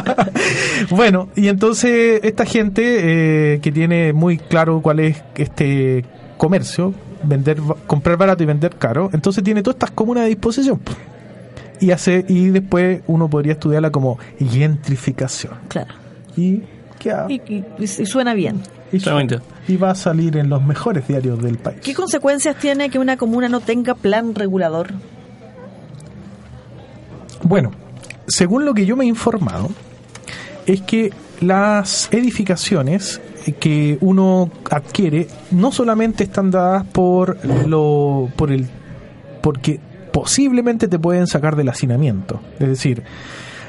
bueno, 0.90 1.28
y 1.36 1.48
entonces 1.48 2.20
esta 2.22 2.46
gente 2.46 3.54
eh, 3.54 3.60
que 3.60 3.72
tiene 3.72 4.12
muy 4.12 4.38
claro 4.38 4.80
cuál 4.80 5.00
es 5.00 5.22
este 5.34 6.04
comercio, 6.38 6.94
vender, 7.22 7.58
comprar 7.86 8.16
barato 8.16 8.42
y 8.42 8.46
vender 8.46 8.76
caro, 8.76 9.10
entonces 9.12 9.44
tiene 9.44 9.62
todas 9.62 9.76
estas 9.76 9.90
comunas 9.90 10.24
a 10.24 10.26
disposición. 10.26 10.80
Y 11.82 11.90
hace 11.90 12.24
y 12.28 12.48
después 12.48 13.02
uno 13.06 13.28
podría 13.28 13.52
estudiarla 13.54 13.90
como 13.90 14.18
gentrificación. 14.38 15.54
Claro. 15.68 15.92
¿Y 16.36 16.62
queda- 16.98 17.26
Y, 17.28 17.40
y- 17.46 17.64
y 17.78 17.86
suena 18.06 18.34
bien. 18.34 18.62
y, 18.92 18.98
y 19.72 19.76
va 19.76 19.90
a 19.90 19.94
salir 19.94 20.36
en 20.36 20.48
los 20.48 20.62
mejores 20.64 21.06
diarios 21.08 21.42
del 21.42 21.58
país. 21.58 21.78
¿Qué 21.82 21.94
consecuencias 21.94 22.56
tiene 22.56 22.88
que 22.90 22.98
una 22.98 23.16
comuna 23.16 23.48
no 23.48 23.60
tenga 23.60 23.94
plan 23.94 24.34
regulador? 24.34 24.92
Bueno, 27.42 27.72
según 28.28 28.64
lo 28.64 28.74
que 28.74 28.86
yo 28.86 28.96
me 28.96 29.04
he 29.04 29.08
informado, 29.08 29.70
es 30.66 30.80
que 30.82 31.12
las 31.40 32.08
edificaciones 32.12 33.20
que 33.58 33.98
uno 34.00 34.50
adquiere 34.70 35.26
no 35.50 35.72
solamente 35.72 36.22
están 36.24 36.50
dadas 36.52 36.84
por 36.84 37.44
lo 37.66 38.28
por 38.36 38.52
el 38.52 38.68
porque 39.42 39.80
posiblemente 40.12 40.88
te 40.88 40.98
pueden 40.98 41.26
sacar 41.26 41.56
del 41.56 41.68
hacinamiento, 41.68 42.40
es 42.58 42.68
decir, 42.68 43.02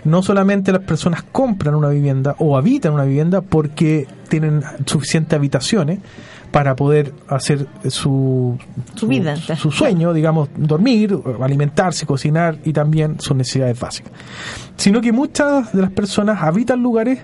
no 0.04 0.22
solamente 0.22 0.72
las 0.72 0.84
personas 0.84 1.24
compran 1.24 1.76
una 1.76 1.90
vivienda 1.90 2.36
o 2.40 2.58
habitan 2.58 2.94
una 2.94 3.06
vivienda 3.06 3.42
porque 3.42 4.08
tienen 4.28 4.62
suficientes 4.86 5.38
habitaciones 5.38 6.00
para 6.52 6.76
poder 6.76 7.14
hacer 7.30 7.68
su, 7.88 8.60
Su 8.94 9.08
vida. 9.08 9.36
su 9.36 9.72
sueño, 9.72 10.14
digamos, 10.14 10.50
dormir, 10.56 11.18
alimentarse, 11.42 12.06
cocinar 12.06 12.60
y 12.64 12.74
también 12.74 13.20
sus 13.20 13.36
necesidades 13.36 13.80
básicas. 13.80 14.12
Sino 14.76 15.02
que 15.02 15.12
muchas 15.12 15.74
de 15.74 15.82
las 15.82 15.92
personas 15.92 16.44
habitan 16.44 16.84
lugares 16.84 17.20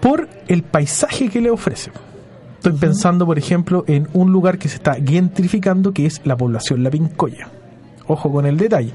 por 0.00 0.26
el 0.48 0.62
paisaje 0.62 1.28
que 1.28 1.42
le 1.42 1.50
ofrece. 1.50 1.90
Estoy 2.56 2.72
pensando, 2.72 3.26
por 3.26 3.38
ejemplo, 3.38 3.84
en 3.86 4.08
un 4.14 4.32
lugar 4.32 4.58
que 4.58 4.68
se 4.68 4.76
está 4.76 4.94
gentrificando, 4.94 5.92
que 5.92 6.06
es 6.06 6.22
la 6.24 6.36
población 6.36 6.82
La 6.82 6.90
Pincoya. 6.90 7.48
Ojo 8.10 8.32
con 8.32 8.44
el 8.44 8.56
detalle. 8.56 8.92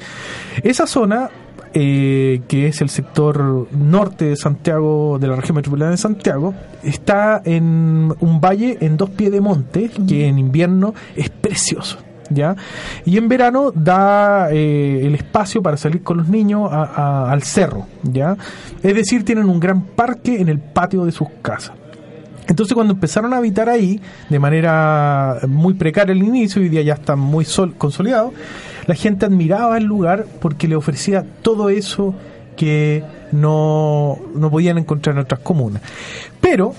Esa 0.62 0.86
zona, 0.86 1.30
eh, 1.74 2.42
que 2.50 2.68
es 2.68 2.82
el 2.82 2.90
sector 2.90 3.68
norte 3.72 4.26
de 4.26 4.36
Santiago, 4.36 5.18
de 5.20 5.28
la 5.30 5.38
región 5.38 5.56
metropolitana 5.56 5.92
de 5.92 5.98
Santiago, 5.98 6.54
está 6.84 7.42
en 7.46 8.14
un 8.20 8.42
valle 8.42 8.78
en 8.82 8.98
dos 8.98 9.12
pies 9.12 9.32
de 9.32 9.40
monte, 9.40 9.90
que 10.06 10.28
en 10.28 10.38
invierno 10.38 10.94
es 11.16 11.30
precioso. 11.30 11.98
¿Ya? 12.30 12.56
Y 13.06 13.18
en 13.18 13.28
verano 13.30 13.72
da 13.72 14.50
eh, 14.52 15.06
el 15.06 15.14
espacio 15.14 15.62
para 15.62 15.78
salir 15.78 16.02
con 16.02 16.18
los 16.18 16.28
niños 16.28 16.72
al 16.74 17.44
cerro, 17.44 17.86
¿ya? 18.02 18.36
Es 18.82 18.96
decir, 18.96 19.24
tienen 19.24 19.48
un 19.48 19.60
gran 19.60 19.84
parque 19.84 20.42
en 20.42 20.50
el 20.50 20.58
patio 20.58 21.06
de 21.06 21.12
sus 21.12 21.28
casas. 21.44 21.74
Entonces 22.48 22.74
cuando 22.74 22.94
empezaron 22.94 23.34
a 23.34 23.38
habitar 23.38 23.70
ahí, 23.70 24.00
de 24.30 24.40
manera 24.40 25.40
muy 25.48 25.74
precaria 25.74 26.14
al 26.14 26.24
inicio, 26.24 26.62
hoy 26.62 26.70
día 26.70 26.82
ya 26.82 26.94
están 26.94 27.20
muy 27.20 27.46
sol 27.46 27.76
consolidados, 27.78 28.34
la 28.88 28.96
gente 28.96 29.26
admiraba 29.26 29.78
el 29.78 29.86
lugar 29.86 30.26
porque 30.42 30.68
le 30.68 30.76
ofrecía 30.76 31.26
todo 31.42 31.70
eso 31.70 32.14
que 32.56 33.04
no, 33.32 34.20
no 34.34 34.50
podían 34.50 34.78
encontrar 34.78 35.16
en 35.16 35.22
otras 35.24 35.42
comunas. 35.42 35.82
Pero, 36.40 36.74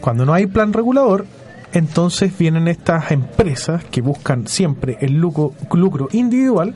cuando 0.00 0.26
no 0.26 0.34
hay 0.34 0.46
plan 0.46 0.72
regulador, 0.72 1.26
entonces 1.72 2.36
vienen 2.36 2.68
estas 2.68 3.10
empresas 3.10 3.84
que 3.84 4.00
buscan 4.00 4.46
siempre 4.46 4.98
el 5.00 5.14
lucro, 5.14 5.54
lucro 5.72 6.08
individual 6.12 6.74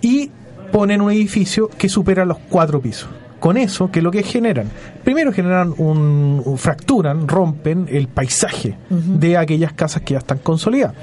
y 0.00 0.30
ponen 0.72 1.00
un 1.00 1.12
edificio 1.12 1.68
que 1.68 1.88
supera 1.88 2.24
los 2.24 2.38
cuatro 2.38 2.80
pisos. 2.80 3.08
Con 3.42 3.56
eso, 3.56 3.90
¿qué 3.90 3.98
es 3.98 4.04
lo 4.04 4.12
que 4.12 4.22
generan? 4.22 4.68
Primero 5.02 5.32
generan 5.32 5.74
un, 5.76 6.44
fracturan, 6.56 7.26
rompen 7.26 7.88
el 7.90 8.06
paisaje 8.06 8.76
de 8.88 9.36
aquellas 9.36 9.72
casas 9.72 10.02
que 10.02 10.12
ya 10.14 10.18
están 10.18 10.38
consolidadas. 10.38 10.94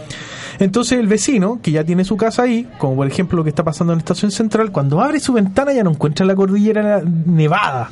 Entonces 0.58 1.00
el 1.00 1.08
vecino, 1.08 1.60
que 1.62 1.72
ya 1.72 1.84
tiene 1.84 2.06
su 2.06 2.16
casa 2.16 2.44
ahí, 2.44 2.66
como 2.78 2.96
por 2.96 3.08
ejemplo 3.08 3.36
lo 3.36 3.44
que 3.44 3.50
está 3.50 3.66
pasando 3.66 3.92
en 3.92 3.98
la 3.98 4.04
estación 4.04 4.32
central, 4.32 4.72
cuando 4.72 5.02
abre 5.02 5.20
su 5.20 5.34
ventana 5.34 5.74
ya 5.74 5.84
no 5.84 5.90
encuentra 5.92 6.26
la 6.26 6.34
cordillera 6.34 7.02
nevada, 7.26 7.90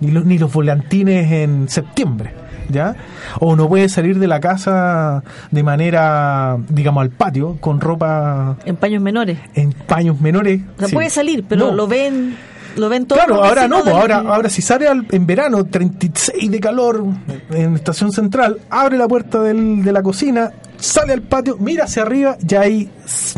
ni 0.00 0.12
los, 0.12 0.24
ni 0.24 0.38
los 0.38 0.52
volantines 0.52 1.32
en 1.32 1.68
septiembre. 1.68 2.32
¿Ya? 2.70 2.94
O 3.40 3.56
no 3.56 3.66
puede 3.66 3.88
salir 3.88 4.18
de 4.18 4.26
la 4.28 4.40
casa 4.40 5.24
de 5.50 5.62
manera, 5.62 6.58
digamos, 6.68 7.00
al 7.00 7.08
patio 7.08 7.56
con 7.60 7.80
ropa 7.80 8.58
En 8.66 8.76
paños 8.76 9.02
menores. 9.02 9.38
en 9.54 9.72
paños 9.72 10.20
menores. 10.20 10.60
O 10.76 10.78
sea, 10.80 10.88
Sí. 10.88 10.94
puede 10.94 11.08
salir, 11.08 11.44
pero 11.48 11.68
No. 11.68 11.72
lo 11.74 11.86
ven 11.88 12.36
lo 12.76 12.88
ven 12.88 13.06
todos 13.06 13.24
Claro, 13.24 13.44
ahora 13.44 13.66
no, 13.68 13.82
del- 13.82 13.94
ahora, 13.94 14.18
ahora 14.18 14.48
si 14.48 14.62
sale 14.62 14.86
al- 14.88 15.06
en 15.10 15.26
verano 15.26 15.64
36 15.64 16.50
de 16.50 16.60
calor 16.60 17.04
en 17.50 17.74
estación 17.74 18.12
central, 18.12 18.58
abre 18.70 18.96
la 18.98 19.08
puerta 19.08 19.40
del- 19.42 19.82
de 19.82 19.92
la 19.92 20.02
cocina, 20.02 20.52
sale 20.76 21.12
al 21.12 21.22
patio, 21.22 21.56
mira 21.58 21.84
hacia 21.84 22.02
arriba, 22.02 22.36
ya 22.40 22.60
hay, 22.60 22.88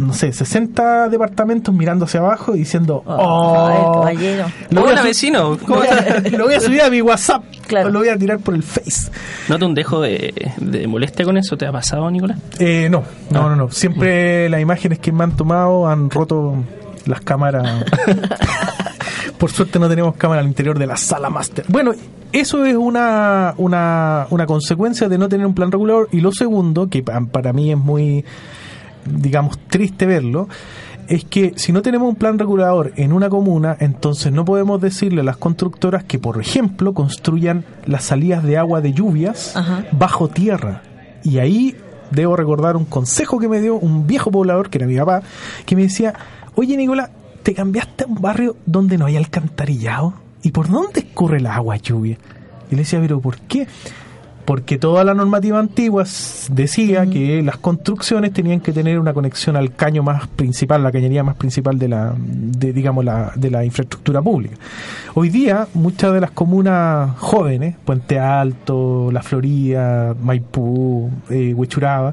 no 0.01 0.13
sé, 0.13 0.33
60 0.33 1.09
departamentos 1.09 1.75
mirando 1.75 2.05
hacia 2.05 2.21
abajo 2.21 2.55
y 2.55 2.61
diciendo, 2.61 3.03
Ah, 3.07 3.17
oh, 3.19 3.93
caballero. 4.01 4.45
lo 4.71 4.83
voy, 4.83 4.95
a 4.95 5.03
vecino. 5.03 5.51
lo, 5.51 5.59
¿Cómo 5.59 5.77
voy 5.77 5.87
a, 5.89 6.21
lo 6.37 6.45
voy 6.45 6.55
a 6.55 6.61
subir 6.61 6.83
a 6.83 6.91
mi 6.91 7.01
WhatsApp, 7.01 7.43
Claro. 7.67 7.89
lo 7.91 8.01
voy 8.01 8.09
a 8.09 8.17
tirar 8.19 8.41
por 8.41 8.55
el 8.55 8.63
Face. 8.63 9.11
¿No 9.49 9.59
te 9.59 9.65
un 9.65 9.75
dejo 9.75 10.01
de, 10.03 10.35
de 10.59 10.87
molestia 10.87 11.25
con 11.25 11.37
eso? 11.39 11.57
¿Te 11.57 11.67
ha 11.67 11.73
pasado, 11.73 12.11
Nicolás? 12.11 12.39
Eh, 12.59 12.89
no, 12.91 13.05
no, 13.31 13.49
no, 13.49 13.57
no. 13.57 13.71
Siempre 13.71 14.49
las 14.51 14.61
imágenes 14.61 14.99
que 14.99 15.11
me 15.13 15.25
han 15.25 15.35
tomado 15.37 15.89
han 15.89 16.11
roto 16.11 16.55
las 17.07 17.21
cámaras. 17.23 17.85
Por 19.41 19.51
suerte 19.51 19.79
no 19.81 19.89
tenemos 19.89 20.15
cámara 20.15 20.41
al 20.43 20.47
interior 20.47 20.79
de 20.79 20.87
la 20.87 20.97
sala 20.97 21.31
máster. 21.31 21.65
Bueno, 21.69 21.93
eso 22.31 22.65
es 22.65 22.77
una, 22.77 23.55
una, 23.57 24.27
una 24.31 24.47
consecuencia 24.47 25.09
de 25.09 25.19
no 25.19 25.29
tener 25.29 25.47
un 25.47 25.55
plan 25.55 25.73
regulador. 25.73 26.09
Y 26.13 26.21
lo 26.21 26.31
segundo, 26.31 26.89
que 26.89 27.03
pa- 27.03 27.21
para 27.23 27.53
mí 27.53 27.73
es 27.73 27.79
muy, 27.79 28.25
digamos, 29.07 29.59
triste 29.69 30.07
verlo, 30.07 30.49
es 31.09 31.25
que 31.25 31.55
si 31.57 31.73
no 31.73 31.83
tenemos 31.83 32.09
un 32.09 32.15
plan 32.17 32.39
regulador 32.39 32.93
en 32.97 33.13
una 33.13 33.29
comuna, 33.29 33.77
entonces 33.81 34.31
no 34.33 34.45
podemos 34.45 34.81
decirle 34.81 35.23
a 35.23 35.25
las 35.25 35.39
constructoras 35.39 36.05
que, 36.05 36.19
por 36.21 36.41
ejemplo, 36.41 36.93
construyan 36.95 37.65
las 37.87 38.05
salidas 38.05 38.45
de 38.45 38.59
agua 38.59 38.81
de 38.81 38.93
lluvias 38.93 39.57
Ajá. 39.57 39.85
bajo 39.91 40.29
tierra. 40.29 40.83
Y 41.25 41.39
ahí 41.39 41.75
debo 42.13 42.37
recordar 42.37 42.77
un 42.77 42.85
consejo 42.85 43.39
que 43.41 43.49
me 43.49 43.61
dio 43.61 43.75
un 43.77 44.07
viejo 44.07 44.31
poblador, 44.31 44.71
que 44.71 44.79
era 44.79 44.87
mi 44.87 44.97
papá, 44.99 45.23
que 45.67 45.75
me 45.75 45.83
decía, 45.83 46.15
oye 46.55 46.77
Nicolás, 46.77 47.11
¿te 47.43 47.55
cambiaste 47.55 48.05
a 48.05 48.07
un 48.07 48.21
barrio 48.21 48.57
donde 48.67 48.99
no 48.99 49.07
hay 49.07 49.17
alcantarillado? 49.17 50.15
¿Y 50.43 50.51
por 50.51 50.69
dónde 50.69 51.01
escurre 51.01 51.39
el 51.39 51.47
agua 51.47 51.77
lluvia? 51.77 52.19
Y 52.71 52.75
le 52.75 52.83
decía, 52.83 53.01
pero 53.01 53.21
¿por 53.21 53.39
qué? 53.39 53.67
Porque 54.51 54.79
toda 54.79 55.05
la 55.05 55.15
normativa 55.15 55.61
antigua 55.61 56.03
decía 56.51 57.07
que 57.07 57.41
las 57.41 57.59
construcciones 57.59 58.33
tenían 58.33 58.59
que 58.59 58.73
tener 58.73 58.99
una 58.99 59.15
conexión 59.15 59.55
al 59.55 59.77
caño 59.77 60.03
más 60.03 60.27
principal, 60.27 60.83
la 60.83 60.91
cañería 60.91 61.23
más 61.23 61.37
principal 61.37 61.79
de 61.79 61.87
la, 61.87 62.17
de, 62.19 62.73
digamos, 62.73 63.05
la, 63.05 63.31
de 63.37 63.49
la 63.49 63.65
infraestructura 63.65 64.21
pública. 64.21 64.57
Hoy 65.15 65.29
día, 65.29 65.69
muchas 65.75 66.13
de 66.15 66.21
las 66.21 66.33
comunas 66.33 67.17
jóvenes, 67.19 67.77
Puente 67.85 68.19
Alto, 68.19 69.13
La 69.13 69.23
Florida, 69.23 70.17
Maipú, 70.21 71.09
eh, 71.31 71.55
Huechuraba, 71.55 72.13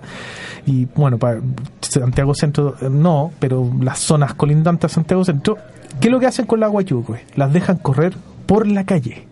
y 0.68 0.86
bueno, 0.94 1.18
para 1.18 1.42
Santiago 1.82 2.36
Centro 2.36 2.76
no, 2.88 3.32
pero 3.40 3.68
las 3.82 3.98
zonas 3.98 4.36
colindantes 4.36 4.92
a 4.92 4.94
Santiago 4.94 5.26
Centro, 5.26 5.58
¿qué 6.00 6.10
es 6.10 6.12
lo 6.12 6.20
que 6.20 6.28
hacen 6.28 6.46
con 6.46 6.60
la 6.60 6.68
agua 6.68 6.84
lluvia? 6.84 7.20
Las 7.36 7.52
dejan 7.52 7.78
correr 7.78 8.14
por 8.46 8.68
la 8.68 8.84
calle. 8.84 9.26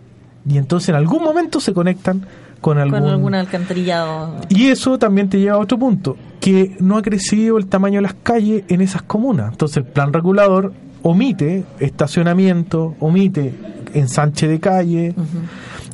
Y 0.48 0.58
entonces 0.58 0.88
en 0.88 0.96
algún 0.96 1.22
momento 1.22 1.60
se 1.60 1.72
conectan 1.72 2.26
con 2.60 2.78
algún... 2.78 3.00
con 3.00 3.08
algún 3.08 3.34
alcantarillado. 3.34 4.36
Y 4.48 4.68
eso 4.68 4.98
también 4.98 5.28
te 5.28 5.38
lleva 5.38 5.56
a 5.56 5.58
otro 5.58 5.78
punto, 5.78 6.16
que 6.40 6.76
no 6.80 6.96
ha 6.96 7.02
crecido 7.02 7.58
el 7.58 7.66
tamaño 7.66 7.96
de 7.96 8.02
las 8.02 8.14
calles 8.14 8.64
en 8.68 8.80
esas 8.80 9.02
comunas. 9.02 9.52
Entonces 9.52 9.78
el 9.78 9.84
plan 9.84 10.12
regulador 10.12 10.72
omite 11.02 11.64
estacionamiento, 11.78 12.96
omite 13.00 13.54
ensanche 13.94 14.48
de 14.48 14.60
calle, 14.60 15.14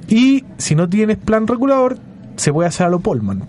y 0.09 0.44
si 0.59 0.75
no 0.75 0.88
tienes 0.88 1.18
plan 1.18 1.46
regulador, 1.46 1.98
se 2.37 2.53
puede 2.53 2.68
hacer 2.68 2.87
a 2.87 2.90
lo 2.90 3.01
Polman. 3.01 3.44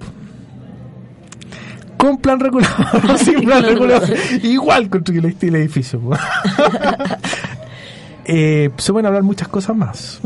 Con 1.98 2.18
plan 2.18 2.40
regulador, 2.40 3.18
sin 3.18 3.42
plan 3.46 3.64
regulador, 3.64 4.10
igual 4.44 4.90
construye 4.90 5.36
el 5.42 5.56
edificio. 5.56 6.02
Eh, 8.26 8.70
se 8.78 8.94
pueden 8.94 9.06
hablar 9.06 9.24
muchas 9.24 9.50
cosas 9.50 9.76
más. 9.76 10.22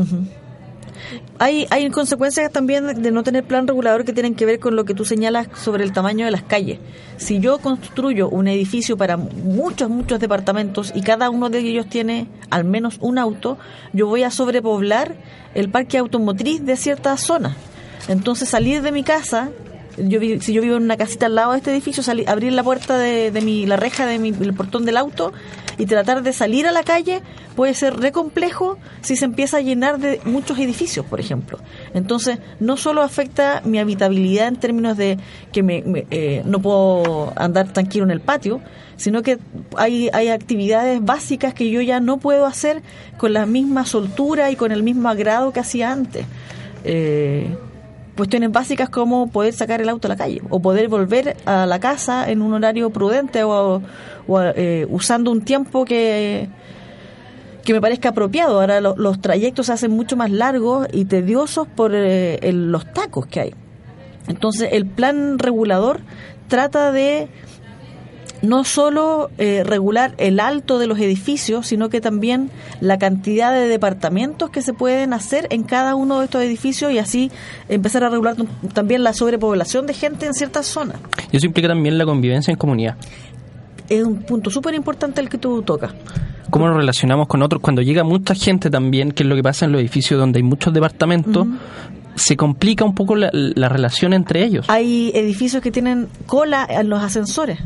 Hay, 1.38 1.66
hay 1.70 1.88
consecuencias 1.90 2.50
también 2.50 3.02
de 3.02 3.10
no 3.10 3.22
tener 3.22 3.44
plan 3.44 3.66
regulador 3.66 4.04
que 4.04 4.12
tienen 4.12 4.34
que 4.34 4.46
ver 4.46 4.58
con 4.58 4.76
lo 4.76 4.84
que 4.84 4.94
tú 4.94 5.04
señalas 5.04 5.48
sobre 5.54 5.84
el 5.84 5.92
tamaño 5.92 6.24
de 6.24 6.30
las 6.30 6.42
calles. 6.42 6.78
Si 7.16 7.40
yo 7.40 7.58
construyo 7.58 8.28
un 8.28 8.48
edificio 8.48 8.96
para 8.96 9.16
muchos, 9.16 9.88
muchos 9.90 10.20
departamentos 10.20 10.92
y 10.94 11.02
cada 11.02 11.30
uno 11.30 11.50
de 11.50 11.58
ellos 11.60 11.88
tiene 11.88 12.26
al 12.50 12.64
menos 12.64 12.98
un 13.00 13.18
auto, 13.18 13.58
yo 13.92 14.06
voy 14.06 14.22
a 14.22 14.30
sobrepoblar 14.30 15.16
el 15.54 15.70
parque 15.70 15.98
automotriz 15.98 16.64
de 16.64 16.76
ciertas 16.76 17.20
zonas. 17.20 17.56
Entonces 18.08 18.48
salir 18.48 18.82
de 18.82 18.92
mi 18.92 19.02
casa, 19.02 19.50
yo 19.96 20.20
si 20.40 20.52
yo 20.52 20.62
vivo 20.62 20.76
en 20.76 20.84
una 20.84 20.96
casita 20.96 21.26
al 21.26 21.34
lado 21.34 21.52
de 21.52 21.58
este 21.58 21.72
edificio, 21.72 22.02
salir, 22.02 22.28
abrir 22.28 22.52
la 22.52 22.62
puerta 22.62 22.98
de, 22.98 23.30
de 23.30 23.40
mi, 23.40 23.66
la 23.66 23.76
reja 23.76 24.06
de 24.06 24.18
mi, 24.18 24.30
del 24.30 24.54
portón 24.54 24.84
del 24.84 24.96
auto 24.96 25.32
y 25.78 25.86
tratar 25.86 26.22
de 26.22 26.32
salir 26.32 26.66
a 26.66 26.72
la 26.72 26.82
calle 26.82 27.22
puede 27.56 27.72
ser 27.74 27.96
re 27.96 28.12
complejo 28.12 28.78
si 29.00 29.16
se 29.16 29.24
empieza 29.24 29.58
a 29.58 29.60
llenar 29.60 29.98
de 29.98 30.20
muchos 30.24 30.58
edificios, 30.58 31.06
por 31.06 31.20
ejemplo. 31.20 31.58
Entonces, 31.94 32.38
no 32.60 32.76
solo 32.76 33.02
afecta 33.02 33.62
mi 33.64 33.78
habitabilidad 33.78 34.48
en 34.48 34.56
términos 34.56 34.96
de 34.96 35.18
que 35.52 35.62
me, 35.62 35.82
eh, 36.10 36.42
no 36.44 36.60
puedo 36.60 37.32
andar 37.36 37.72
tranquilo 37.72 38.04
en 38.04 38.10
el 38.10 38.20
patio, 38.20 38.60
sino 38.96 39.22
que 39.22 39.38
hay, 39.76 40.10
hay 40.12 40.28
actividades 40.28 41.02
básicas 41.02 41.54
que 41.54 41.70
yo 41.70 41.80
ya 41.80 42.00
no 42.00 42.18
puedo 42.18 42.46
hacer 42.46 42.82
con 43.16 43.32
la 43.32 43.46
misma 43.46 43.86
soltura 43.86 44.50
y 44.50 44.56
con 44.56 44.72
el 44.72 44.82
mismo 44.82 45.08
agrado 45.08 45.52
que 45.52 45.60
hacía 45.60 45.92
antes. 45.92 46.26
eh, 46.84 47.56
cuestiones 48.18 48.52
básicas 48.52 48.90
como 48.90 49.28
poder 49.30 49.54
sacar 49.54 49.80
el 49.80 49.88
auto 49.88 50.08
a 50.08 50.10
la 50.10 50.16
calle 50.16 50.42
o 50.50 50.60
poder 50.60 50.88
volver 50.88 51.36
a 51.46 51.64
la 51.64 51.80
casa 51.80 52.28
en 52.30 52.42
un 52.42 52.52
horario 52.52 52.90
prudente 52.90 53.44
o, 53.44 53.80
eh, 54.54 54.86
usando 54.90 55.30
un 55.30 55.40
tiempo 55.42 55.86
que 55.86 56.48
que 57.64 57.74
me 57.74 57.80
parezca 57.82 58.08
apropiado. 58.10 58.60
Ahora 58.60 58.80
lo- 58.80 58.96
los 58.96 59.20
trayectos 59.20 59.66
se 59.66 59.72
hacen 59.74 59.90
mucho 59.90 60.16
más 60.16 60.30
largos 60.30 60.86
y 60.90 61.04
tediosos 61.04 61.68
por 61.68 61.94
eh, 61.94 62.36
el- 62.42 62.72
los 62.72 62.90
tacos 62.94 63.26
que 63.26 63.40
hay. 63.40 63.54
Entonces 64.26 64.70
el 64.72 64.86
plan 64.86 65.38
regulador 65.38 66.00
trata 66.48 66.92
de 66.92 67.28
no 68.42 68.64
solo 68.64 69.30
eh, 69.38 69.62
regular 69.64 70.14
el 70.18 70.40
alto 70.40 70.78
de 70.78 70.86
los 70.86 70.98
edificios, 70.98 71.66
sino 71.66 71.88
que 71.88 72.00
también 72.00 72.50
la 72.80 72.98
cantidad 72.98 73.52
de 73.52 73.68
departamentos 73.68 74.50
que 74.50 74.62
se 74.62 74.72
pueden 74.72 75.12
hacer 75.12 75.46
en 75.50 75.62
cada 75.64 75.94
uno 75.94 76.18
de 76.18 76.26
estos 76.26 76.42
edificios 76.42 76.92
y 76.92 76.98
así 76.98 77.30
empezar 77.68 78.04
a 78.04 78.08
regular 78.08 78.36
también 78.72 79.02
la 79.02 79.12
sobrepoblación 79.12 79.86
de 79.86 79.94
gente 79.94 80.26
en 80.26 80.34
ciertas 80.34 80.66
zonas. 80.66 80.98
Y 81.32 81.36
eso 81.36 81.46
implica 81.46 81.68
también 81.68 81.98
la 81.98 82.04
convivencia 82.04 82.52
en 82.52 82.58
comunidad. 82.58 82.96
Es 83.88 84.04
un 84.04 84.22
punto 84.22 84.50
súper 84.50 84.74
importante 84.74 85.20
el 85.20 85.28
que 85.28 85.38
tú 85.38 85.62
tocas. 85.62 85.92
¿Cómo 86.50 86.66
nos 86.66 86.76
relacionamos 86.76 87.26
con 87.26 87.42
otros? 87.42 87.60
Cuando 87.60 87.82
llega 87.82 88.04
mucha 88.04 88.34
gente 88.34 88.70
también, 88.70 89.12
que 89.12 89.22
es 89.22 89.28
lo 89.28 89.34
que 89.34 89.42
pasa 89.42 89.66
en 89.66 89.72
los 89.72 89.80
edificios 89.80 90.18
donde 90.18 90.38
hay 90.38 90.42
muchos 90.42 90.72
departamentos, 90.72 91.46
se 92.14 92.36
complica 92.36 92.84
un 92.84 92.94
poco 92.94 93.16
la, 93.16 93.30
la 93.32 93.68
relación 93.68 94.12
entre 94.12 94.44
ellos. 94.44 94.66
Hay 94.68 95.10
edificios 95.14 95.62
que 95.62 95.70
tienen 95.70 96.08
cola 96.26 96.66
en 96.68 96.88
los 96.88 97.02
ascensores. 97.02 97.58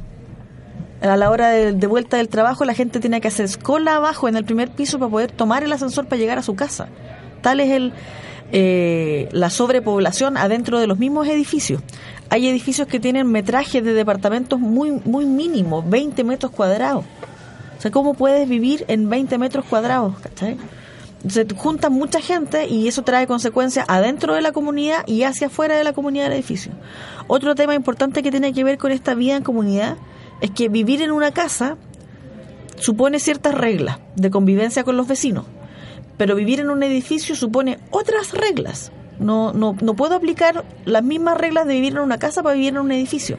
A 1.02 1.16
la 1.16 1.30
hora 1.30 1.48
de, 1.48 1.86
vuelta 1.88 2.16
del 2.16 2.28
trabajo, 2.28 2.64
la 2.64 2.74
gente 2.74 3.00
tiene 3.00 3.20
que 3.20 3.28
hacer 3.28 3.58
cola 3.58 3.96
abajo 3.96 4.28
en 4.28 4.36
el 4.36 4.44
primer 4.44 4.70
piso 4.70 5.00
para 5.00 5.10
poder 5.10 5.32
tomar 5.32 5.64
el 5.64 5.72
ascensor 5.72 6.06
para 6.06 6.20
llegar 6.20 6.38
a 6.38 6.42
su 6.42 6.54
casa. 6.54 6.88
Tal 7.40 7.58
es 7.58 7.70
el, 7.72 7.92
eh, 8.52 9.28
la 9.32 9.50
sobrepoblación 9.50 10.36
adentro 10.36 10.78
de 10.78 10.86
los 10.86 10.98
mismos 10.98 11.26
edificios. 11.26 11.82
Hay 12.30 12.46
edificios 12.48 12.86
que 12.86 13.00
tienen 13.00 13.26
metrajes 13.26 13.82
de 13.82 13.94
departamentos 13.94 14.60
muy, 14.60 14.92
muy 15.04 15.26
mínimos, 15.26 15.88
20 15.90 16.22
metros 16.22 16.52
cuadrados. 16.52 17.04
O 17.78 17.80
sea, 17.82 17.90
¿cómo 17.90 18.14
puedes 18.14 18.48
vivir 18.48 18.84
en 18.86 19.10
20 19.10 19.38
metros 19.38 19.64
cuadrados? 19.64 20.16
¿cachai? 20.20 20.56
Se 21.26 21.46
juntan 21.56 21.92
mucha 21.94 22.20
gente 22.20 22.68
y 22.68 22.86
eso 22.86 23.02
trae 23.02 23.26
consecuencias 23.26 23.86
adentro 23.88 24.34
de 24.34 24.40
la 24.40 24.52
comunidad 24.52 25.02
y 25.06 25.24
hacia 25.24 25.48
afuera 25.48 25.76
de 25.76 25.82
la 25.82 25.92
comunidad 25.94 26.24
del 26.24 26.34
edificio. 26.34 26.72
Otro 27.26 27.56
tema 27.56 27.74
importante 27.74 28.22
que 28.22 28.30
tiene 28.30 28.52
que 28.52 28.62
ver 28.62 28.78
con 28.78 28.92
esta 28.92 29.14
vida 29.14 29.36
en 29.36 29.42
comunidad 29.42 29.96
es 30.42 30.50
que 30.50 30.68
vivir 30.68 31.00
en 31.00 31.12
una 31.12 31.32
casa 31.32 31.78
supone 32.76 33.20
ciertas 33.20 33.54
reglas 33.54 33.98
de 34.16 34.30
convivencia 34.30 34.84
con 34.84 34.96
los 34.96 35.06
vecinos, 35.06 35.46
pero 36.18 36.34
vivir 36.34 36.60
en 36.60 36.68
un 36.68 36.82
edificio 36.82 37.34
supone 37.34 37.78
otras 37.90 38.32
reglas. 38.32 38.92
No, 39.18 39.52
no, 39.52 39.76
no 39.80 39.94
puedo 39.94 40.16
aplicar 40.16 40.64
las 40.84 41.04
mismas 41.04 41.38
reglas 41.38 41.66
de 41.66 41.74
vivir 41.74 41.92
en 41.92 42.00
una 42.00 42.18
casa 42.18 42.42
para 42.42 42.56
vivir 42.56 42.70
en 42.70 42.78
un 42.78 42.90
edificio. 42.90 43.38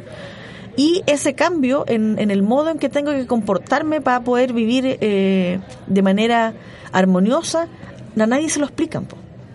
Y 0.78 1.04
ese 1.06 1.36
cambio 1.36 1.84
en, 1.88 2.18
en 2.20 2.32
el 2.32 2.42
modo 2.42 2.70
en 2.70 2.80
que 2.80 2.90
tengo 2.90 3.12
que 3.12 3.28
comportarme 3.28 4.00
para 4.00 4.24
poder 4.24 4.54
vivir 4.54 4.98
eh, 5.02 5.60
de 5.88 6.02
manera 6.02 6.54
armoniosa, 6.94 7.68
a 8.18 8.26
nadie 8.26 8.50
se 8.50 8.60
lo 8.60 8.66
explican. 8.66 9.08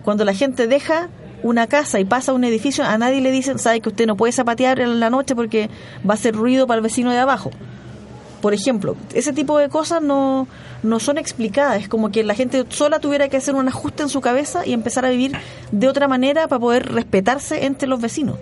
Cuando 0.03 0.23
la 0.23 0.33
gente 0.33 0.67
deja 0.67 1.09
una 1.43 1.67
casa 1.67 1.99
y 1.99 2.05
pasa 2.05 2.31
a 2.31 2.35
un 2.35 2.43
edificio, 2.43 2.83
a 2.83 2.97
nadie 2.97 3.21
le 3.21 3.31
dicen, 3.31 3.59
sabe 3.59 3.81
que 3.81 3.89
usted 3.89 4.07
no 4.07 4.15
puede 4.15 4.33
zapatear 4.33 4.79
en 4.79 4.99
la 4.99 5.09
noche 5.09 5.35
porque 5.35 5.69
va 6.07 6.13
a 6.13 6.15
hacer 6.15 6.35
ruido 6.35 6.67
para 6.67 6.77
el 6.77 6.83
vecino 6.83 7.11
de 7.11 7.19
abajo. 7.19 7.51
Por 8.41 8.53
ejemplo, 8.53 8.95
ese 9.13 9.33
tipo 9.33 9.57
de 9.57 9.67
cosas 9.69 10.01
no, 10.01 10.47
no 10.81 10.99
son 10.99 11.17
explicadas. 11.17 11.81
Es 11.81 11.89
como 11.89 12.09
que 12.09 12.23
la 12.23 12.35
gente 12.35 12.65
sola 12.69 12.99
tuviera 12.99 13.27
que 13.27 13.37
hacer 13.37 13.55
un 13.55 13.67
ajuste 13.67 14.03
en 14.03 14.09
su 14.09 14.21
cabeza 14.21 14.65
y 14.65 14.73
empezar 14.73 15.05
a 15.05 15.09
vivir 15.09 15.33
de 15.71 15.87
otra 15.87 16.07
manera 16.07 16.47
para 16.47 16.59
poder 16.59 16.91
respetarse 16.91 17.65
entre 17.65 17.87
los 17.87 17.99
vecinos. 17.99 18.37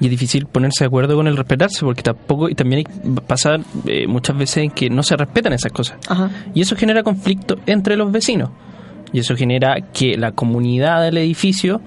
Y 0.00 0.06
es 0.06 0.10
difícil 0.10 0.46
ponerse 0.46 0.84
de 0.84 0.86
acuerdo 0.86 1.16
con 1.16 1.26
el 1.26 1.36
respetarse, 1.36 1.84
porque 1.84 2.02
tampoco, 2.02 2.48
y 2.48 2.54
también 2.54 2.84
pasa 3.26 3.58
eh, 3.86 4.06
muchas 4.06 4.36
veces 4.36 4.58
en 4.58 4.70
que 4.70 4.90
no 4.90 5.02
se 5.02 5.16
respetan 5.16 5.52
esas 5.52 5.72
cosas. 5.72 5.98
Ajá. 6.08 6.30
Y 6.54 6.62
eso 6.62 6.76
genera 6.76 7.02
conflicto 7.02 7.56
entre 7.66 7.96
los 7.96 8.10
vecinos. 8.10 8.50
Y 9.12 9.20
eso 9.20 9.36
genera 9.36 9.76
que 9.92 10.16
la 10.16 10.32
comunidad 10.32 11.02
del 11.02 11.18
edificio 11.18 11.80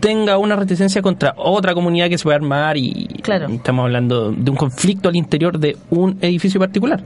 tenga 0.00 0.38
una 0.38 0.56
reticencia 0.56 1.02
contra 1.02 1.34
otra 1.36 1.74
comunidad 1.74 2.08
que 2.08 2.18
se 2.18 2.24
puede 2.24 2.36
armar 2.36 2.76
y 2.76 3.06
Claro. 3.22 3.48
estamos 3.48 3.84
hablando 3.84 4.32
de 4.32 4.50
un 4.50 4.56
conflicto 4.56 5.08
al 5.08 5.16
interior 5.16 5.58
de 5.58 5.76
un 5.90 6.18
edificio 6.20 6.58
particular. 6.60 7.02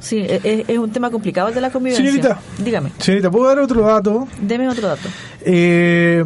Sí, 0.00 0.16
e- 0.18 0.40
e- 0.42 0.64
es, 0.66 0.78
un 0.78 0.90
tema 0.90 1.10
complicado 1.10 1.48
el 1.48 1.54
de 1.54 1.60
la 1.60 1.70
convivencia. 1.70 2.04
Señorita. 2.04 2.40
Dígame, 2.58 2.90
Señorita, 2.98 3.30
¿puedo 3.30 3.46
dar 3.48 3.58
otro 3.58 3.82
dato? 3.82 4.26
deme 4.40 4.66
otro 4.68 4.88
dato. 4.88 5.08
Eh, 5.44 6.24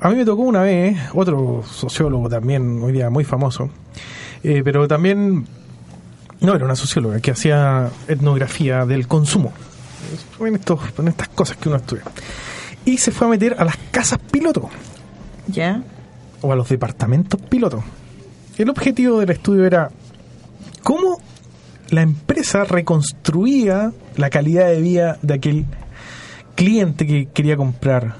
a 0.00 0.10
mí 0.10 0.16
me 0.16 0.24
tocó 0.26 0.42
una 0.42 0.60
vez, 0.62 0.98
otro 1.14 1.62
sociólogo 1.70 2.28
también, 2.28 2.82
hoy 2.82 2.92
día 2.92 3.08
muy 3.08 3.24
famoso, 3.24 3.70
eh, 4.42 4.60
pero 4.62 4.86
también, 4.86 5.46
no 6.40 6.54
era 6.54 6.66
una 6.66 6.76
socióloga, 6.76 7.18
que 7.20 7.30
hacía 7.30 7.88
etnografía 8.08 8.84
del 8.84 9.08
consumo, 9.08 9.52
en, 10.40 10.56
estos, 10.56 10.80
en 10.98 11.08
estas 11.08 11.28
cosas 11.28 11.56
que 11.56 11.70
uno 11.70 11.78
estudia. 11.78 12.02
Y 12.84 12.98
se 12.98 13.10
fue 13.10 13.26
a 13.26 13.30
meter 13.30 13.56
a 13.58 13.64
las 13.64 13.76
casas 13.90 14.18
piloto, 14.30 14.68
¿Ya? 15.46 15.82
o 16.40 16.52
a 16.52 16.56
los 16.56 16.68
departamentos 16.68 17.40
piloto. 17.40 17.82
El 18.58 18.70
objetivo 18.70 19.20
del 19.20 19.30
estudio 19.30 19.64
era 19.64 19.90
cómo 20.82 21.18
la 21.90 22.02
empresa 22.02 22.64
reconstruía 22.64 23.92
la 24.16 24.30
calidad 24.30 24.68
de 24.68 24.80
vida 24.80 25.18
de 25.22 25.34
aquel 25.34 25.64
cliente 26.54 27.06
que 27.06 27.26
quería 27.26 27.56
comprar 27.56 28.16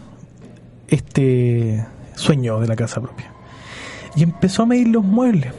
este 0.89 1.85
sueño 2.15 2.61
de 2.61 2.67
la 2.67 2.77
casa 2.77 3.01
propia. 3.01 3.33
Y 4.17 4.23
empezó 4.23 4.63
a 4.63 4.67
medir 4.67 4.89
los 4.89 5.05
muebles. 5.05 5.53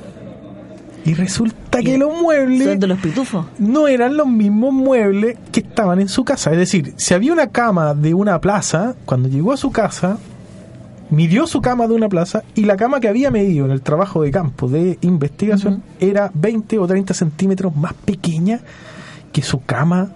Y 1.04 1.14
resulta 1.14 1.56
que 1.82 1.98
los 1.98 2.14
muebles 2.14 2.64
¿Son 2.64 2.80
de 2.80 2.88
los 2.88 3.00
pitufos? 3.00 3.46
no 3.60 3.88
eran 3.88 4.18
los 4.18 4.28
mismos 4.28 4.74
muebles 4.74 5.38
que 5.52 5.62
estaban 5.62 6.00
en 6.00 6.10
su 6.10 6.24
casa. 6.24 6.52
Es 6.52 6.58
decir, 6.58 6.94
si 6.98 7.14
había 7.14 7.34
una 7.34 7.48
cama 7.48 7.94
de 7.94 8.14
una 8.14 8.40
plaza, 8.40 8.96
cuando 9.06 9.30
llegó 9.30 9.54
a 9.54 9.58
su 9.58 9.72
casa, 9.72 10.18
midió 11.10 11.48
su 11.48 11.62
cama 11.62 11.88
de 11.88 11.94
una 11.94 12.10
plaza 12.10 12.44
y 12.56 12.66
la 12.66 12.78
cama 12.78 13.00
que 13.00 13.08
había 13.08 13.32
medido 13.32 13.66
en 13.66 13.72
el 13.72 13.82
trabajo 13.82 14.24
de 14.24 14.32
campo 14.32 14.68
de 14.68 14.98
investigación 15.02 15.84
era 16.00 16.32
20 16.34 16.80
o 16.80 16.88
30 16.88 17.14
centímetros 17.14 17.76
más 17.76 17.94
pequeña 17.94 18.60
que 19.32 19.42
su 19.42 19.64
cama. 19.64 20.12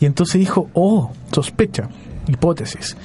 Y 0.00 0.06
entonces 0.06 0.40
dijo, 0.40 0.68
oh, 0.74 1.12
sospecha, 1.30 1.88
hipótesis. 2.26 2.96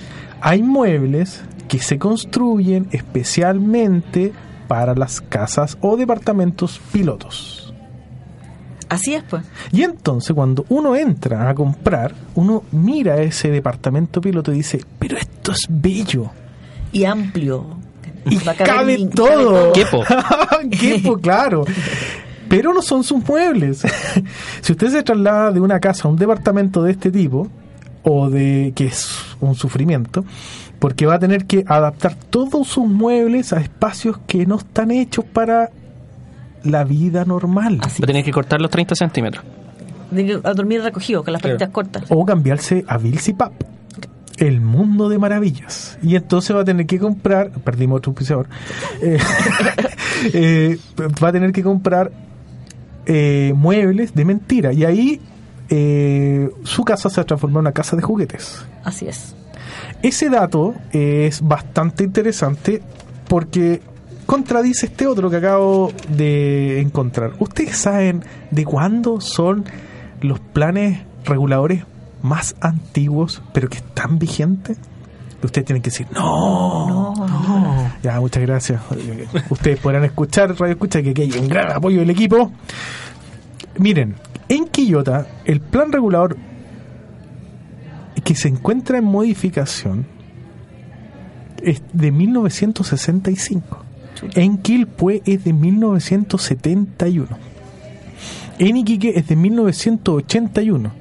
Hay 0.41 0.63
muebles 0.63 1.43
que 1.67 1.79
se 1.79 1.99
construyen 1.99 2.87
especialmente 2.91 4.33
para 4.67 4.95
las 4.95 5.21
casas 5.21 5.77
o 5.81 5.97
departamentos 5.97 6.79
pilotos. 6.91 7.66
Así 8.89 9.15
es, 9.15 9.23
pues. 9.23 9.43
Y 9.71 9.83
entonces 9.83 10.33
cuando 10.33 10.65
uno 10.69 10.95
entra 10.95 11.49
a 11.49 11.53
comprar, 11.55 12.13
uno 12.35 12.63
mira 12.71 13.17
ese 13.21 13.49
departamento 13.51 14.21
piloto 14.21 14.51
y 14.53 14.57
dice, 14.57 14.79
pero 14.99 15.17
esto 15.17 15.51
es 15.51 15.65
bello. 15.69 16.29
Y 16.91 17.03
amplio. 17.03 17.65
Y 18.29 18.37
Va 18.37 18.53
a 18.53 18.55
caber 18.55 18.73
cabe 18.75 18.97
mi- 18.97 19.09
todo. 19.09 19.71
Quepo. 19.73 20.03
Quepo, 20.71 21.17
claro. 21.17 21.65
Pero 22.49 22.73
no 22.73 22.81
son 22.81 23.03
sus 23.03 23.27
muebles. 23.27 23.83
si 24.61 24.71
usted 24.71 24.89
se 24.89 25.03
traslada 25.03 25.51
de 25.51 25.59
una 25.59 25.79
casa 25.79 26.07
a 26.07 26.11
un 26.11 26.17
departamento 26.17 26.81
de 26.83 26.91
este 26.91 27.11
tipo, 27.11 27.47
o 28.03 28.29
de 28.29 28.71
que 28.73 28.85
es 28.85 29.09
un 29.41 29.55
sufrimiento, 29.55 30.23
porque 30.79 31.05
va 31.05 31.15
a 31.15 31.19
tener 31.19 31.45
que 31.45 31.65
adaptar 31.67 32.15
todos 32.15 32.67
sus 32.67 32.87
muebles 32.87 33.51
a 33.51 33.59
espacios 33.59 34.17
que 34.27 34.45
no 34.45 34.55
están 34.57 34.91
hechos 34.91 35.25
para 35.25 35.71
la 36.67 36.83
vida 36.83 37.25
normal. 37.25 37.79
Así. 37.83 38.01
Va 38.01 38.05
a 38.05 38.07
tener 38.07 38.23
que 38.23 38.31
cortar 38.31 38.61
los 38.61 38.71
30 38.71 38.95
centímetros. 38.95 39.43
De 40.11 40.39
a 40.43 40.53
dormir 40.53 40.81
recogido, 40.81 41.23
con 41.23 41.33
las 41.33 41.41
patitas 41.41 41.69
cortas. 41.69 42.03
o 42.09 42.25
cambiarse 42.25 42.85
a 42.87 42.97
Bills 42.97 43.27
y 43.27 43.33
Pap. 43.33 43.53
El 44.37 44.61
mundo 44.61 45.09
de 45.09 45.17
maravillas. 45.17 45.97
Y 46.01 46.15
entonces 46.15 46.55
va 46.55 46.61
a 46.61 46.65
tener 46.65 46.85
que 46.85 46.99
comprar, 46.99 47.49
perdimos 47.51 47.97
otro 47.97 48.11
auspiciador, 48.11 48.47
eh, 49.01 49.17
eh, 50.33 50.77
va 51.23 51.29
a 51.29 51.31
tener 51.31 51.51
que 51.51 51.63
comprar 51.63 52.11
eh, 53.05 53.53
muebles 53.55 54.13
de 54.13 54.25
mentira. 54.25 54.73
Y 54.73 54.85
ahí 54.85 55.21
eh, 55.69 56.49
su 56.63 56.83
casa 56.83 57.09
se 57.09 57.17
va 57.17 57.23
a 57.23 57.25
transformar 57.25 57.61
en 57.61 57.61
una 57.61 57.71
casa 57.71 57.95
de 57.95 58.01
juguetes. 58.01 58.65
Así 58.83 59.07
es. 59.07 59.35
Ese 60.01 60.29
dato 60.29 60.75
es 60.91 61.41
bastante 61.41 62.03
interesante 62.03 62.81
porque 63.27 63.81
contradice 64.27 64.85
este 64.85 65.07
otro 65.07 65.31
que 65.31 65.37
acabo 65.37 65.91
de 66.09 66.79
encontrar. 66.81 67.31
¿Ustedes 67.39 67.77
saben 67.77 68.23
de 68.51 68.65
cuándo 68.65 69.19
son 69.21 69.65
los 70.21 70.39
planes 70.39 70.99
reguladores 71.25 71.85
más 72.21 72.55
antiguos 72.59 73.41
pero 73.53 73.69
que 73.69 73.77
están 73.77 74.19
vigentes? 74.19 74.77
Ustedes 75.43 75.65
tienen 75.65 75.81
que 75.81 75.89
decir, 75.89 76.07
no, 76.13 77.13
no. 77.15 77.91
Ya, 78.03 78.19
muchas 78.19 78.43
gracias. 78.43 78.81
Ustedes 79.49 79.79
podrán 79.79 80.03
escuchar, 80.03 80.49
radio 80.59 80.73
escucha, 80.73 81.01
que 81.01 81.11
aquí 81.11 81.21
hay 81.23 81.31
un 81.31 81.47
gran 81.47 81.71
apoyo 81.71 81.99
del 81.99 82.09
equipo. 82.09 82.51
Miren, 83.77 84.15
en 84.49 84.67
Quillota, 84.67 85.27
el 85.45 85.61
plan 85.61 85.91
regulador 85.91 86.37
que 88.23 88.35
se 88.35 88.49
encuentra 88.49 88.97
en 88.97 89.05
modificación 89.05 90.05
es 91.63 91.81
de 91.93 92.11
1965. 92.11 93.86
En 94.33 94.57
Quilpue 94.57 95.21
es 95.25 95.43
de 95.43 95.51
1971. 95.53 97.27
En 98.59 98.77
Iquique 98.77 99.13
es 99.15 99.27
de 99.27 99.35
1981. 99.35 100.91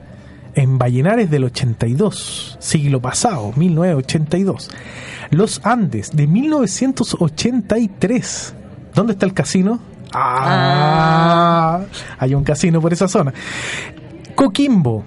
En 0.54 0.78
Vallenar 0.78 1.20
es 1.20 1.30
del 1.30 1.44
82, 1.44 2.56
siglo 2.60 3.00
pasado, 3.00 3.52
1982. 3.56 4.70
Los 5.30 5.60
Andes 5.64 6.16
de 6.16 6.26
1983. 6.26 8.54
¿Dónde 8.94 9.12
está 9.12 9.26
el 9.26 9.34
casino? 9.34 9.78
Ah, 10.14 11.82
hay 12.18 12.34
un 12.34 12.44
casino 12.44 12.80
por 12.80 12.94
esa 12.94 13.06
zona. 13.06 13.34
Coquimbo, 14.34 15.04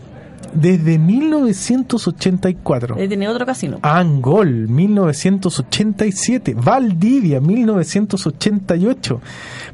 desde 0.54 0.98
1984. 0.98 2.96
Ahí 2.96 3.08
tiene 3.08 3.28
otro 3.28 3.46
casino. 3.46 3.80
Angol, 3.82 4.68
1987. 4.68 6.56
Valdivia, 6.56 7.40
1988. 7.40 9.22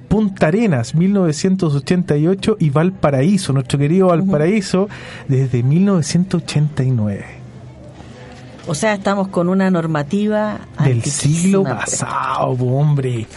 Punta 0.08 0.48
Arenas, 0.48 0.96
1988. 0.96 2.58
Y 2.60 2.70
Valparaíso, 2.70 3.54
nuestro 3.54 3.80
querido 3.80 4.08
Valparaíso, 4.08 4.90
desde 5.28 5.64
1989. 5.64 7.26
O 8.68 8.74
sea, 8.74 8.94
estamos 8.96 9.28
con 9.28 9.48
una 9.48 9.70
normativa 9.70 10.60
Del 10.84 11.04
siglo 11.04 11.64
pues. 11.64 11.76
pasado, 11.76 12.56
hombre. 12.66 13.28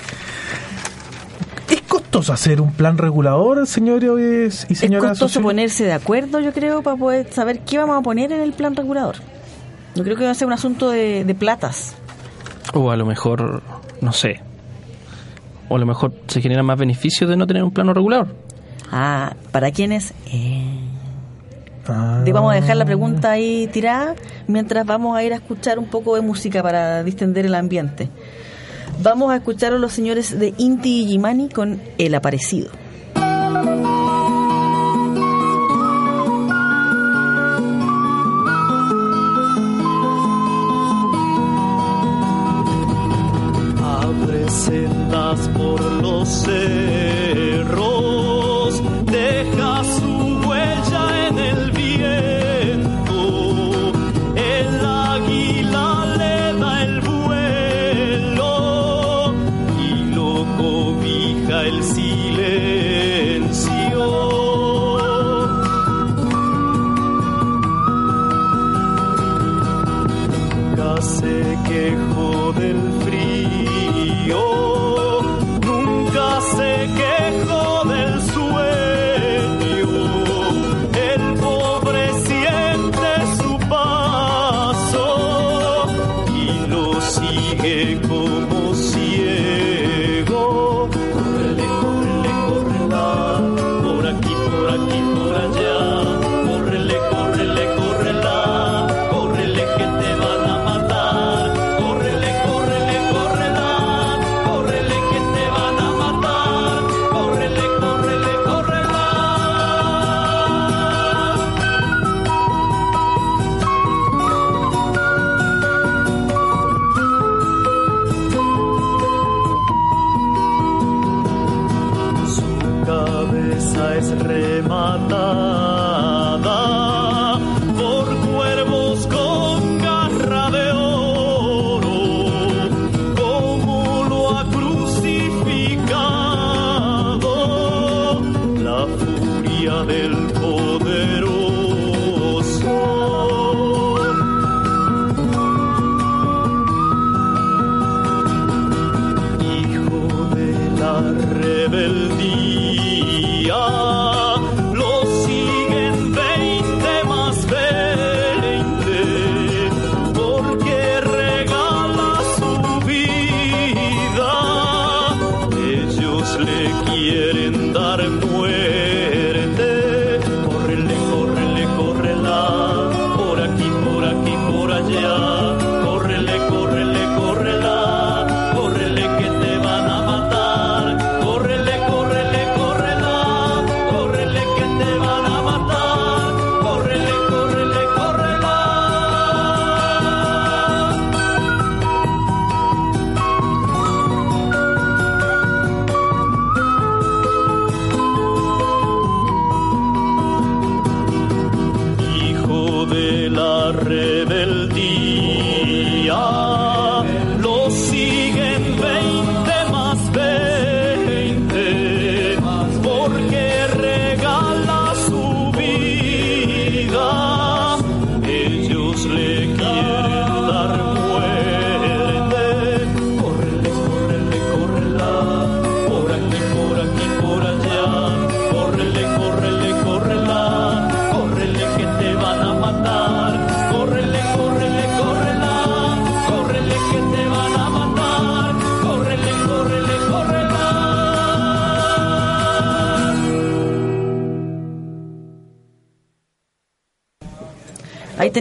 ¿Es 1.88 1.92
costoso 1.94 2.34
hacer 2.34 2.60
un 2.60 2.70
plan 2.72 2.98
regulador, 2.98 3.66
señores 3.66 4.66
y 4.68 4.74
Es 4.74 4.78
señoras? 4.80 5.12
costoso 5.12 5.28
sociales? 5.28 5.42
ponerse 5.46 5.84
de 5.84 5.94
acuerdo, 5.94 6.38
yo 6.38 6.52
creo, 6.52 6.82
para 6.82 6.98
poder 6.98 7.32
saber 7.32 7.60
qué 7.60 7.78
vamos 7.78 7.96
a 7.96 8.02
poner 8.02 8.30
en 8.30 8.42
el 8.42 8.52
plan 8.52 8.76
regulador. 8.76 9.16
Yo 9.94 10.04
creo 10.04 10.14
que 10.14 10.24
va 10.24 10.30
a 10.32 10.34
ser 10.34 10.46
un 10.46 10.52
asunto 10.52 10.90
de, 10.90 11.24
de 11.24 11.34
platas. 11.34 11.94
O 12.74 12.90
a 12.90 12.96
lo 12.96 13.06
mejor, 13.06 13.62
no 14.02 14.12
sé. 14.12 14.42
O 15.70 15.76
a 15.76 15.78
lo 15.78 15.86
mejor 15.86 16.12
se 16.26 16.42
genera 16.42 16.62
más 16.62 16.78
beneficio 16.78 17.26
de 17.26 17.38
no 17.38 17.46
tener 17.46 17.64
un 17.64 17.70
plano 17.70 17.94
regulador. 17.94 18.28
Ah, 18.92 19.32
¿para 19.50 19.70
quiénes? 19.70 20.12
Eh, 20.30 20.84
Ah. 21.90 22.22
vamos 22.34 22.52
a 22.52 22.56
dejar 22.56 22.76
la 22.76 22.84
pregunta 22.84 23.30
ahí 23.30 23.66
tirada 23.72 24.14
mientras 24.46 24.84
vamos 24.84 25.16
a 25.16 25.24
ir 25.24 25.32
a 25.32 25.36
escuchar 25.36 25.78
un 25.78 25.86
poco 25.86 26.16
de 26.16 26.20
música 26.20 26.62
para 26.62 27.02
distender 27.02 27.46
el 27.46 27.54
ambiente. 27.54 28.10
Vamos 29.00 29.30
a 29.30 29.36
escuchar 29.36 29.72
a 29.72 29.78
los 29.78 29.92
señores 29.92 30.38
de 30.38 30.54
Inti 30.58 31.02
y 31.02 31.06
Gimani 31.06 31.48
con 31.48 31.80
El 31.98 32.14
Aparecido. 32.14 32.70
Por 45.56 45.80
los 46.02 46.46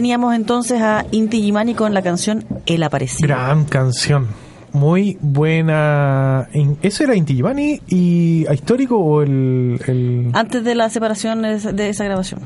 teníamos 0.08 0.34
entonces 0.34 0.80
a 0.80 1.04
Inti 1.10 1.42
Gimani 1.42 1.74
con 1.74 1.92
la 1.92 2.00
canción 2.00 2.42
El 2.64 2.82
Aparecido. 2.82 3.28
Gran 3.28 3.66
canción. 3.66 4.28
Muy 4.72 5.18
buena. 5.20 6.48
¿Eso 6.80 7.04
era 7.04 7.14
Inti 7.14 7.34
Gimani 7.34 7.82
y 7.88 8.46
a 8.48 8.54
histórico 8.54 8.96
o 8.96 9.20
el, 9.20 9.78
el- 9.86 10.30
Antes 10.32 10.64
de 10.64 10.74
la 10.74 10.88
separación 10.88 11.42
de 11.42 11.52
esa, 11.56 11.72
de 11.72 11.92
grabación. 11.92 12.40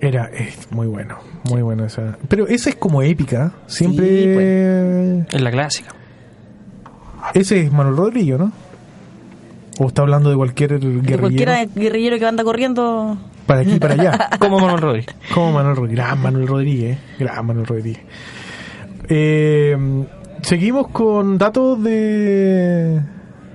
Era 0.00 0.30
es 0.32 0.72
muy 0.72 0.86
bueno, 0.86 1.18
muy 1.50 1.60
bueno 1.60 1.84
esa. 1.84 2.16
Pero 2.28 2.48
esa 2.48 2.70
es 2.70 2.76
como 2.76 3.02
épica, 3.02 3.52
siempre. 3.66 4.06
Sí, 4.08 4.30
pues. 4.32 5.34
Es 5.34 5.42
la 5.42 5.50
clásica. 5.50 5.94
Ese 7.34 7.60
es 7.60 7.70
Manuel 7.72 7.98
Rodríguez, 7.98 8.38
¿no? 8.38 8.52
O 9.78 9.88
está 9.88 10.00
hablando 10.00 10.30
de 10.30 10.36
cualquier 10.36 10.80
De 10.80 10.86
guerrillero. 10.88 11.20
cualquiera 11.20 11.62
guerrillero 11.66 12.18
que 12.18 12.24
anda 12.26 12.42
corriendo. 12.42 13.18
Para 13.50 13.62
aquí 13.62 13.72
y 13.72 13.78
para 13.80 13.94
allá. 13.94 14.30
Como 14.38 14.60
Manuel 14.60 14.80
Rodríguez. 14.80 15.16
Como 15.34 15.50
Manuel 15.50 15.74
Rodríguez. 15.74 15.96
Gran 16.06 16.22
Manuel 16.22 16.46
Rodríguez. 16.46 16.98
Gran 17.18 17.46
Manuel 17.46 17.66
Rodríguez. 17.66 18.02
Eh, 19.08 19.76
seguimos 20.42 20.86
con 20.90 21.36
datos 21.36 21.82
de, 21.82 23.00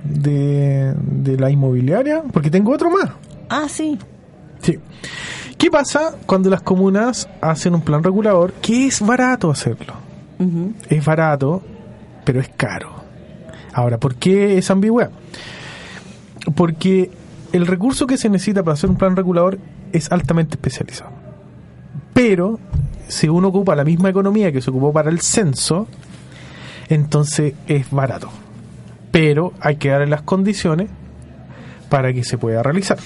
de, 0.04 0.94
de 0.98 1.38
la 1.38 1.50
inmobiliaria, 1.50 2.24
porque 2.34 2.50
tengo 2.50 2.74
otro 2.74 2.90
más. 2.90 3.10
Ah, 3.48 3.68
sí. 3.70 3.98
Sí. 4.60 4.78
¿Qué 5.58 5.72
pasa 5.72 6.16
cuando 6.26 6.50
las 6.50 6.62
comunas 6.62 7.30
hacen 7.40 7.74
un 7.74 7.82
plan 7.82 8.04
regulador 8.04 8.52
que 8.52 8.88
es 8.88 9.00
barato 9.00 9.50
hacerlo? 9.50 9.94
Es 10.90 11.06
barato, 11.06 11.64
pero 12.26 12.42
es 12.42 12.50
caro. 12.50 12.90
Ahora, 13.72 13.98
¿por 13.98 14.16
qué 14.16 14.58
esa 14.58 14.74
ambigüedad? 14.74 15.12
Porque 16.54 17.12
el 17.54 17.66
recurso 17.66 18.06
que 18.06 18.18
se 18.18 18.28
necesita 18.28 18.62
para 18.62 18.74
hacer 18.74 18.90
un 18.90 18.98
plan 18.98 19.16
regulador 19.16 19.58
es 19.96 20.12
altamente 20.12 20.56
especializado. 20.56 21.12
Pero, 22.14 22.60
si 23.08 23.28
uno 23.28 23.50
ocupa 23.50 23.76
la 23.76 23.84
misma 23.84 24.10
economía 24.10 24.52
que 24.52 24.62
se 24.62 24.70
ocupó 24.70 24.94
para 24.94 25.10
el 25.10 25.20
censo, 25.22 25.88
entonces 26.90 27.54
es 27.68 27.90
barato. 27.92 28.30
Pero 29.12 29.54
hay 29.60 29.78
que 29.78 29.90
darle 29.90 30.08
las 30.08 30.22
condiciones 30.22 30.90
para 31.90 32.14
que 32.14 32.24
se 32.24 32.38
pueda 32.38 32.64
realizar. 32.64 32.98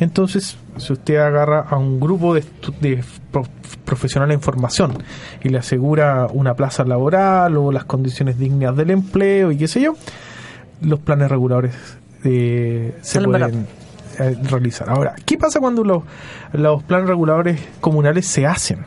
Entonces, 0.00 0.56
si 0.78 0.92
usted 0.92 1.16
agarra 1.16 1.60
a 1.60 1.76
un 1.76 2.00
grupo 2.00 2.34
de, 2.34 2.44
de 2.80 3.04
pro- 3.30 3.46
profesionales 3.84 4.34
en 4.34 4.40
formación 4.40 4.94
y 5.42 5.48
le 5.50 5.58
asegura 5.58 6.26
una 6.32 6.54
plaza 6.54 6.82
laboral 6.84 7.56
o 7.56 7.70
las 7.70 7.84
condiciones 7.84 8.38
dignas 8.38 8.76
del 8.76 8.90
empleo 8.90 9.52
y 9.52 9.58
qué 9.58 9.68
sé 9.68 9.80
yo, 9.82 9.94
los 10.80 10.98
planes 10.98 11.30
reguladores 11.30 11.74
eh, 12.24 12.96
se 13.02 13.14
Salen 13.14 13.30
pueden 13.30 13.66
realizar. 14.18 14.88
Ahora, 14.90 15.14
¿qué 15.24 15.36
pasa 15.38 15.60
cuando 15.60 15.84
los, 15.84 16.02
los 16.52 16.82
planes 16.82 17.08
reguladores 17.08 17.60
comunales 17.80 18.26
se 18.26 18.46
hacen? 18.46 18.80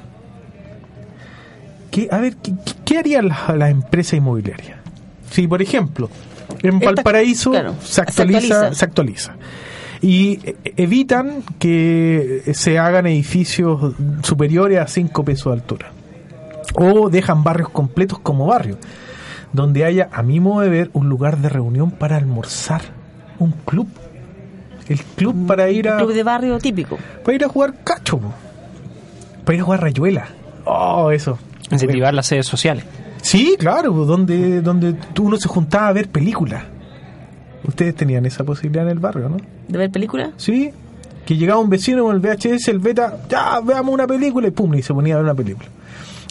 ¿Qué, 1.91 2.07
a 2.11 2.17
ver, 2.19 2.35
¿qué, 2.37 2.53
qué 2.83 2.97
harían 2.97 3.29
las, 3.29 3.55
las 3.55 3.69
empresas 3.71 4.13
inmobiliarias? 4.15 4.77
Si, 5.31 5.47
por 5.47 5.61
ejemplo, 5.61 6.09
en 6.61 6.75
Esta- 6.75 6.85
Valparaíso 6.87 7.51
claro, 7.51 7.75
se 7.81 7.93
se 7.95 8.01
actualiza, 8.01 8.73
se 8.73 8.85
actualiza. 8.85 9.35
Y 10.01 10.39
eh, 10.43 10.55
evitan 10.77 11.41
que 11.57 12.43
se 12.53 12.77
hagan 12.79 13.07
edificios 13.07 13.95
superiores 14.23 14.79
a 14.79 14.87
5 14.87 15.23
pesos 15.23 15.45
de 15.53 15.61
altura. 15.61 15.91
O 16.75 17.09
dejan 17.09 17.43
barrios 17.43 17.69
completos 17.69 18.19
como 18.19 18.47
barrios, 18.47 18.77
donde 19.53 19.85
haya, 19.85 20.09
a 20.11 20.21
mi 20.23 20.39
modo 20.41 20.61
de 20.61 20.69
ver, 20.69 20.89
un 20.93 21.07
lugar 21.07 21.37
de 21.37 21.47
reunión 21.47 21.91
para 21.91 22.17
almorzar, 22.17 22.81
un 23.39 23.51
club. 23.51 23.87
El 24.87 24.99
club 24.99 25.47
para 25.47 25.69
ir 25.69 25.89
a, 25.89 25.97
Club 25.97 26.13
de 26.13 26.23
barrio 26.23 26.57
típico. 26.59 26.97
para 27.23 27.35
ir 27.35 27.43
a 27.43 27.47
jugar 27.49 27.73
cacho, 27.83 28.17
po. 28.19 28.31
para 29.43 29.55
ir 29.55 29.61
a 29.61 29.65
jugar 29.65 29.81
rayuela. 29.81 30.27
Oh, 30.65 31.11
eso. 31.11 31.37
Incentivar 31.71 32.13
las 32.13 32.27
sedes 32.27 32.45
sociales. 32.45 32.83
Sí, 33.21 33.55
claro, 33.57 33.91
donde, 34.05 34.61
donde 34.61 34.93
tú- 34.93 35.25
uno 35.25 35.37
se 35.37 35.47
juntaba 35.47 35.87
a 35.87 35.93
ver 35.93 36.09
películas. 36.09 36.63
Ustedes 37.67 37.95
tenían 37.95 38.25
esa 38.27 38.43
posibilidad 38.43 38.85
en 38.85 38.91
el 38.91 38.99
barrio, 38.99 39.27
¿no? 39.29 39.37
¿De 39.67 39.77
ver 39.79 39.89
película? 39.89 40.31
Sí, 40.37 40.71
que 41.25 41.35
llegaba 41.35 41.59
un 41.59 41.69
vecino 41.69 42.03
con 42.03 42.15
el 42.15 42.21
VHS, 42.21 42.67
el 42.67 42.77
beta, 42.79 43.17
ya, 43.27 43.59
veamos 43.61 43.91
una 43.91 44.05
película, 44.05 44.47
y 44.47 44.51
pum, 44.51 44.75
y 44.75 44.83
se 44.83 44.93
ponía 44.93 45.15
a 45.15 45.17
ver 45.17 45.23
una 45.25 45.33
película. 45.33 45.67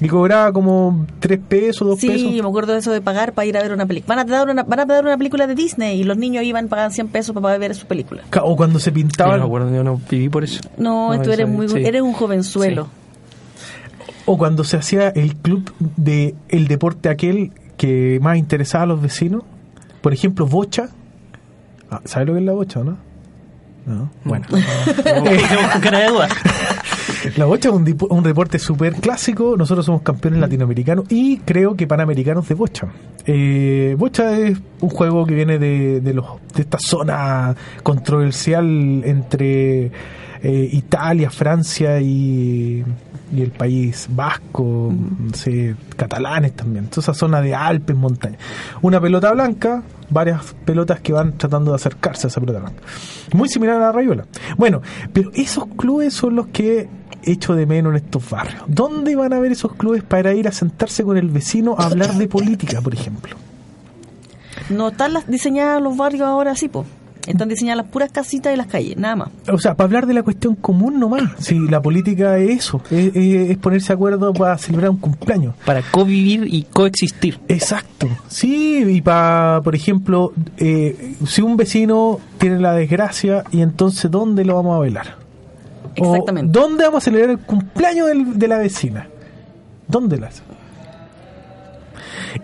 Y 0.05 0.09
cobraba 0.09 0.53
como 0.53 1.07
3 1.21 1.41
pesos, 1.49 1.89
2 1.89 1.99
Sí, 2.01 2.09
pesos. 2.09 2.33
yo 2.33 2.43
me 2.43 2.49
acuerdo 2.49 2.75
de 2.75 2.81
eso 2.81 2.93
de 2.93 3.01
pagar 3.01 3.33
para 3.33 3.47
ir 3.47 3.57
a 3.57 3.63
ver 3.63 3.73
una 3.73 3.87
película. 3.87 4.15
Van 4.15 4.29
a 4.29 4.31
dar 4.31 4.49
una, 4.51 4.63
van 4.63 4.81
a 4.81 4.85
dar 4.85 5.05
una 5.05 5.17
película 5.17 5.47
de 5.47 5.55
Disney 5.55 6.01
y 6.01 6.05
los 6.05 6.17
niños 6.19 6.45
iban 6.45 6.69
pagaban 6.69 6.93
100 6.93 7.09
pesos 7.09 7.35
para 7.35 7.57
ver 7.59 7.75
su 7.75 7.87
película. 7.87 8.23
O 8.43 8.55
cuando 8.57 8.79
se 8.79 8.93
pintaban, 8.93 9.37
no 9.41 9.45
me 9.45 9.47
acuerdo, 9.47 9.75
yo 9.75 9.83
no 9.83 10.01
viví 10.11 10.29
por 10.29 10.45
eso. 10.45 10.61
No, 10.77 11.15
No, 11.15 11.23
tú 11.23 11.31
eres 11.33 11.49
muy, 11.49 11.69
sí. 11.69 11.79
eres 11.79 12.03
un 12.03 12.13
jovenzuelo. 12.13 12.89
o 14.27 14.37
cuando 14.39 14.63
se 14.65 14.77
hacía 14.77 15.09
el 15.09 15.37
club 15.37 15.73
de 15.97 16.35
el 16.49 16.69
deporte 16.69 17.09
aquel 17.09 17.53
que 17.77 18.19
más 18.23 18.37
interesaba 18.39 18.85
a 18.85 18.87
los 18.87 19.01
vecinos. 19.03 19.43
Por 20.03 20.13
ejemplo, 20.13 20.47
bocha. 20.47 20.91
Ah, 21.91 22.01
¿Sabes 22.05 22.29
lo 22.29 22.35
que 22.35 22.41
es 22.41 22.45
la 22.47 22.53
bocha 22.53 22.81
o 22.81 22.85
no? 22.85 22.99
No. 23.87 24.11
Bueno. 24.25 24.47
Quedamos 25.05 25.71
con 25.73 25.81
cara 25.81 25.99
de 26.01 26.09
duda. 26.09 26.29
La 27.37 27.47
bocha 27.47 27.69
es 27.71 27.75
un, 27.75 27.97
un 28.11 28.23
deporte 28.23 28.59
súper 28.59 28.95
clásico. 28.95 29.57
Nosotros 29.57 29.87
somos 29.87 30.03
campeones 30.03 30.41
latinoamericanos 30.41 31.07
y 31.09 31.39
creo 31.39 31.75
que 31.75 31.87
panamericanos 31.87 32.49
de 32.49 32.55
bocha. 32.55 32.89
Eh, 33.27 33.95
bocha 33.99 34.39
es 34.39 34.59
un 34.81 34.91
juego 34.91 35.25
que 35.25 35.35
viene 35.35 35.59
de, 35.59 36.01
de, 36.01 36.15
los, 36.15 36.27
de 36.55 36.63
esta 36.63 36.79
zona 36.79 37.55
controversial 37.83 39.03
entre 39.05 39.91
eh, 40.43 40.69
Italia, 40.73 41.31
Francia 41.31 42.01
y, 42.01 42.85
y 43.33 43.43
el 43.43 43.51
país 43.51 44.07
vasco, 44.11 44.93
sé, 45.33 45.75
catalanes 45.97 46.55
también. 46.55 46.87
Toda 46.87 47.03
esa 47.03 47.15
zona 47.15 47.41
de 47.41 47.55
Alpes, 47.55 47.97
montañas. 47.97 48.39
Una 48.83 49.01
pelota 49.01 49.33
blanca, 49.33 49.83
varias 50.11 50.55
pelotas 50.65 51.01
que 51.01 51.13
van 51.13 51.37
tratando 51.37 51.73
de 51.73 51.77
acercarse 51.77 52.27
a 52.27 52.29
esa 52.29 52.41
pelota 52.41 52.61
blanca. 52.61 52.83
Muy 53.33 53.49
similar 53.49 53.77
a 53.77 53.87
la 53.87 53.93
rayuela. 53.93 54.27
Bueno, 54.57 54.83
pero 55.13 55.31
esos 55.35 55.67
clubes 55.77 56.15
son 56.15 56.37
los 56.37 56.49
que 56.49 56.89
echo 57.23 57.55
de 57.55 57.67
menos 57.67 57.93
en 57.93 58.05
estos 58.05 58.29
barrios. 58.29 58.63
¿Dónde 58.67 59.17
van 59.17 59.33
a 59.33 59.41
ver 59.41 59.53
esos 59.53 59.75
clubes 59.75 60.03
para 60.03 60.35
ir 60.35 60.47
a 60.49 60.53
sentarse 60.53 61.05
con 61.05 61.17
el 61.17 61.29
vecino 61.29 61.77
a 61.79 61.87
hablar 61.87 62.15
de 62.15 62.29
política, 62.29 62.81
por 62.81 62.95
ejemplo? 62.95 63.37
No 64.71 64.89
están 64.89 65.13
las 65.13 65.27
diseñadas 65.27 65.83
los 65.83 65.97
barrios 65.97 66.23
ahora 66.23 66.53
así, 66.53 66.69
po. 66.69 66.85
Están 67.27 67.49
diseñadas 67.49 67.79
las 67.85 67.87
puras 67.93 68.13
casitas 68.13 68.53
y 68.53 68.57
las 68.57 68.67
calles, 68.67 68.97
nada 68.97 69.17
más. 69.17 69.29
O 69.51 69.59
sea, 69.59 69.75
para 69.75 69.87
hablar 69.87 70.07
de 70.07 70.15
la 70.15 70.23
cuestión 70.23 70.55
común 70.57 71.01
nomás. 71.01 71.23
Si 71.39 71.59
la 71.59 71.81
política 71.81 72.37
es 72.39 72.51
eso, 72.59 72.83
es, 72.91 73.15
es- 73.17 73.51
es 73.51 73.57
ponerse 73.59 73.89
de 73.89 73.95
acuerdo 73.95 74.33
para 74.35 74.59
celebrar 74.59 74.91
un 74.91 74.99
cumpleaños. 74.99 75.55
Para 75.65 75.83
convivir 75.91 76.47
y 76.53 76.65
coexistir. 76.65 77.41
Exacto. 77.49 78.09
Sí, 78.29 78.85
y 78.87 79.01
para, 79.01 79.61
por 79.65 79.75
ejemplo, 79.75 80.33
eh, 80.59 81.15
si 81.27 81.41
un 81.43 81.57
vecino 81.57 82.21
tiene 82.39 82.61
la 82.61 82.73
desgracia, 82.75 83.45
y 83.51 83.63
entonces 83.63 84.11
¿dónde 84.11 84.45
lo 84.45 84.57
vamos 84.57 84.77
a 84.77 84.81
velar? 84.81 85.17
O, 85.99 86.13
Exactamente. 86.15 86.51
¿Dónde 86.53 86.85
vamos 86.85 87.03
a 87.03 87.05
celebrar 87.05 87.31
el 87.31 87.39
cumpleaños 87.39 88.09
del- 88.09 88.39
de 88.39 88.49
la 88.49 88.59
vecina? 88.59 89.09
¿Dónde 89.89 90.19
las? 90.19 90.43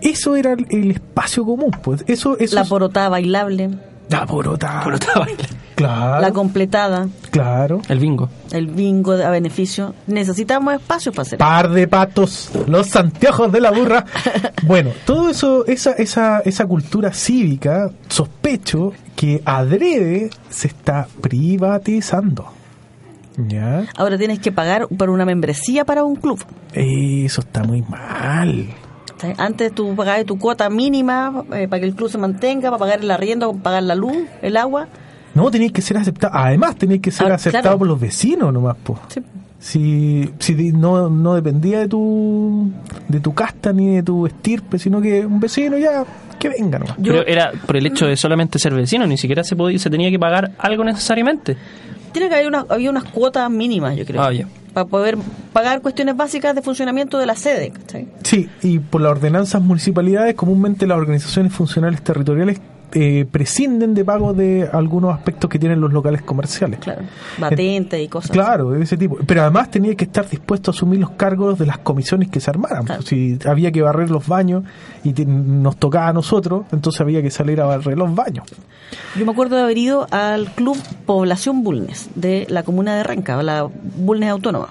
Eso 0.01 0.35
era 0.35 0.53
el, 0.53 0.65
el 0.69 0.91
espacio 0.91 1.45
común, 1.45 1.71
pues. 1.83 2.03
Eso, 2.07 2.37
eso 2.39 2.55
La 2.55 2.61
es- 2.61 2.69
porotada 2.69 3.09
bailable, 3.09 3.69
La 4.11 4.25
porota. 4.25 4.81
Porota 4.83 5.19
baila. 5.19 5.45
Claro. 5.75 6.21
la 6.21 6.31
completada, 6.31 7.07
claro. 7.31 7.81
El 7.89 7.97
bingo. 7.97 8.29
el 8.51 8.67
bingo 8.67 9.13
a 9.13 9.29
beneficio. 9.31 9.95
Necesitamos 10.05 10.75
espacios 10.75 11.15
para 11.15 11.23
hacer. 11.25 11.39
Par 11.39 11.71
de 11.71 11.87
patos, 11.87 12.51
los 12.67 12.95
anteojos 12.95 13.51
de 13.51 13.61
la 13.61 13.71
burra. 13.71 14.05
Bueno, 14.63 14.91
todo 15.05 15.29
eso, 15.29 15.65
esa, 15.65 15.93
esa, 15.93 16.39
esa 16.41 16.67
cultura 16.67 17.11
cívica, 17.11 17.89
sospecho 18.07 18.93
que 19.15 19.41
adrede 19.43 20.29
se 20.49 20.67
está 20.67 21.07
privatizando. 21.19 22.45
¿Ya? 23.37 23.85
Ahora 23.97 24.19
tienes 24.19 24.39
que 24.39 24.51
pagar 24.51 24.87
por 24.87 25.09
una 25.09 25.25
membresía 25.25 25.83
para 25.83 26.03
un 26.03 26.15
club. 26.15 26.43
Eso 26.73 27.41
está 27.41 27.63
muy 27.63 27.81
mal. 27.81 28.67
Antes 29.37 29.73
tú 29.73 29.95
pagabas 29.95 30.25
tu 30.25 30.37
cuota 30.39 30.69
mínima 30.69 31.43
eh, 31.53 31.67
para 31.67 31.79
que 31.79 31.85
el 31.87 31.95
club 31.95 32.09
se 32.09 32.17
mantenga, 32.17 32.69
para 32.69 32.79
pagar 32.79 32.99
el 33.01 33.11
arriendo, 33.11 33.53
pagar 33.53 33.83
la 33.83 33.95
luz, 33.95 34.17
el 34.41 34.57
agua. 34.57 34.87
No, 35.33 35.49
tenéis 35.49 35.71
que 35.71 35.81
ser 35.81 35.97
aceptado. 35.97 36.33
Además, 36.35 36.75
tenéis 36.75 37.01
que 37.01 37.11
ser 37.11 37.31
Ah, 37.31 37.35
aceptado 37.35 37.61
claro. 37.63 37.77
por 37.79 37.87
los 37.87 37.99
vecinos 37.99 38.51
nomás, 38.53 38.75
po. 38.77 38.99
Sí. 39.07 39.21
Si, 39.59 40.27
si 40.39 40.55
no, 40.71 41.07
no 41.09 41.35
dependía 41.35 41.79
de 41.79 41.87
tu, 41.87 42.71
de 43.07 43.19
tu 43.19 43.33
casta 43.33 43.71
ni 43.71 43.95
de 43.95 44.03
tu 44.03 44.25
estirpe, 44.25 44.79
sino 44.79 44.99
que 44.99 45.23
un 45.25 45.39
vecino 45.39 45.77
ya, 45.77 46.03
que 46.39 46.49
venga 46.49 46.79
nomás. 46.79 46.95
Yo- 46.97 47.13
Pero 47.13 47.27
era 47.27 47.51
por 47.67 47.77
el 47.77 47.85
hecho 47.85 48.07
de 48.07 48.17
solamente 48.17 48.57
ser 48.57 48.73
vecino, 48.73 49.05
ni 49.05 49.17
siquiera 49.17 49.43
se 49.43 49.55
podía, 49.55 49.77
se 49.77 49.89
tenía 49.91 50.09
que 50.09 50.17
pagar 50.17 50.51
algo 50.57 50.83
necesariamente. 50.83 51.55
Tiene 52.11 52.27
que 52.27 52.35
haber 52.35 52.47
una, 52.47 52.65
había 52.67 52.89
unas 52.89 53.03
cuotas 53.05 53.49
mínimas, 53.51 53.95
yo 53.95 54.03
creo. 54.05 54.21
Ah, 54.23 54.33
ya. 54.33 54.47
Para 54.73 54.85
poder 54.85 55.17
pagar 55.51 55.81
cuestiones 55.81 56.15
básicas 56.15 56.55
de 56.55 56.61
funcionamiento 56.61 57.17
de 57.17 57.25
la 57.25 57.35
sede. 57.35 57.73
Sí, 58.23 58.49
y 58.61 58.79
por 58.79 59.01
las 59.01 59.11
ordenanzas 59.11 59.61
municipalidades, 59.61 60.35
comúnmente 60.35 60.87
las 60.87 60.97
organizaciones 60.97 61.53
funcionales 61.53 62.01
territoriales 62.01 62.59
eh, 62.93 63.25
prescinden 63.31 63.93
de 63.93 64.03
pago 64.05 64.33
de 64.33 64.69
algunos 64.71 65.13
aspectos 65.13 65.49
que 65.49 65.57
tienen 65.59 65.79
los 65.81 65.91
locales 65.93 66.21
comerciales. 66.21 66.79
Claro. 66.79 67.03
Batente 67.37 68.01
y 68.01 68.07
cosas. 68.07 68.31
Claro, 68.31 68.71
de 68.71 68.83
ese 68.83 68.97
tipo. 68.97 69.17
Pero 69.25 69.41
además 69.41 69.69
tenía 69.71 69.95
que 69.95 70.05
estar 70.05 70.29
dispuesto 70.29 70.71
a 70.71 70.73
asumir 70.73 70.99
los 70.99 71.11
cargos 71.11 71.57
de 71.59 71.65
las 71.65 71.77
comisiones 71.79 72.29
que 72.29 72.39
se 72.39 72.49
armaran. 72.49 72.85
Claro. 72.85 73.01
Si 73.01 73.37
había 73.45 73.71
que 73.71 73.81
barrer 73.81 74.09
los 74.11 74.27
baños 74.27 74.63
y 75.03 75.13
te- 75.13 75.25
nos 75.25 75.77
tocaba 75.77 76.07
a 76.09 76.13
nosotros, 76.13 76.65
entonces 76.71 77.01
había 77.01 77.21
que 77.21 77.31
salir 77.31 77.61
a 77.61 77.65
barrer 77.65 77.97
los 77.97 78.13
baños. 78.13 78.45
Yo 79.17 79.25
me 79.25 79.31
acuerdo 79.31 79.55
de 79.55 79.63
haber 79.63 79.77
ido 79.77 80.05
al 80.11 80.47
club 80.51 80.77
Población 81.05 81.63
Bulnes 81.63 82.09
de 82.15 82.45
la 82.49 82.63
comuna 82.63 82.95
de 82.97 83.03
Renca, 83.03 83.41
la 83.41 83.67
Bulnes 83.97 84.29
Autónoma. 84.29 84.69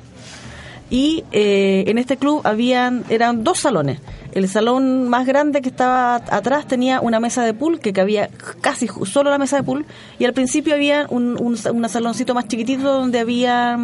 Y 0.90 1.22
eh, 1.30 1.84
en 1.86 1.98
este 1.98 2.16
club 2.16 2.40
habían 2.42 3.04
eran 3.08 3.44
dos 3.44 3.60
salones. 3.60 4.00
El 4.32 4.48
salón 4.48 5.08
más 5.08 5.24
grande 5.24 5.62
que 5.62 5.68
estaba 5.68 6.16
atrás 6.16 6.66
tenía 6.66 7.00
una 7.00 7.20
mesa 7.20 7.44
de 7.44 7.54
pool 7.54 7.78
que 7.78 7.92
cabía 7.92 8.28
casi 8.60 8.88
solo 9.04 9.30
la 9.30 9.38
mesa 9.38 9.56
de 9.56 9.62
pool 9.62 9.86
y 10.18 10.24
al 10.24 10.32
principio 10.32 10.74
había 10.74 11.06
un, 11.08 11.36
un, 11.40 11.56
sa- 11.56 11.70
un 11.70 11.88
saloncito 11.88 12.34
más 12.34 12.48
chiquitito 12.48 12.82
donde 12.92 13.20
había 13.20 13.78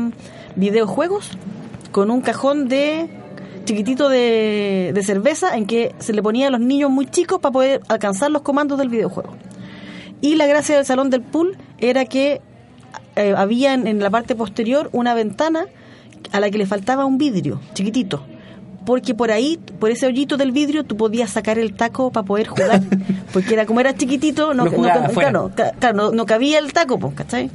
videojuegos 0.57 1.31
con 1.93 2.11
un 2.11 2.21
cajón 2.23 2.69
de 2.69 3.09
chiquitito 3.65 4.09
de, 4.09 4.93
de 4.95 5.03
cerveza 5.03 5.57
en 5.57 5.67
que 5.67 5.95
se 5.99 6.13
le 6.13 6.23
ponía 6.23 6.49
a 6.49 6.51
los 6.51 6.61
niños 6.61 6.91
muy 6.91 7.07
chicos 7.07 7.41
para 7.41 7.53
poder 7.53 7.81
alcanzar 7.89 8.31
los 8.31 8.43
comandos 8.43 8.79
del 8.79 8.89
videojuego. 8.89 9.37
Y 10.21 10.37
la 10.37 10.47
gracia 10.47 10.77
del 10.77 10.85
salón 10.85 11.11
del 11.11 11.23
pool 11.23 11.57
era 11.79 12.05
que 12.05 12.41
eh, 13.17 13.35
había 13.37 13.75
en, 13.75 13.87
en 13.87 14.01
la 14.01 14.11
parte 14.11 14.35
posterior 14.35 14.89
una 14.93 15.15
ventana 15.15 15.67
a 16.33 16.41
la 16.41 16.51
que 16.51 16.59
le 16.59 16.67
faltaba 16.67 17.05
un 17.05 17.19
vidrio 17.19 17.61
chiquitito. 17.75 18.25
Porque 18.85 19.15
por 19.15 19.33
ahí, 19.33 19.59
por 19.81 19.91
ese 19.91 20.07
hoyito 20.07 20.37
del 20.37 20.53
vidrio, 20.53 20.85
tú 20.85 20.97
podías 20.97 21.31
sacar 21.31 21.59
el 21.59 21.75
taco 21.75 22.13
para 22.13 22.25
poder 22.25 22.47
jugar. 22.47 22.81
Porque 23.33 23.55
era 23.55 23.67
como 23.67 23.81
era 23.81 23.97
chiquitito, 23.97 24.55
no, 24.55 24.65
No 24.67 24.71
jugaba 24.71 25.09
claro, 25.09 25.51
claro, 25.81 25.97
no, 25.97 26.13
no 26.13 26.25
cabía 26.25 26.61
el 26.61 26.73
taco, 26.73 26.99
pues, 26.99 27.15
¿cachai? 27.15 27.51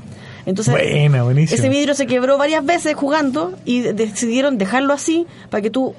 Entonces, 0.45 0.73
Buena, 0.73 1.23
ese 1.43 1.69
vidrio 1.69 1.93
se 1.93 2.05
quebró 2.07 2.37
varias 2.37 2.65
veces 2.65 2.95
jugando 2.95 3.53
y 3.63 3.79
de- 3.81 3.93
decidieron 3.93 4.57
dejarlo 4.57 4.91
así 4.93 5.25
para 5.49 5.61
que 5.61 5.69
tú 5.69 5.93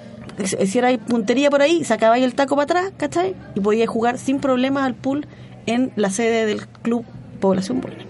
hicieras 0.60 0.98
puntería 1.08 1.48
por 1.48 1.62
ahí, 1.62 1.84
sacabas 1.84 2.18
el 2.20 2.34
taco 2.34 2.56
para 2.56 2.64
atrás, 2.64 2.92
¿cachai? 2.96 3.34
Y 3.54 3.60
podías 3.60 3.88
jugar 3.88 4.18
sin 4.18 4.40
problemas 4.40 4.84
al 4.84 4.94
pool 4.94 5.26
en 5.66 5.92
la 5.96 6.10
sede 6.10 6.44
del 6.44 6.66
club 6.66 7.04
Población 7.40 7.80
Bulnes, 7.80 8.04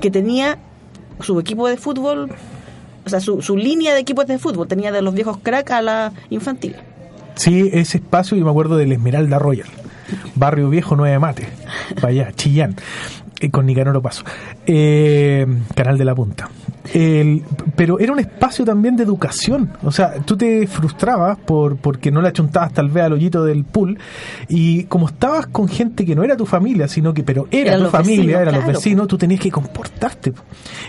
que 0.00 0.10
tenía 0.10 0.58
su 1.20 1.40
equipo 1.40 1.66
de 1.68 1.76
fútbol, 1.76 2.30
o 3.08 3.10
sea, 3.10 3.20
su, 3.20 3.42
su 3.42 3.56
línea 3.56 3.94
de 3.94 4.00
equipos 4.00 4.26
de 4.26 4.38
fútbol, 4.38 4.68
tenía 4.68 4.92
de 4.92 5.02
los 5.02 5.14
viejos 5.14 5.38
crack 5.42 5.70
a 5.70 5.82
la 5.82 6.12
infantil. 6.30 6.76
Sí, 7.34 7.70
ese 7.72 7.98
espacio, 7.98 8.36
y 8.36 8.44
me 8.44 8.50
acuerdo 8.50 8.76
del 8.76 8.92
Esmeralda 8.92 9.38
Royal, 9.38 9.68
Barrio 10.34 10.68
Viejo, 10.68 10.96
Nueve 10.96 11.18
Mate, 11.18 11.48
para 11.94 12.08
allá, 12.08 12.32
Chillán, 12.34 12.76
con 13.52 13.66
Nicanor 13.66 14.00
Paso, 14.02 14.24
eh, 14.66 15.46
Canal 15.74 15.96
de 15.98 16.04
la 16.04 16.14
Punta. 16.14 16.48
El- 16.94 17.42
pero 17.76 17.98
era 18.00 18.12
un 18.12 18.18
espacio 18.18 18.64
también 18.64 18.96
de 18.96 19.02
educación, 19.04 19.70
o 19.82 19.92
sea, 19.92 20.14
tú 20.24 20.36
te 20.38 20.66
frustrabas 20.66 21.36
por 21.38 21.76
porque 21.76 22.10
no 22.10 22.22
le 22.22 22.28
achuntabas 22.28 22.72
tal 22.72 22.88
vez 22.88 23.04
al 23.04 23.12
hoyito 23.12 23.44
del 23.44 23.64
pool, 23.64 23.98
y 24.48 24.84
como 24.84 25.06
estabas 25.08 25.46
con 25.48 25.68
gente 25.68 26.06
que 26.06 26.14
no 26.14 26.24
era 26.24 26.34
tu 26.36 26.46
familia, 26.46 26.88
sino 26.88 27.12
que, 27.12 27.22
pero 27.22 27.46
era 27.50 27.72
tu 27.78 27.90
familia, 27.90 28.40
eran 28.42 28.54
los 28.54 28.64
vecinos, 28.78 29.06
tú 29.06 29.18
tenías 29.18 29.40
que 29.40 29.50
comportarte. 29.50 30.32
po. 30.32 30.42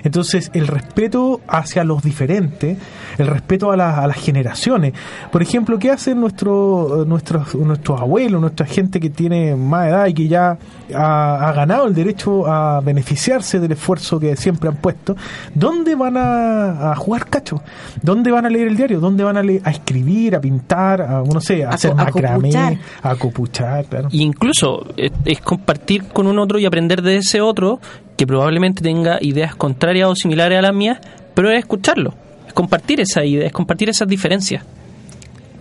Entonces, 0.04 0.50
el 0.54 0.68
respeto 0.68 1.41
hacia 1.47 1.84
los 1.84 2.02
diferentes, 2.02 2.78
el 3.18 3.28
respeto 3.28 3.70
a, 3.72 3.76
la- 3.78 4.00
a 4.00 4.08
las 4.08 4.18
generaciones. 4.18 4.93
Por 5.32 5.41
ejemplo, 5.41 5.78
¿qué 5.80 5.91
hacen 5.91 6.22
nuestro, 6.22 7.04
nuestros, 7.06 7.54
nuestros 7.56 8.00
abuelos, 8.00 8.39
nuestra 8.39 8.66
gente 8.66 9.02
que 9.02 9.10
tiene 9.10 9.54
más 9.56 9.88
edad 9.89 10.08
y 10.08 10.14
que 10.14 10.28
ya 10.30 10.58
ha, 10.95 11.50
ha 11.50 11.52
ganado 11.52 11.88
el 11.88 11.93
derecho 11.93 12.39
a 12.48 12.82
beneficiarse 12.82 13.60
del 13.60 13.72
esfuerzo 13.74 14.20
que 14.20 14.36
siempre 14.36 14.70
han 14.70 14.76
puesto? 14.78 15.16
¿Dónde 15.54 15.96
van 15.96 16.18
a, 16.18 16.92
a 16.92 16.96
jugar 16.96 17.26
cacho? 17.28 17.62
¿Dónde 18.02 18.32
van 18.32 18.46
a 18.46 18.50
leer 18.50 18.68
el 18.68 18.76
diario? 18.78 19.00
¿Dónde 19.00 19.24
van 19.24 19.38
a, 19.38 19.44
leer- 19.44 19.62
a 19.64 19.72
escribir, 19.72 20.36
a 20.36 20.42
pintar, 20.42 21.02
a, 21.02 21.24
no 21.24 21.42
sé, 21.42 21.64
a, 21.66 21.70
A 21.72 21.74
hacer 21.74 21.96
macramé, 21.96 22.80
a 23.02 23.16
copuchar? 23.16 23.86
Claro. 23.86 24.10
Y 24.12 24.22
incluso 24.24 24.86
es, 24.98 25.12
es 25.26 25.42
compartir 25.42 26.06
con 26.10 26.28
un 26.28 26.38
otro 26.40 26.60
y 26.60 26.66
aprender 26.66 27.02
de 27.02 27.18
ese 27.18 27.42
otro 27.42 27.80
que 28.18 28.28
probablemente 28.28 28.82
tenga 28.82 29.18
ideas 29.22 29.56
contrarias 29.56 30.10
o 30.10 30.16
similares 30.16 30.60
a 30.60 30.62
las 30.62 30.74
mías, 30.74 31.00
pero 31.34 31.50
es 31.52 31.60
escucharlo, 31.60 32.14
es 32.48 32.54
compartir 32.54 33.00
esas 33.00 33.24
ideas, 33.26 33.46
es 33.48 33.54
compartir 33.54 33.90
esas 33.90 34.08
diferencias. 34.08 34.64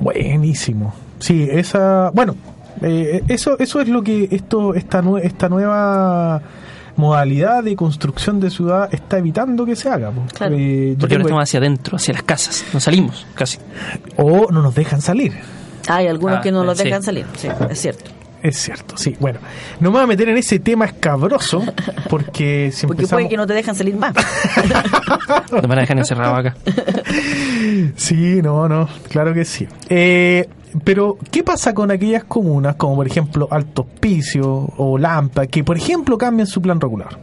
Buenísimo. 0.00 0.94
Sí, 1.18 1.48
esa, 1.50 2.10
bueno, 2.14 2.36
eh, 2.82 3.22
eso 3.28 3.58
eso 3.58 3.80
es 3.80 3.88
lo 3.88 4.02
que 4.02 4.28
esto 4.30 4.74
esta 4.74 5.02
esta 5.22 5.48
nueva 5.48 6.40
modalidad 6.98 7.62
de 7.64 7.74
construcción 7.76 8.40
de 8.40 8.50
ciudad 8.50 8.88
está 8.92 9.18
evitando 9.18 9.64
que 9.64 9.74
se 9.76 9.88
haga. 9.88 10.12
Claro. 10.34 10.54
Eh, 10.56 10.90
yo 10.92 10.98
Porque 10.98 11.14
ahora 11.14 11.22
estamos 11.24 11.42
hacia 11.44 11.58
adentro, 11.60 11.96
hacia 11.96 12.12
las 12.14 12.22
casas, 12.24 12.64
no 12.74 12.80
salimos 12.80 13.26
casi. 13.34 13.58
o 14.16 14.50
no 14.50 14.60
nos 14.62 14.74
dejan 14.74 15.00
salir. 15.00 15.32
Hay 15.88 16.06
algunos 16.06 16.38
Ah, 16.38 16.40
que 16.42 16.52
no 16.52 16.64
los 16.64 16.76
sí. 16.76 16.84
dejan 16.84 17.02
salir, 17.02 17.24
sí, 17.36 17.48
es 17.70 17.80
cierto. 17.80 18.10
Es 18.40 18.56
cierto, 18.56 18.96
sí. 18.96 19.16
Bueno, 19.18 19.40
no 19.80 19.90
me 19.90 19.94
voy 19.96 20.04
a 20.04 20.06
meter 20.06 20.28
en 20.28 20.36
ese 20.36 20.60
tema 20.60 20.84
escabroso 20.84 21.60
porque 22.08 22.70
si 22.72 22.86
Porque 22.86 23.02
empezamos... 23.02 23.22
puede 23.22 23.28
que 23.28 23.36
no 23.36 23.46
te 23.48 23.54
dejan 23.54 23.74
salir 23.74 23.96
más. 23.96 24.14
Nos 25.50 25.62
van 25.62 25.78
a 25.78 25.80
dejar 25.80 25.98
encerrados 25.98 26.38
acá. 26.38 26.56
Sí, 27.96 28.40
no, 28.42 28.68
no, 28.68 28.88
claro 29.08 29.34
que 29.34 29.44
sí. 29.44 29.66
Eh, 29.88 30.48
pero, 30.84 31.18
¿qué 31.30 31.42
pasa 31.42 31.74
con 31.74 31.90
aquellas 31.90 32.24
comunas, 32.24 32.76
como 32.76 32.96
por 32.96 33.06
ejemplo 33.06 33.48
Alto 33.50 33.82
Hospicio 33.82 34.46
o 34.76 34.98
Lampa, 34.98 35.46
que 35.46 35.64
por 35.64 35.76
ejemplo 35.76 36.18
cambian 36.18 36.46
su 36.46 36.60
plan 36.60 36.80
regular? 36.80 37.18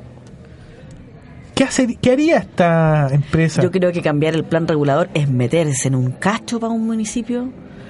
¿Qué, 1.53 1.63
hace, 1.63 1.95
¿Qué 1.95 2.11
haría 2.11 2.37
esta 2.37 3.07
empresa? 3.11 3.61
Yo 3.61 3.71
creo 3.71 3.91
que 3.91 4.01
cambiar 4.01 4.35
el 4.35 4.43
plan 4.43 4.67
regulador 4.67 5.09
es 5.13 5.29
meterse 5.29 5.87
en 5.87 5.95
un 5.95 6.11
cacho 6.11 6.59
para 6.59 6.73
un 6.73 6.85
municipio. 6.85 7.49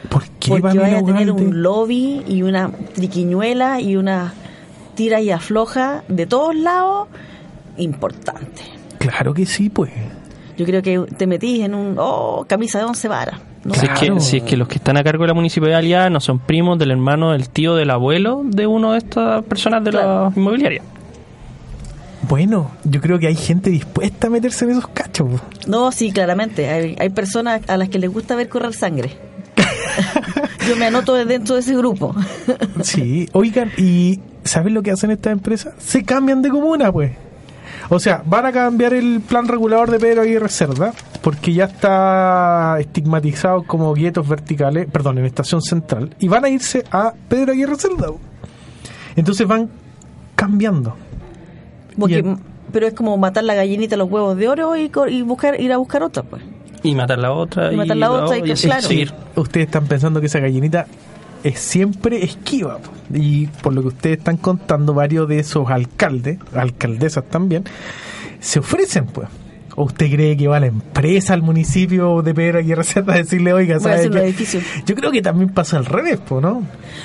¿Por 0.10 0.24
qué 0.40 0.50
Porque 0.50 0.78
va 0.78 0.84
vaya 0.84 1.00
a 1.00 1.04
tener 1.04 1.32
un 1.32 1.64
lobby 1.64 2.24
y 2.28 2.44
una 2.44 2.72
triquiñuela 2.94 3.82
y 3.82 3.96
una 3.96 4.34
tira 4.94 5.20
y 5.20 5.32
afloja 5.32 6.04
de 6.08 6.28
todos 6.28 6.56
lados 6.56 7.08
importante. 7.78 8.62
Claro 9.00 9.34
que 9.34 9.46
sí, 9.46 9.70
pues. 9.70 9.92
Yo 10.58 10.66
creo 10.66 10.82
que 10.82 11.00
te 11.18 11.28
metís 11.28 11.64
en 11.64 11.74
un 11.76 11.96
oh, 11.98 12.46
camisa 12.48 12.80
de 12.80 12.86
once 12.86 13.08
varas. 13.08 13.40
¿no? 13.64 13.74
Si, 13.74 13.86
es 13.86 13.92
que, 14.00 14.20
si 14.20 14.38
es 14.38 14.44
que 14.44 14.56
los 14.58 14.68
que 14.68 14.76
están 14.76 14.96
a 14.98 15.04
cargo 15.04 15.24
de 15.24 15.30
la 15.30 15.34
municipalidad 15.34 16.10
no 16.10 16.20
son 16.20 16.40
primos 16.40 16.78
del 16.80 16.92
hermano, 16.92 17.32
del 17.32 17.50
tío, 17.50 17.76
del 17.76 17.90
abuelo 17.90 18.42
de 18.46 18.68
uno 18.68 18.92
de 18.94 19.00
estas 19.00 19.44
personas 19.44 19.84
de 19.84 19.92
Claro. 19.92 20.30
la 20.30 20.34
inmobiliaria. 20.40 20.82
Bueno, 22.28 22.72
yo 22.84 23.02
creo 23.02 23.20
que 23.20 23.28
hay 23.28 23.36
gente 23.36 23.70
dispuesta 23.70 24.28
a 24.28 24.30
meterse 24.30 24.66
en 24.66 24.72
esos 24.72 24.88
cachos. 24.88 25.28
No, 25.68 25.92
sí, 25.92 26.12
claramente. 26.12 26.70
Hay, 26.70 26.96
hay 27.00 27.10
personas 27.10 27.62
a 27.68 27.78
las 27.78 27.90
que 27.90 28.00
les 28.00 28.12
gusta 28.12 28.36
ver 28.36 28.50
correr 28.50 28.74
sangre. 28.74 29.12
Yo 30.68 30.76
me 30.76 30.86
anoto 30.88 31.14
dentro 31.14 31.56
de 31.56 31.62
ese 31.62 31.76
grupo. 31.76 32.16
Sí, 32.82 33.30
oigan, 33.34 33.72
¿y 33.78 34.20
saben 34.44 34.74
lo 34.74 34.82
que 34.82 34.92
hacen 34.92 35.12
estas 35.12 35.34
empresas? 35.34 35.74
Se 35.78 36.04
cambian 36.04 36.42
de 36.42 36.50
comuna, 36.50 36.92
pues. 36.92 37.12
O 37.90 38.00
sea, 38.00 38.24
van 38.26 38.46
a 38.46 38.52
cambiar 38.52 38.94
el 38.94 39.22
plan 39.22 39.48
regulador 39.48 39.92
de 39.92 40.00
Pedro 40.00 40.22
Aguirre 40.22 40.50
Cerda, 40.50 40.94
porque 41.22 41.54
ya 41.54 41.66
está 41.66 42.78
estigmatizado 42.80 43.64
como 43.64 43.94
guietos 43.94 44.28
verticales, 44.28 44.88
perdón, 44.92 45.20
en 45.20 45.26
estación 45.26 45.62
central, 45.62 46.16
y 46.20 46.28
van 46.28 46.46
a 46.46 46.50
irse 46.50 46.84
a 46.92 47.14
Pedro 47.28 47.52
Aguirre 47.52 47.76
Cerda. 47.76 48.08
Entonces 49.16 49.48
van 49.48 49.70
cambiando. 50.36 50.96
Porque- 51.98 52.36
pero 52.72 52.88
es 52.88 52.94
como 52.94 53.16
matar 53.18 53.44
la 53.44 53.54
gallinita 53.54 53.96
a 53.96 53.98
los 53.98 54.10
huevos 54.10 54.36
de 54.36 54.50
oro 54.50 54.76
y, 54.76 54.90
buscar 55.22 55.60
ir 55.62 55.72
a 55.72 55.78
buscar 55.78 56.04
otra, 56.04 56.24
pues. 56.24 56.42
Y 56.84 56.94
matar 56.94 57.20
la 57.20 57.32
otra. 57.32 57.72
Y 57.72 57.78
matar 57.78 57.98
la 57.98 58.12
otra 58.12 58.38
y 58.38 58.42
claro. 58.42 58.82
seguir. 58.82 59.14
Ustedes 59.36 59.68
están 59.68 59.88
pensando 59.88 60.20
que 60.20 60.28
esa 60.28 60.40
gallinita 60.40 60.86
es 61.46 61.60
siempre 61.60 62.24
esquiva. 62.24 62.80
Y 63.14 63.48
por 63.48 63.74
lo 63.74 63.82
que 63.84 63.88
ustedes 63.90 64.18
están 64.18 64.38
contando, 64.38 64.96
varios 64.96 65.30
de 65.30 65.40
esos 65.40 65.70
alcaldes, 65.70 66.40
alcaldesas 66.56 67.24
también, 67.30 67.64
se 68.40 68.60
ofrecen, 68.60 69.06
pues. 69.06 69.30
¿O 69.78 69.84
usted 69.84 70.10
cree 70.10 70.38
que 70.38 70.48
va 70.48 70.60
la 70.62 70.68
empresa 70.68 71.34
al 71.34 71.42
municipio 71.42 72.22
de 72.22 72.34
Pedro 72.34 72.60
Aguirre 72.60 72.84
Cerda 72.86 73.14
a 73.16 73.18
decirle, 73.18 73.54
oiga, 73.54 73.80
¿sabe 73.80 74.10
qué? 74.10 74.34
Yo 74.86 74.96
creo 74.96 75.12
que 75.12 75.22
también 75.22 75.50
pasa 75.50 75.78
al 75.78 75.86
revés, 75.86 76.18
pues, 76.26 76.42
¿no? 76.42 76.64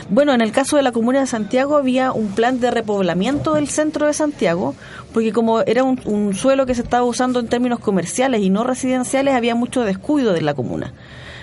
Bueno, 0.09 0.33
en 0.33 0.41
el 0.41 0.53
caso 0.53 0.77
de 0.77 0.83
la 0.85 0.93
comuna 0.93 1.21
de 1.21 1.27
Santiago 1.27 1.77
había 1.77 2.13
un 2.13 2.29
plan 2.29 2.61
de 2.61 2.71
repoblamiento 2.71 3.55
del 3.55 3.69
centro 3.69 4.07
de 4.07 4.15
Santiago, 4.15 4.75
porque 5.13 5.33
como 5.33 5.61
era 5.63 5.83
un, 5.83 6.01
un 6.05 6.35
suelo 6.35 6.65
que 6.65 6.75
se 6.75 6.83
estaba 6.83 7.05
usando 7.05 7.41
en 7.41 7.49
términos 7.49 7.81
comerciales 7.81 8.41
y 8.41 8.51
no 8.51 8.65
residenciales, 8.65 9.35
había 9.35 9.55
mucho 9.55 9.83
descuido 9.83 10.33
de 10.33 10.43
la 10.43 10.55
comuna. 10.55 10.95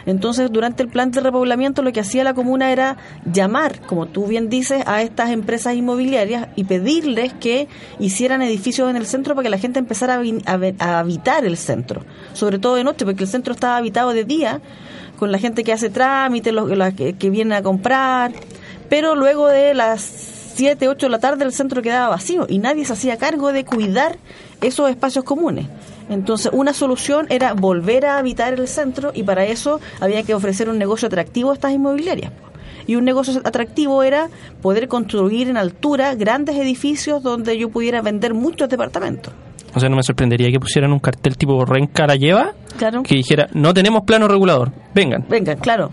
Entonces, 0.08 0.50
durante 0.52 0.82
el 0.82 0.90
plan 0.90 1.12
de 1.12 1.20
repoblamiento, 1.20 1.84
lo 1.84 1.92
que 1.92 2.00
hacía 2.00 2.24
la 2.24 2.34
comuna 2.34 2.72
era 2.72 2.96
llamar, 3.32 3.82
como 3.82 4.06
tú 4.06 4.26
bien 4.26 4.50
dices, 4.50 4.82
a 4.88 5.02
estas 5.02 5.32
empresas 5.32 5.76
inmobiliarias 5.76 6.48
y 6.56 6.64
pedirles 6.64 7.34
que 7.34 7.68
hicieran 8.00 8.42
edificios 8.42 8.90
en 8.90 8.96
el 8.96 9.06
centro 9.06 9.36
para 9.36 9.44
que 9.44 9.50
la 9.50 9.58
gente 9.58 9.80
empezara 9.80 10.22
a, 10.46 11.00
habitar 11.00 11.46
el 11.46 11.58
centro, 11.58 12.04
sobre 12.32 12.58
todo 12.58 12.76
de 12.76 12.86
noche, 12.86 13.04
porque 13.04 13.26
el 13.26 13.30
centro 13.30 13.54
estaba 13.54 13.76
habitado 13.76 14.14
de 14.14 14.24
día, 14.24 14.62
con 15.20 15.34
la 15.34 15.40
gente 15.40 15.66
que 15.66 15.74
hace 15.74 15.90
trámites, 15.90 16.54
los, 16.54 16.70
que, 16.94 17.14
que 17.14 17.30
vienen 17.30 17.54
a 17.54 17.62
comprar, 17.62 18.32
pero 18.88 19.14
luego 19.14 19.48
de 19.48 19.74
las 19.74 20.02
7, 20.56 20.88
8 20.88 21.06
de 21.06 21.10
la 21.10 21.20
tarde 21.20 21.44
el 21.44 21.52
centro 21.52 21.82
quedaba 21.82 22.08
vacío 22.08 22.46
y 22.48 22.60
nadie 22.60 22.86
se 22.86 22.94
hacía 22.94 23.18
cargo 23.18 23.52
de 23.52 23.66
cuidar 23.66 24.18
esos 24.62 24.90
espacios 24.90 25.26
comunes. 25.26 25.68
Entonces, 26.10 26.52
una 26.54 26.74
solución 26.74 27.28
era 27.30 27.54
volver 27.54 28.06
a 28.06 28.18
habitar 28.18 28.54
el 28.54 28.68
centro 28.68 29.12
y 29.14 29.24
para 29.24 29.46
eso 29.46 29.80
había 30.00 30.24
que 30.24 30.34
ofrecer 30.34 30.70
un 30.70 30.78
negocio 30.78 31.08
atractivo 31.08 31.52
a 31.52 31.54
estas 31.54 31.74
inmobiliarias. 31.74 32.32
Y 32.86 32.96
un 32.96 33.04
negocio 33.04 33.42
atractivo 33.44 34.02
era 34.04 34.30
poder 34.62 34.88
construir 34.88 35.50
en 35.50 35.58
altura 35.58 36.16
grandes 36.16 36.56
edificios 36.56 37.22
donde 37.22 37.58
yo 37.58 37.70
pudiera 37.70 38.02
vender 38.02 38.34
muchos 38.34 38.70
departamentos. 38.70 39.34
O 39.76 39.80
sea, 39.80 39.90
no 39.90 39.98
me 39.98 40.04
sorprendería 40.04 40.50
que 40.50 40.60
pusieran 40.60 40.94
un 40.94 41.00
cartel 41.00 41.36
tipo 41.38 41.64
Renca 41.66 42.08
la 42.08 42.16
lleva 42.16 42.54
Claro. 42.78 43.04
que 43.04 43.16
dijera, 43.16 43.48
no 43.54 43.74
tenemos 43.74 44.04
plano 44.04 44.28
regulador, 44.30 44.72
vengan. 44.96 45.26
Venga, 45.28 45.56
claro. 45.56 45.92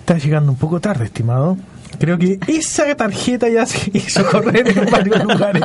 Está 0.00 0.18
llegando 0.18 0.52
un 0.52 0.58
poco 0.58 0.80
tarde, 0.80 1.06
estimado. 1.06 1.56
Creo 2.00 2.18
que 2.18 2.38
esa 2.46 2.94
tarjeta 2.96 3.46
ya 3.50 3.66
se 3.66 3.90
hizo 3.98 4.26
correr 4.26 4.66
en 4.66 4.90
varios 4.90 5.22
lugares. 5.22 5.62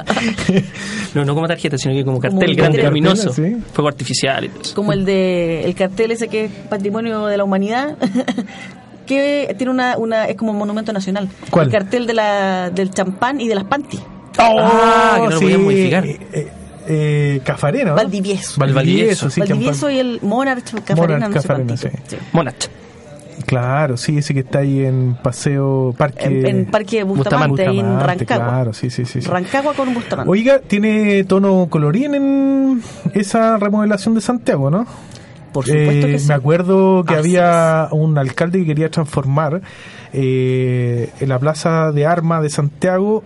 No, 1.13 1.23
no 1.23 1.33
como 1.33 1.47
tarjeta, 1.47 1.77
sino 1.77 1.93
que 1.93 2.03
como 2.03 2.19
cartel 2.19 2.49
un 2.49 2.55
grande, 2.57 2.77
cartel, 2.79 2.85
luminoso, 2.85 3.31
sí. 3.31 3.55
fuego 3.71 3.87
artificial 3.87 4.43
y 4.43 4.49
todo 4.49 4.61
eso. 4.61 4.75
Como 4.75 4.91
el 4.91 5.05
de 5.05 5.63
el 5.63 5.73
cartel 5.75 6.11
ese 6.11 6.27
que 6.27 6.45
es 6.45 6.51
patrimonio 6.69 7.27
de 7.27 7.37
la 7.37 7.45
humanidad. 7.45 7.97
que 9.07 9.55
tiene 9.57 9.71
una, 9.71 9.97
una 9.97 10.25
es 10.25 10.35
como 10.35 10.51
un 10.51 10.57
monumento 10.57 10.91
nacional. 10.91 11.29
¿Cuál? 11.49 11.67
El 11.67 11.71
cartel 11.71 12.05
de 12.05 12.13
la, 12.15 12.69
del 12.69 12.91
champán 12.91 13.39
y 13.39 13.47
de 13.47 13.55
las 13.55 13.63
panty. 13.63 13.99
Ah, 14.37 15.13
que 15.15 15.23
no 15.23 15.29
lo 15.29 15.39
podían 15.39 15.63
modificar. 15.63 16.05
Eh, 16.05 16.19
eh, 16.33 16.51
eh, 16.87 17.41
Cafarena. 17.45 17.91
¿no? 17.91 17.95
Valdivieso. 17.95 18.59
Valdivieso, 18.59 19.29
sí. 19.29 19.39
Valdivieso 19.39 19.89
y 19.89 19.99
el 19.99 20.19
Monarch 20.21 20.73
Cafarena, 20.83 21.29
Monarch 21.29 21.33
no 21.35 21.41
sé 21.41 21.47
Cafarena, 21.47 21.77
sí. 21.77 21.87
Sí. 22.07 22.17
Monach. 22.33 22.67
Claro, 23.45 23.97
sí, 23.97 24.17
ese 24.17 24.33
que 24.33 24.39
está 24.41 24.59
ahí 24.59 24.83
en 24.85 25.15
Paseo 25.21 25.93
Parque. 25.97 26.25
En, 26.25 26.45
en 26.45 26.65
Parque 26.67 27.03
Bustamante, 27.03 27.67
ahí 27.67 27.79
en 27.79 27.99
Rancagua. 27.99 28.47
Claro, 28.47 28.73
sí, 28.73 28.89
sí, 28.89 29.05
sí. 29.05 29.21
sí. 29.21 29.27
Rancagua 29.29 29.73
con 29.73 29.93
Bustamante. 29.93 30.31
Oiga, 30.31 30.59
tiene 30.59 31.23
tono 31.25 31.67
colorín 31.69 32.15
en 32.15 32.81
esa 33.13 33.57
remodelación 33.57 34.15
de 34.15 34.21
Santiago, 34.21 34.69
¿no? 34.71 34.85
Por 35.51 35.65
supuesto 35.65 36.07
Eh, 36.07 36.11
que 36.11 36.19
sí. 36.19 36.27
Me 36.27 36.33
acuerdo 36.33 37.03
que 37.05 37.13
Así 37.15 37.35
había 37.37 37.87
un 37.91 38.17
alcalde 38.17 38.59
que 38.59 38.65
quería 38.65 38.89
transformar 38.89 39.61
eh, 40.13 41.09
en 41.19 41.29
la 41.29 41.39
plaza 41.39 41.91
de 41.91 42.05
armas 42.05 42.41
de 42.41 42.49
Santiago, 42.49 43.23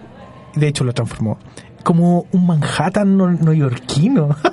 de 0.55 0.67
hecho 0.67 0.83
lo 0.83 0.93
transformó, 0.93 1.37
como 1.83 2.25
un 2.31 2.45
Manhattan 2.47 3.15
no- 3.17 3.31
neoyorquino. 3.31 4.35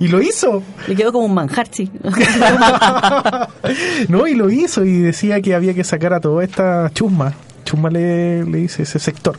y 0.00 0.08
lo 0.08 0.20
hizo. 0.20 0.62
Le 0.86 0.96
quedó 0.96 1.12
como 1.12 1.26
un 1.26 1.34
manjar, 1.34 1.68
sí. 1.70 1.90
no, 4.08 4.26
y 4.26 4.34
lo 4.34 4.50
hizo 4.50 4.84
y 4.84 4.98
decía 4.98 5.40
que 5.40 5.54
había 5.54 5.74
que 5.74 5.84
sacar 5.84 6.14
a 6.14 6.20
toda 6.20 6.44
esta 6.44 6.90
chusma. 6.92 7.32
Chusma 7.64 7.90
le, 7.90 8.44
le 8.44 8.58
dice 8.58 8.82
ese 8.82 8.98
sector. 8.98 9.38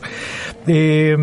Eh, 0.66 1.16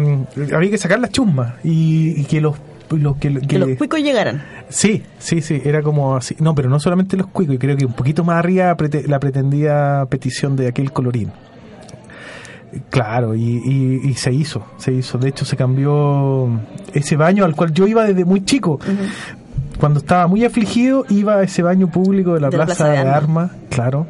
había 0.54 0.70
que 0.70 0.78
sacar 0.78 1.00
las 1.00 1.12
chusmas 1.12 1.54
y, 1.64 2.22
y 2.22 2.26
que 2.26 2.42
los... 2.42 2.56
los 2.92 3.18
que, 3.18 3.34
que 3.42 3.60
los 3.60 3.78
cuicos 3.78 4.02
llegaran. 4.02 4.44
Sí, 4.70 5.04
sí, 5.18 5.42
sí, 5.42 5.62
era 5.64 5.82
como 5.82 6.16
así. 6.16 6.36
No, 6.40 6.54
pero 6.54 6.70
no 6.70 6.80
solamente 6.80 7.18
los 7.18 7.28
cuicos, 7.28 7.56
y 7.56 7.58
creo 7.58 7.78
que 7.78 7.86
un 7.86 7.94
poquito 7.94 8.24
más 8.24 8.38
arriba 8.38 8.76
la 9.08 9.20
pretendía 9.20 10.06
petición 10.10 10.56
de 10.56 10.68
aquel 10.68 10.92
colorín. 10.92 11.32
Claro, 12.90 13.34
y, 13.36 13.42
y- 13.44 14.10
y 14.10 14.14
se 14.14 14.32
hizo, 14.32 14.64
se 14.78 14.92
hizo. 14.94 15.18
De 15.18 15.30
hecho, 15.30 15.44
se 15.46 15.56
cambió 15.58 16.50
ese 16.94 17.16
baño 17.16 17.44
al 17.46 17.56
cual 17.56 17.74
yo 17.74 17.88
iba 17.88 18.04
desde 18.04 18.26
muy 18.26 18.46
chico. 18.46 18.80
Cuando 19.80 20.00
estaba 20.00 20.28
muy 20.28 20.44
afligido, 20.46 21.06
iba 21.10 21.36
a 21.38 21.44
ese 21.44 21.64
baño 21.64 21.88
público 21.90 22.34
de 22.34 22.42
la, 22.42 22.50
De 22.50 22.58
la 22.58 22.66
Plaza, 22.66 22.90
de 22.90 22.92
de 23.04 23.10
Armas. 23.10 23.52
Claro. 23.70 24.06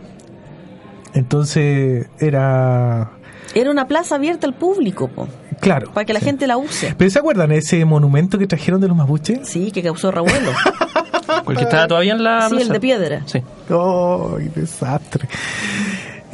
Entonces, 1.14 2.07
era... 2.20 3.12
Era 3.55 3.72
una 3.72 3.88
plaza 3.88 4.16
abierta 4.16 4.45
al 4.45 4.53
público, 4.53 5.07
po, 5.07 5.28
Claro. 5.60 5.91
para 5.91 6.05
que 6.05 6.14
la 6.14 6.20
gente 6.20 6.45
la 6.45 6.57
use. 6.57 6.93
¿Pero 6.97 7.10
se 7.10 7.18
acuerdan 7.20 7.51
ese 7.51 7.84
monumento 7.84 8.38
que 8.38 8.45
trajeron 8.45 8.80
de 8.80 8.88
los 8.88 8.95
mapuches? 8.95 9.47
Sí, 9.47 9.72
que 9.72 9.82
causó 9.82 10.12
revuelo. 10.12 10.51
Porque 11.45 11.64
estaba 11.64 11.88
todavía 11.88 12.14
en 12.14 12.24
la 12.24 12.47
sí, 12.49 12.57
el 12.57 12.70
de 12.70 12.80
piedra. 12.80 13.22
Sí. 13.26 13.41
¡Oh, 13.72 14.36
qué 14.38 14.60
desastre! 14.62 15.28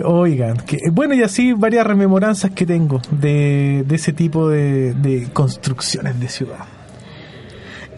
Oigan, 0.03 0.57
que, 0.57 0.77
bueno, 0.91 1.13
y 1.13 1.23
así 1.23 1.53
varias 1.53 1.87
rememoranzas 1.87 2.51
que 2.51 2.65
tengo 2.65 3.01
de, 3.11 3.83
de 3.87 3.95
ese 3.95 4.11
tipo 4.11 4.49
de, 4.49 4.93
de 4.93 5.29
construcciones 5.31 6.19
de 6.19 6.27
ciudad. 6.27 6.65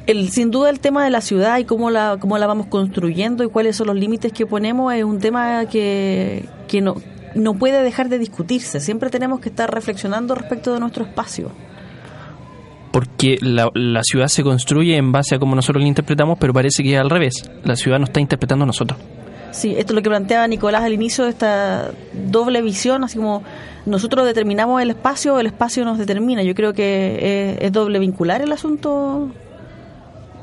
El, 0.05 0.29
sin 0.29 0.51
duda 0.51 0.69
el 0.69 0.79
tema 0.79 1.03
de 1.03 1.09
la 1.09 1.21
ciudad 1.21 1.57
y 1.57 1.65
cómo 1.65 1.89
la, 1.89 2.17
cómo 2.19 2.37
la 2.37 2.47
vamos 2.47 2.67
construyendo 2.67 3.43
y 3.43 3.49
cuáles 3.49 3.75
son 3.75 3.87
los 3.87 3.95
límites 3.95 4.31
que 4.31 4.45
ponemos 4.45 4.93
es 4.93 5.03
un 5.03 5.19
tema 5.19 5.65
que, 5.65 6.45
que 6.67 6.81
no, 6.81 6.95
no 7.35 7.55
puede 7.55 7.81
dejar 7.83 8.09
de 8.09 8.19
discutirse. 8.19 8.79
Siempre 8.79 9.09
tenemos 9.09 9.39
que 9.39 9.49
estar 9.49 9.73
reflexionando 9.73 10.35
respecto 10.35 10.73
de 10.73 10.79
nuestro 10.79 11.03
espacio. 11.03 11.51
Porque 12.91 13.37
la, 13.41 13.69
la 13.73 14.01
ciudad 14.03 14.27
se 14.27 14.43
construye 14.43 14.95
en 14.95 15.11
base 15.11 15.35
a 15.35 15.39
cómo 15.39 15.55
nosotros 15.55 15.81
la 15.81 15.89
interpretamos, 15.89 16.37
pero 16.39 16.53
parece 16.53 16.83
que 16.83 16.93
es 16.93 16.99
al 16.99 17.09
revés. 17.09 17.49
La 17.63 17.75
ciudad 17.75 17.99
nos 17.99 18.09
está 18.09 18.21
interpretando 18.21 18.63
a 18.63 18.67
nosotros. 18.67 18.99
Sí, 19.51 19.75
esto 19.77 19.93
es 19.93 19.95
lo 19.95 20.01
que 20.01 20.09
planteaba 20.09 20.47
Nicolás 20.47 20.83
al 20.83 20.93
inicio 20.93 21.23
de 21.23 21.31
esta 21.31 21.91
doble 22.13 22.61
visión, 22.61 23.03
así 23.03 23.17
como 23.17 23.43
nosotros 23.85 24.25
determinamos 24.25 24.81
el 24.81 24.89
espacio 24.89 25.35
o 25.35 25.39
el 25.39 25.47
espacio 25.47 25.85
nos 25.85 25.97
determina. 25.97 26.43
Yo 26.43 26.53
creo 26.53 26.73
que 26.73 27.55
es, 27.55 27.65
es 27.65 27.71
doble 27.71 27.99
vincular 27.99 28.41
el 28.41 28.51
asunto 28.51 29.29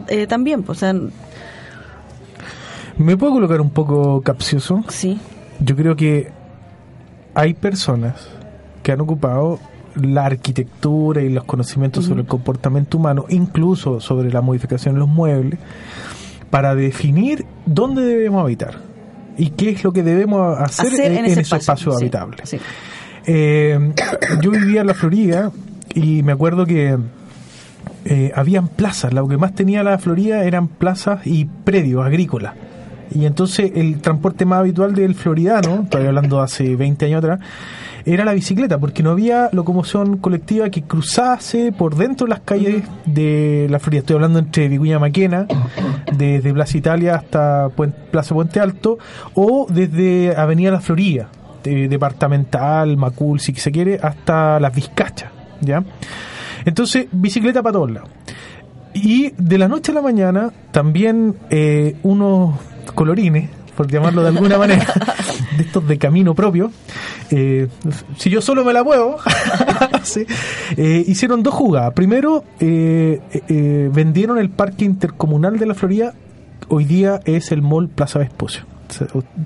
eh, 0.09 0.27
también. 0.27 0.63
Pues, 0.63 0.79
o 0.79 0.81
sea, 0.81 0.95
¿Me 2.97 3.17
puedo 3.17 3.33
colocar 3.35 3.61
un 3.61 3.71
poco 3.71 4.23
capcioso? 4.23 4.85
sí, 4.89 5.19
Yo 5.61 5.77
creo 5.77 5.97
que 5.97 6.31
hay 7.35 7.55
personas 7.55 8.29
que 8.83 8.93
han 8.93 9.01
ocupado 9.01 9.59
la 9.95 10.27
arquitectura 10.27 11.23
y 11.23 11.29
los 11.29 11.45
conocimientos 11.45 12.07
sobre 12.07 12.23
el 12.23 12.27
comportamiento 12.27 12.99
humano, 12.99 13.27
incluso 13.29 14.01
sobre 14.01 14.31
la 14.33 14.41
modificación 14.41 14.95
de 14.95 15.01
los 15.01 15.09
muebles, 15.09 15.59
para 16.51 16.75
definir 16.75 17.45
dónde 17.67 18.03
debemos 18.03 18.43
habitar 18.43 18.94
y 19.37 19.51
qué 19.51 19.71
es 19.71 19.85
lo 19.85 19.93
que 19.93 20.03
debemos 20.03 20.59
hacer, 20.59 20.87
hacer 20.87 21.13
en, 21.13 21.19
en, 21.19 21.25
ese 21.27 21.41
espacio. 21.41 21.93
sí, 21.99 22.11
sí. 22.45 22.59
Eh, 23.27 23.79
yo 24.43 24.51
vivía 24.51 24.83
en 24.83 24.87
la 24.87 24.95
Florida 24.95 25.51
y 25.95 26.23
me 26.23 26.33
acuerdo 26.33 26.67
que 26.67 26.99
eh, 28.05 28.33
habían 28.35 28.69
plazas, 28.69 29.15
lo 29.15 29.27
que 29.27 29.39
más 29.39 29.55
tenía 29.55 29.83
la 29.83 29.99
Florida 29.99 30.45
eran 30.45 30.69
plazas 30.69 31.27
y 31.27 31.47
predios 31.47 32.05
agrícolas. 32.05 32.55
Y 33.13 33.27
entonces 33.27 33.73
el 33.75 34.01
transporte 34.01 34.45
más 34.45 34.61
habitual 34.61 34.95
del 34.95 35.15
floridano, 35.15 35.83
estoy 35.85 36.07
hablando 36.07 36.41
hace 36.41 36.77
20 36.77 37.07
años 37.07 37.19
atrás, 37.19 37.41
era 38.07 38.25
la 38.27 38.35
bicicleta, 38.35 38.79
porque 38.79 39.03
no 39.03 39.11
había 39.11 39.49
locomoción 39.53 40.19
colectiva 40.19 40.69
que 40.69 40.83
cruzase 40.83 41.73
por 41.73 41.95
dentro 41.97 42.27
de 42.27 42.31
las 42.31 42.41
calles 42.41 42.83
de 43.07 43.67
la 43.71 43.79
Florida. 43.79 44.01
Estoy 44.01 44.15
hablando 44.17 44.39
entre 44.39 44.69
Vicuña 44.69 44.99
Maquena, 44.99 45.47
desde 46.15 46.53
Plaza 46.53 46.77
Italia 46.77 47.15
hasta 47.17 47.71
Plaza 48.11 48.35
Puente 48.35 48.61
Alto, 48.61 48.99
o 49.35 49.67
desde 49.71 50.37
Avenida 50.37 50.71
La 50.71 50.81
Florida, 50.81 51.29
de- 51.63 51.89
departamental, 51.89 52.97
Macul, 52.99 53.41
si 53.41 53.55
se 53.55 53.73
quiere, 53.73 53.99
hasta 54.03 54.61
las 54.61 54.75
Vizcachas, 54.75 55.31
¿ya? 55.63 55.83
Entonces, 56.67 57.07
bicicleta 57.11 57.63
para 57.63 57.73
todos 57.73 57.91
lados. 57.91 58.11
Y 58.93 59.33
de 59.39 59.59
la 59.59 59.67
noche 59.67 59.93
a 59.93 59.95
la 59.95 60.03
mañana, 60.03 60.51
también 60.73 61.37
eh, 61.51 61.97
unos 62.03 62.55
colorines, 62.93 63.51
por 63.77 63.91
llamarlo 63.91 64.23
de 64.23 64.29
alguna 64.29 64.59
manera, 64.59 64.87
de 65.57 65.63
estos 65.63 65.87
de 65.87 65.99
camino 65.99 66.35
propio, 66.35 66.71
eh, 67.31 67.69
si 68.17 68.31
yo 68.31 68.41
solo 68.41 68.65
me 68.65 68.73
la 68.73 68.85
muevo, 68.85 69.19
sí, 70.03 70.27
eh, 70.77 71.05
hicieron 71.07 71.43
dos 71.43 71.55
jugadas. 71.55 71.93
Primero, 71.95 72.45
eh, 72.61 73.21
vendieron 73.93 74.39
el 74.39 74.51
parque 74.51 74.85
intercomunal 74.85 75.59
de 75.59 75.67
la 75.67 75.75
Florida, 75.75 76.15
hoy 76.69 76.85
día 76.85 77.21
es 77.25 77.53
el 77.53 77.63
Mall 77.63 77.89
Plaza 77.89 78.19
Vespucio. 78.19 78.63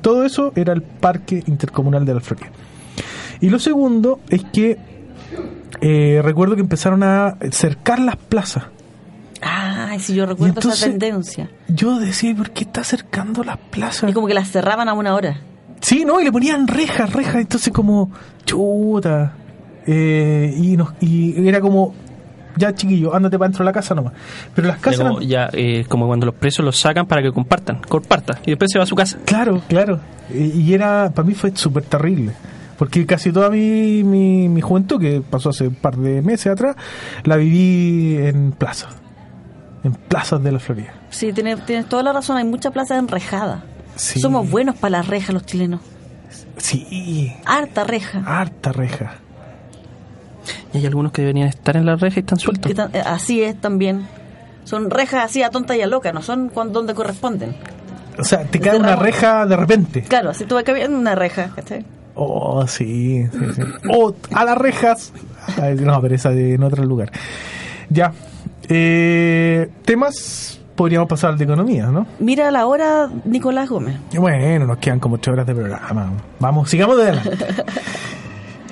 Todo 0.03 0.25
eso 0.25 0.53
era 0.57 0.73
el 0.73 0.83
parque 0.83 1.43
intercomunal 1.47 2.05
de 2.05 2.15
la 2.15 2.21
Florida. 2.21 2.51
Y 3.41 3.49
lo 3.49 3.59
segundo 3.59 4.21
es 4.29 4.45
que 4.53 4.77
recuerdo 6.23 6.55
que 6.57 6.61
empezaron 6.61 7.03
a 7.03 7.37
cercar 7.51 7.99
las 8.01 8.17
plazas. 8.17 8.65
Ay, 9.43 9.99
si 10.01 10.15
yo 10.15 10.27
recuerdo 10.27 10.55
entonces- 10.57 10.81
esa 10.83 10.91
tendencia. 10.91 11.51
Yo 11.69 11.99
decía, 11.99 12.35
¿por 12.35 12.51
qué 12.51 12.65
está 12.65 12.81
acercando 12.81 13.45
las 13.45 13.59
plazas? 13.59 14.11
Y 14.11 14.13
como 14.13 14.27
que 14.27 14.35
las 14.35 14.51
cerraban 14.51 14.89
a 14.89 14.95
una 14.95 15.15
hora. 15.15 15.41
Sí, 15.81 16.05
no, 16.05 16.21
y 16.21 16.25
le 16.25 16.33
ponían 16.33 16.67
rejas, 16.67 17.13
rejas, 17.13 17.37
entonces 17.37 17.73
como, 17.73 18.11
chuta. 18.45 19.35
Eh, 19.87 20.53
y, 20.57 20.77
nos, 20.77 20.91
y 21.01 21.47
era 21.49 21.61
como, 21.61 21.95
ya 22.57 22.75
chiquillo, 22.75 23.15
ándate 23.15 23.39
para 23.39 23.49
dentro 23.49 23.65
de 23.65 23.69
la 23.69 23.73
casa 23.73 23.95
nomás. 23.95 24.13
Pero 24.55 24.69
las 24.69 24.79
casas... 24.79 25.01
como, 25.01 25.19
eran- 25.21 25.29
ya, 25.29 25.49
eh, 25.53 25.85
como 25.89 26.07
cuando 26.09 26.27
los 26.27 26.35
presos 26.35 26.65
los 26.65 26.77
sacan 26.79 27.07
para 27.07 27.23
que 27.23 27.31
compartan, 27.33 27.81
comparta, 27.89 28.41
y 28.45 28.51
después 28.51 28.71
se 28.73 28.79
va 28.79 28.83
a 28.85 28.87
su 28.87 28.97
casa. 28.97 29.19
Claro, 29.25 29.63
claro. 29.69 30.01
Y, 30.35 30.61
y 30.61 30.75
era, 30.75 31.11
para 31.15 31.27
mí 31.27 31.35
fue 31.35 31.53
súper 31.55 31.85
terrible. 31.85 32.33
Porque 32.77 33.07
casi 33.07 33.33
toda 33.33 33.51
mi, 33.51 34.05
mi, 34.05 34.49
mi 34.49 34.61
juventud, 34.61 35.01
que 35.01 35.21
pasó 35.21 35.49
hace 35.51 35.67
un 35.69 35.75
par 35.75 35.97
de 35.97 36.23
meses 36.23 36.47
atrás, 36.53 36.77
la 37.25 37.37
viví 37.37 38.17
en 38.19 38.53
plazas. 38.53 38.95
En 39.89 39.95
plazas 39.95 40.43
de 40.43 40.53
la 40.53 40.59
Florida. 40.59 40.93
Sí, 41.11 41.33
tienes, 41.33 41.65
tienes 41.65 41.87
toda 41.87 42.03
la 42.03 42.13
razón. 42.13 42.37
Hay 42.37 42.45
muchas 42.45 42.73
plazas 42.73 42.99
enrejadas. 42.99 43.63
Sí. 43.97 44.21
Somos 44.21 44.49
buenos 44.51 44.77
para 44.77 44.99
las 44.99 45.07
rejas 45.09 45.33
los 45.35 45.45
chilenos. 45.47 45.81
Sí, 46.59 47.33
Harta 47.47 47.85
reja. 47.85 48.23
harta 48.27 48.73
reja. 48.73 49.15
Y 50.73 50.79
hay 50.79 50.87
algunos 50.87 51.13
que 51.13 51.23
deberían 51.23 51.49
estar 51.49 51.77
en 51.77 51.87
la 51.87 51.97
reja 51.97 52.19
y 52.19 52.21
están 52.21 52.39
sueltos. 52.39 52.73
Eh, 52.93 53.03
así 53.05 53.43
es 53.43 53.61
también. 53.61 54.07
Son 54.65 54.91
rejas 54.91 55.25
así 55.25 55.43
a 55.43 55.51
tonta 55.51 55.77
y 55.77 55.81
a 55.83 55.87
loca, 55.87 56.13
no 56.13 56.21
son 56.23 56.49
cuan- 56.51 56.73
donde 56.73 56.95
corresponden. 56.95 57.55
O 58.19 58.25
sea, 58.25 58.45
te 58.45 58.59
cae 58.61 58.77
una 58.79 58.97
reja 58.97 59.47
de 59.47 59.57
repente. 59.57 60.03
Claro, 60.03 60.31
así 60.31 60.45
tuve 60.45 60.65
que 60.65 60.73
haber 60.73 60.91
una 60.91 61.15
reja, 61.15 61.51
¿cachai? 61.55 61.85
Oh, 62.15 62.67
sí, 62.67 63.25
sí, 63.31 63.39
sí. 63.55 63.63
O 63.91 64.15
a 64.35 64.45
las 64.45 64.59
rejas. 64.59 65.13
No, 65.81 66.01
pero 66.03 66.15
esa 66.17 66.31
de- 66.31 66.55
en 66.55 66.63
otro 66.65 66.85
lugar. 66.85 67.13
Ya. 67.89 68.13
Eh, 68.69 69.71
temas, 69.85 70.61
podríamos 70.77 71.09
pasar 71.09 71.31
al 71.31 71.39
de 71.39 71.45
economía, 71.45 71.87
¿no? 71.87 72.07
Mira 72.19 72.51
la 72.51 72.67
hora, 72.67 73.09
Nicolás 73.25 73.69
Gómez. 73.69 73.97
Bueno, 74.15 74.67
nos 74.67 74.79
quedan 74.79 75.01
como 75.01 75.15
ocho 75.17 75.33
horas 75.33 75.47
de 75.47 75.55
programa. 75.55 76.13
Vamos, 76.39 76.69
sigamos 76.71 76.97
de 76.97 77.03
adelante. 77.05 77.37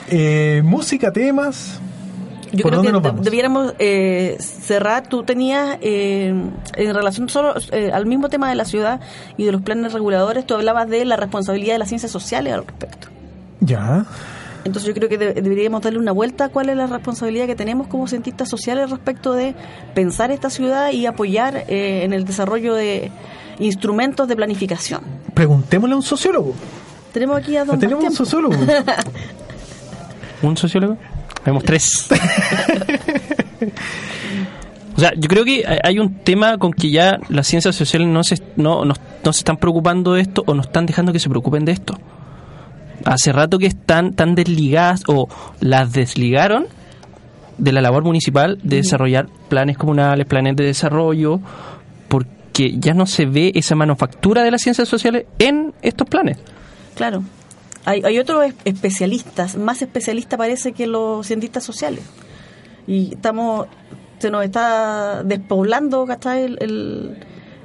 Eh, 0.09 0.63
música, 0.65 1.13
temas. 1.13 1.81
Yo 2.53 2.63
¿Por 2.63 2.71
creo 2.71 2.77
dónde 2.77 2.89
que 2.89 2.93
nos 2.93 3.03
de- 3.03 3.09
vamos? 3.09 3.25
debiéramos 3.25 3.75
eh, 3.81 4.37
cerrar. 4.39 5.09
Tú 5.09 5.25
tenías, 5.25 5.79
eh, 5.81 6.33
en 6.77 6.95
relación 6.95 7.29
solo 7.29 7.55
eh, 7.73 7.91
al 7.93 8.07
mismo 8.07 8.29
tema 8.29 8.49
de 8.49 8.55
la 8.55 8.65
ciudad 8.65 9.01
y 9.37 9.45
de 9.45 9.51
los 9.51 9.63
planes 9.63 9.93
reguladores, 9.93 10.47
tú 10.47 10.55
hablabas 10.55 10.89
de 10.89 11.05
la 11.05 11.17
responsabilidad 11.17 11.75
de 11.75 11.79
las 11.81 11.89
ciencias 11.89 12.13
sociales 12.13 12.53
al 12.53 12.65
respecto. 12.65 13.09
Ya. 13.59 14.07
Entonces 14.67 14.87
yo 14.89 14.95
creo 14.95 15.09
que 15.09 15.17
de- 15.17 15.33
deberíamos 15.41 15.81
darle 15.81 15.99
una 15.99 16.13
vuelta 16.13 16.45
a 16.47 16.49
cuál 16.51 16.69
es 16.69 16.77
la 16.77 16.87
responsabilidad 16.87 17.47
que 17.47 17.55
tenemos 17.57 17.87
como 17.87 18.07
cientistas 18.09 18.49
sociales 18.49 18.91
respecto 18.91 19.33
de 19.33 19.55
pensar 19.95 20.31
esta 20.31 20.51
ciudad 20.51 20.91
y 20.93 21.07
apoyar 21.07 21.65
eh, 21.69 22.03
en 22.05 22.13
el 22.13 22.25
desarrollo 22.25 22.75
de 22.75 23.11
instrumentos 23.59 24.29
de 24.29 24.37
planificación. 24.37 25.01
Preguntémosle 25.33 25.95
a 25.95 25.97
un 25.97 26.03
sociólogo. 26.03 26.53
Tenemos 27.13 27.39
aquí 27.39 27.57
a 27.57 27.65
don 27.65 27.79
Tenemos 27.79 28.05
un 28.05 28.13
sociólogo. 28.13 28.55
¿Un 30.43 30.57
sociólogo? 30.57 30.99
Vemos 31.47 31.65
tres. 31.65 32.09
o 34.97 35.01
sea, 35.01 35.13
yo 35.17 35.29
creo 35.29 35.45
que 35.45 35.65
hay- 35.67 35.79
hay 35.83 35.99
un 35.99 36.15
tema 36.17 36.59
con 36.59 36.73
que 36.73 36.91
ya 36.91 37.19
las 37.29 37.47
ciencias 37.47 37.75
sociales 37.77 38.09
no 38.09 38.25
se, 38.25 38.37
no, 38.57 38.85
no, 38.85 38.95
no 39.25 39.33
se 39.33 39.39
están 39.41 39.57
preocupando 39.59 40.15
de 40.15 40.23
esto 40.23 40.43
o 40.47 40.55
no 40.55 40.63
están 40.63 40.87
dejando 40.87 41.13
que 41.13 41.19
se 41.19 41.29
preocupen 41.29 41.65
de 41.65 41.73
esto. 41.73 41.99
Hace 43.07 43.33
rato 43.33 43.59
que 43.59 43.67
están 43.67 44.15
tan 44.15 44.35
desligadas 44.35 45.03
o 45.07 45.29
las 45.61 45.93
desligaron 45.93 46.67
de 47.59 47.73
la 47.73 47.81
labor 47.81 48.05
municipal 48.05 48.59
de 48.63 48.77
desarrollar 48.77 49.29
planes 49.49 49.79
comunales, 49.79 50.27
planes 50.27 50.57
de 50.57 50.65
desarrollo, 50.65 51.41
porque 52.09 52.75
ya 52.79 52.93
no 52.95 53.07
se 53.07 53.25
ve 53.27 53.53
esa 53.55 53.75
manufactura 53.77 54.43
de 54.43 54.51
las 54.51 54.61
ciencias 54.63 54.89
sociales 54.89 55.25
en 55.39 55.73
estos 55.83 56.09
planes. 56.09 56.39
Claro. 56.95 57.23
Hay, 57.85 58.03
hay 58.05 58.19
otros 58.19 58.45
es- 58.45 58.55
especialistas, 58.65 59.57
más 59.57 59.81
especialistas 59.81 60.37
parece 60.37 60.73
que 60.73 60.87
los 60.87 61.27
cientistas 61.27 61.63
sociales. 61.65 62.05
Y 62.89 63.13
estamos, 63.15 63.69
se 64.19 64.31
nos 64.31 64.45
está 64.45 65.23
despoblando 65.23 66.05
¿cachai? 66.07 66.43
El, 66.45 66.59
el, 66.61 67.19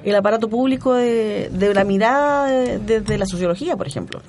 el 0.04 0.16
aparato 0.16 0.48
público 0.50 0.94
de, 0.94 1.50
de 1.52 1.74
la 1.74 1.84
mirada 1.84 2.46
de- 2.48 2.80
desde 2.80 3.18
la 3.18 3.26
sociología, 3.26 3.76
por 3.78 3.88
ejemplo. 3.88 4.22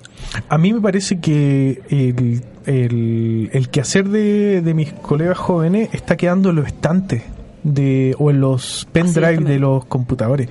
A 0.49 0.59
mí 0.59 0.73
me 0.73 0.81
parece 0.81 1.19
que 1.21 1.83
el, 1.91 2.43
el, 2.67 3.51
el 3.53 3.69
quehacer 3.69 4.09
de, 4.09 4.61
de 4.63 4.75
mis 4.75 4.93
colegas 4.93 5.39
jóvenes 5.39 5.89
está 5.93 6.17
quedando 6.17 6.51
en 6.51 6.57
los 6.57 6.67
estantes 6.67 7.23
de, 7.63 8.15
o 8.19 8.31
en 8.31 8.41
los 8.41 8.89
pendrive 8.93 9.35
también. 9.37 9.53
de 9.53 9.59
los 9.61 9.85
computadores. 9.85 10.49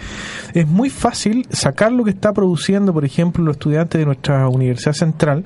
Es 0.53 0.65
muy 0.67 0.89
fácil 0.89 1.45
sacar 1.49 1.91
lo 1.91 2.03
que 2.03 2.11
está 2.11 2.31
produciendo, 2.31 2.93
por 2.93 3.03
ejemplo, 3.05 3.43
los 3.43 3.55
estudiantes 3.55 3.99
de 3.99 4.05
nuestra 4.05 4.47
Universidad 4.47 4.93
Central 4.93 5.43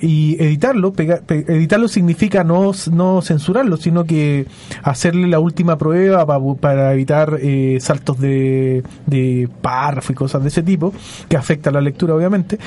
y 0.00 0.36
editarlo. 0.42 0.92
pega- 0.92 1.20
pe- 1.20 1.44
editarlo 1.48 1.88
significa 1.88 2.44
no, 2.44 2.72
no 2.92 3.22
censurarlo, 3.22 3.76
sino 3.76 4.04
que 4.04 4.46
hacerle 4.82 5.26
la 5.28 5.38
última 5.38 5.76
prueba 5.78 6.26
pa- 6.26 6.40
para 6.60 6.92
evitar 6.92 7.38
eh, 7.40 7.78
saltos 7.80 8.18
de, 8.20 8.82
de 9.06 9.48
párrafo 9.62 10.12
y 10.12 10.14
cosas 10.14 10.42
de 10.42 10.48
ese 10.48 10.62
tipo, 10.62 10.92
que 11.28 11.36
afecta 11.36 11.70
la 11.70 11.80
lectura 11.80 12.14
obviamente, 12.14 12.58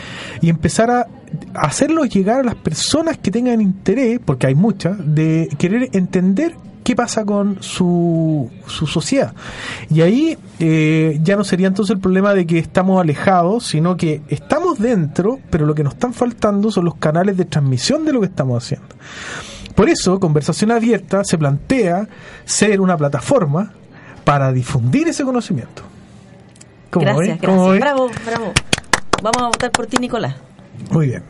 y 0.42 0.50
empezar 0.50 0.90
a 0.92 1.08
hacerlo 1.54 2.06
llegar 2.06 2.40
a 2.40 2.44
las 2.44 2.56
personas 2.56 3.18
que 3.18 3.32
tengan 3.32 3.62
interés, 3.62 4.20
porque 4.24 4.48
hay 4.48 4.56
muchas, 4.56 4.98
de 5.14 5.48
querer 5.58 5.90
entender 5.94 6.56
qué 6.90 6.96
pasa 6.96 7.24
con 7.24 7.62
su, 7.62 8.50
su 8.66 8.88
sociedad. 8.88 9.32
Y 9.92 10.02
ahí 10.02 10.36
eh, 10.60 11.20
ya 11.22 11.36
no 11.36 11.44
sería 11.44 11.68
entonces 11.68 11.96
el 11.96 12.02
problema 12.02 12.34
de 12.34 12.48
que 12.48 12.58
estamos 12.58 13.00
alejados, 13.00 13.68
sino 13.68 13.96
que 13.96 14.24
estamos 14.28 14.80
dentro, 14.80 15.38
pero 15.52 15.68
lo 15.68 15.76
que 15.76 15.84
nos 15.84 15.94
están 15.94 16.16
faltando 16.16 16.72
son 16.72 16.86
los 16.86 16.96
canales 16.96 17.38
de 17.38 17.46
transmisión 17.46 18.06
de 18.06 18.14
lo 18.14 18.22
que 18.22 18.26
estamos 18.26 18.64
haciendo. 18.64 18.88
Por 19.76 19.88
eso, 19.88 20.20
Conversación 20.20 20.72
Abierta 20.72 21.24
se 21.24 21.38
plantea 21.38 22.08
ser 22.46 22.82
una 22.82 22.98
plataforma 22.98 23.72
para 24.24 24.52
difundir 24.52 25.10
ese 25.10 25.24
conocimiento. 25.24 25.84
¿Cómo 26.90 27.06
Gracias, 27.06 27.40
gracias. 27.40 27.80
Bravo, 27.82 28.10
bravo. 28.26 28.52
Vamos 29.22 29.44
a 29.44 29.46
votar 29.46 29.70
por 29.70 29.86
ti, 29.86 29.98
Nicolás. 29.98 30.34
Muy 30.90 31.06
bien. 31.06 31.24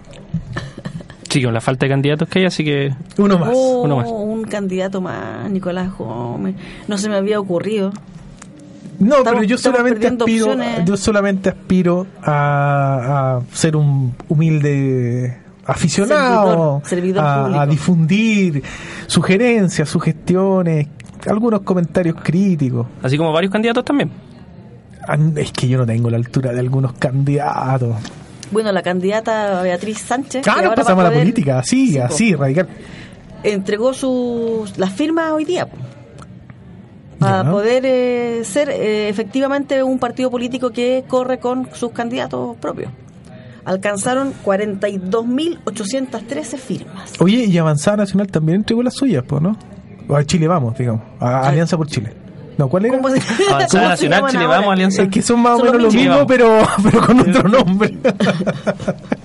Sí, 1.30 1.44
con 1.44 1.54
la 1.54 1.62
falta 1.62 1.86
de 1.86 1.92
candidatos 1.92 2.28
que 2.28 2.40
hay, 2.40 2.46
así 2.46 2.64
que 2.64 2.92
Uno 3.18 3.38
más. 3.38 3.50
Oh, 3.54 3.82
uno 3.84 3.98
más. 3.98 4.08
un 4.10 4.44
candidato 4.46 5.00
más, 5.00 5.50
Nicolás 5.50 5.96
Gómez. 5.98 6.56
No 6.88 6.98
se 6.98 7.08
me 7.10 7.16
había 7.16 7.40
ocurrido. 7.40 7.92
No, 9.00 9.18
Estamos- 9.18 9.32
pero 9.40 9.44
yo 9.44 9.58
solamente 9.58 10.08
aspiro, 10.08 10.46
opciones. 10.46 10.86
yo 10.86 10.98
solamente 10.98 11.50
aspiro 11.50 12.06
a, 12.24 13.38
a 13.38 13.56
ser 13.56 13.76
un 13.78 14.14
humilde 14.28 15.38
aficionado, 15.66 16.82
Servidor, 16.84 17.22
servidor 17.22 17.24
a, 17.26 17.42
público. 17.44 17.60
a 17.62 17.66
difundir 17.68 18.64
sugerencias, 19.08 19.88
sugestiones, 19.88 20.88
algunos 21.28 21.62
comentarios 21.62 22.16
críticos. 22.22 22.88
así 23.04 23.18
como 23.18 23.32
varios 23.32 23.52
candidatos 23.54 23.86
también. 23.86 24.10
Ah, 25.08 25.18
Es 25.38 25.52
que 25.52 25.68
yo 25.68 25.78
no 25.78 25.86
tengo 25.86 26.10
la 26.10 26.18
altura 26.18 26.52
de 26.52 26.60
algunos 26.60 26.94
candidatos. 26.94 27.96
Bueno, 28.52 28.72
la 28.72 28.82
candidata 28.82 29.62
Beatriz 29.62 30.00
Sánchez. 30.00 30.44
Claro, 30.44 30.74
pasamos 30.76 31.06
a 31.06 31.10
la 31.10 31.16
política, 31.18 31.60
así, 31.60 31.92
Sí, 31.94 32.00
así, 32.00 32.36
radical. 32.36 32.68
entregó 33.44 33.94
sus 33.94 34.78
las 34.78 34.92
firmas 34.94 35.32
hoy 35.32 35.46
día 35.46 35.68
para 37.20 37.50
poder 37.52 37.84
eh, 37.86 38.42
ser 38.46 38.70
eh, 38.70 39.10
efectivamente 39.10 39.84
un 39.84 40.00
partido 40.00 40.32
político 40.32 40.70
que 40.72 41.04
corre 41.08 41.40
con 41.40 41.70
sus 41.74 41.92
candidatos 41.92 42.56
propios. 42.58 42.92
Alcanzaron 43.66 44.34
42.813 44.46 46.58
firmas. 46.58 47.14
Oye, 47.20 47.44
y 47.46 47.58
Avanzada 47.58 47.98
Nacional 47.98 48.28
también 48.28 48.60
entregó 48.60 48.82
las 48.84 48.94
suyas, 48.96 49.24
pues, 49.28 49.42
¿no? 49.42 49.58
A 50.16 50.24
Chile 50.24 50.48
Vamos, 50.48 50.78
digamos. 50.78 51.02
A. 51.20 51.48
Alianza 51.48 51.76
por 51.78 51.88
Chile. 51.88 52.14
No, 52.60 52.68
¿cuál 52.68 52.86
era? 52.88 52.98
¿Cómo 52.98 53.10
se- 53.10 53.22
Avanzada 53.54 53.88
Nacional, 53.88 54.24
Chile 54.30 54.44
ahora? 54.44 54.58
Vamos, 54.60 54.74
Alianza. 54.74 55.04
Es 55.04 55.10
que 55.10 55.22
son 55.22 55.40
más 55.40 55.54
o 55.54 55.64
menos 55.64 55.76
lo 55.78 55.84
los 55.84 55.96
mismo, 55.96 56.10
mismos. 56.12 56.28
pero, 56.28 56.58
pero 56.84 57.02
con 57.08 57.20
otro 57.22 57.48
nombre. 57.48 57.94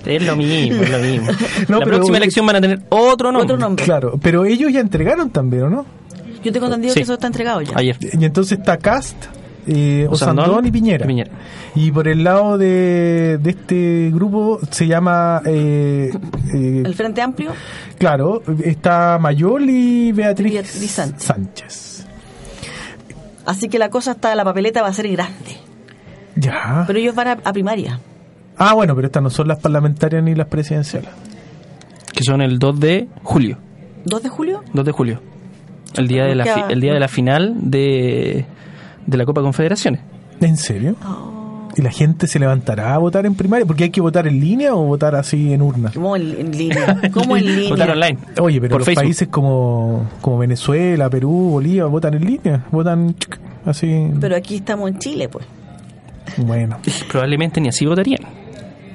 Es 0.05 0.23
lo 0.25 0.35
mismo, 0.37 0.81
es 0.81 0.89
lo 0.89 0.99
mismo. 0.99 1.27
No, 1.67 1.79
la 1.79 1.85
pero- 1.85 1.97
próxima 1.97 2.17
elección 2.17 2.45
van 2.45 2.55
a 2.55 2.61
tener 2.61 2.79
otro 2.87 3.33
nombre. 3.33 3.43
Otro 3.53 3.57
nombre. 3.57 3.83
Claro, 3.83 4.17
pero 4.21 4.45
ellos 4.45 4.71
ya 4.71 4.79
entregaron 4.79 5.31
también, 5.31 5.63
¿o 5.63 5.69
no? 5.69 5.85
Yo 6.43 6.51
tengo 6.53 6.67
entendido 6.67 6.93
Sí. 6.93 6.99
que 7.01 7.03
eso 7.03 7.15
está 7.15 7.27
entregado 7.27 7.61
ya. 7.61 7.73
Ayer. 7.75 7.97
Y 8.01 8.23
entonces 8.23 8.57
está 8.59 8.77
Cast, 8.77 9.17
eh, 9.67 10.07
Osandón 10.09 10.45
Osandón 10.45 10.65
y 10.67 10.71
Piñera. 10.71 11.03
y 11.03 11.07
Piñera. 11.09 11.31
Y 11.75 11.91
por 11.91 12.07
el 12.07 12.23
lado 12.23 12.57
de, 12.57 13.37
de 13.41 13.49
este 13.49 14.11
grupo 14.13 14.59
se 14.71 14.87
llama, 14.87 15.41
eh, 15.45 16.09
eh, 16.53 16.83
El 16.85 16.95
Frente 16.95 17.21
Amplio, 17.21 17.51
claro, 17.97 18.41
está 18.63 19.17
Mayol 19.19 19.69
y 19.69 20.13
Beatriz, 20.13 20.53
Beatriz 20.53 20.91
Sánchez. 20.91 21.23
Sánchez. 21.23 21.94
Así 23.45 23.67
que 23.69 23.79
la 23.79 23.89
cosa 23.89 24.11
está, 24.11 24.33
la 24.35 24.43
papeleta 24.43 24.81
va 24.81 24.87
a 24.89 24.93
ser 24.93 25.07
grande. 25.09 25.57
Ya. 26.35 26.83
Pero 26.87 26.99
ellos 26.99 27.15
van 27.15 27.27
a, 27.27 27.31
a 27.43 27.53
primaria. 27.53 27.99
Ah, 28.57 28.73
bueno, 28.73 28.95
pero 28.95 29.07
estas 29.07 29.23
no 29.23 29.29
son 29.29 29.47
las 29.47 29.59
parlamentarias 29.59 30.23
ni 30.23 30.35
las 30.35 30.47
presidenciales. 30.47 31.09
Que 32.13 32.23
son 32.23 32.41
el 32.41 32.59
2 32.59 32.79
de 32.79 33.07
julio. 33.23 33.57
¿2 34.05 34.21
de 34.21 34.29
julio? 34.29 34.63
2 34.73 34.85
de 34.85 34.91
julio. 34.91 35.21
El 35.95 36.07
día 36.07 36.25
de 36.25 36.35
la, 36.35 36.45
fi- 36.45 36.63
el 36.69 36.79
día 36.81 36.93
de 36.93 36.99
la 36.99 37.07
final 37.07 37.53
de, 37.57 38.45
de 39.05 39.17
la 39.17 39.25
Copa 39.25 39.41
Confederaciones. 39.41 40.01
¿En 40.41 40.57
serio? 40.57 40.95
Oh. 41.05 41.31
¿Y 41.77 41.81
la 41.81 41.91
gente 41.91 42.27
se 42.27 42.39
levantará 42.39 42.93
a 42.95 42.97
votar 42.97 43.25
en 43.25 43.35
primaria? 43.35 43.65
¿Porque 43.65 43.83
hay 43.85 43.89
que 43.89 43.99
votar 43.99 44.27
en 44.27 44.39
línea 44.39 44.73
o 44.73 44.85
votar 44.85 45.13
así 45.15 45.51
en 45.51 45.61
urna? 45.61 45.91
¿Cómo 45.93 46.15
en, 46.15 46.39
en 46.39 46.57
línea? 46.57 47.01
¿Cómo 47.13 47.35
en 47.35 47.45
línea? 47.55 47.69
Votar 47.69 47.89
online. 47.91 48.17
Oye, 48.39 48.61
pero 48.61 48.71
Por 48.71 48.79
los 48.81 48.85
Facebook. 48.85 49.03
países 49.03 49.27
como, 49.27 50.09
como 50.21 50.37
Venezuela, 50.37 51.09
Perú, 51.09 51.49
Bolivia 51.51 51.85
votan 51.85 52.13
en 52.13 52.25
línea, 52.25 52.65
votan 52.71 53.13
así. 53.65 54.07
Pero 54.21 54.37
aquí 54.37 54.55
estamos 54.55 54.89
en 54.89 54.99
Chile, 54.99 55.27
pues. 55.27 55.45
Bueno. 56.37 56.77
Probablemente 57.11 57.59
ni 57.59 57.67
así 57.67 57.85
votarían. 57.85 58.21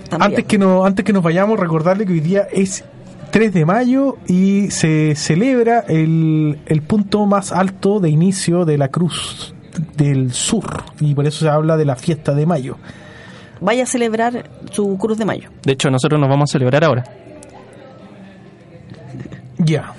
También. 0.09 0.31
Antes 0.31 0.45
que, 0.47 0.59
no, 0.59 0.85
antes 0.85 1.05
que 1.05 1.12
nos 1.12 1.22
vayamos, 1.22 1.61
recordarle 1.61 2.07
que 2.07 2.12
hoy 2.14 2.20
día 2.20 2.47
es 2.51 2.85
3 3.31 3.53
de 3.53 3.64
mayo 3.66 4.16
y 4.26 4.70
se 4.70 5.14
celebra 5.16 5.81
el, 5.87 6.59
el 6.66 6.83
punto 6.83 7.26
más 7.26 7.53
alto 7.53 8.01
de 8.01 8.09
inicio 8.09 8.64
de 8.64 8.78
la 8.78 8.89
Cruz 8.89 9.55
del 9.97 10.33
Sur. 10.33 10.83
Y 11.01 11.14
por 11.14 11.27
eso 11.27 11.41
se 11.41 11.49
habla 11.49 11.77
de 11.77 11.85
la 11.85 11.97
fiesta 11.97 12.33
de 12.35 12.47
mayo. 12.47 12.77
Vaya 13.61 13.83
a 13.83 13.87
celebrar 13.87 14.49
su 14.71 14.97
Cruz 14.99 15.18
de 15.18 15.25
Mayo. 15.27 15.51
De 15.64 15.73
hecho, 15.73 15.91
nosotros 15.91 16.18
nos 16.21 16.31
vamos 16.31 16.51
a 16.51 16.53
celebrar 16.53 16.83
ahora. 16.85 17.05
Ya. 19.59 19.93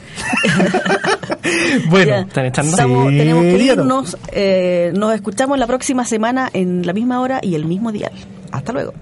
bueno. 1.89 2.15
¿Están 2.27 2.45
echando? 2.45 2.71
Estamos- 2.71 3.09
Sí, 3.11 3.17
tenemos 3.17 3.43
que 3.43 3.63
irnos. 3.63 4.17
eh, 4.31 4.91
nos 4.95 5.13
escuchamos 5.13 5.59
la 5.59 5.67
próxima 5.67 6.05
semana 6.05 6.49
en 6.53 6.85
la 6.85 6.93
misma 6.93 7.21
hora 7.21 7.39
y 7.43 7.53
el 7.55 7.65
mismo 7.65 7.91
día. 7.91 8.09
Hasta 8.51 8.73
luego. 8.73 8.93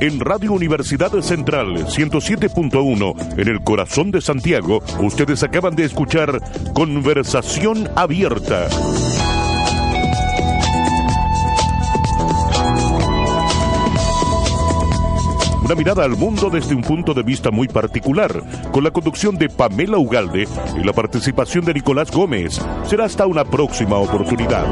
En 0.00 0.18
Radio 0.18 0.54
Universidad 0.54 1.12
Central 1.20 1.86
107.1, 1.86 3.38
en 3.38 3.48
el 3.48 3.62
corazón 3.62 4.10
de 4.10 4.22
Santiago, 4.22 4.82
ustedes 4.98 5.42
acaban 5.42 5.76
de 5.76 5.84
escuchar 5.84 6.40
Conversación 6.72 7.86
Abierta. 7.94 8.66
Una 15.62 15.74
mirada 15.74 16.04
al 16.04 16.16
mundo 16.16 16.48
desde 16.48 16.74
un 16.74 16.80
punto 16.80 17.12
de 17.12 17.22
vista 17.22 17.50
muy 17.50 17.68
particular, 17.68 18.42
con 18.72 18.82
la 18.82 18.90
conducción 18.92 19.36
de 19.36 19.50
Pamela 19.50 19.98
Ugalde 19.98 20.48
y 20.80 20.82
la 20.82 20.94
participación 20.94 21.66
de 21.66 21.74
Nicolás 21.74 22.10
Gómez. 22.10 22.58
Será 22.86 23.04
hasta 23.04 23.26
una 23.26 23.44
próxima 23.44 23.96
oportunidad. 23.96 24.64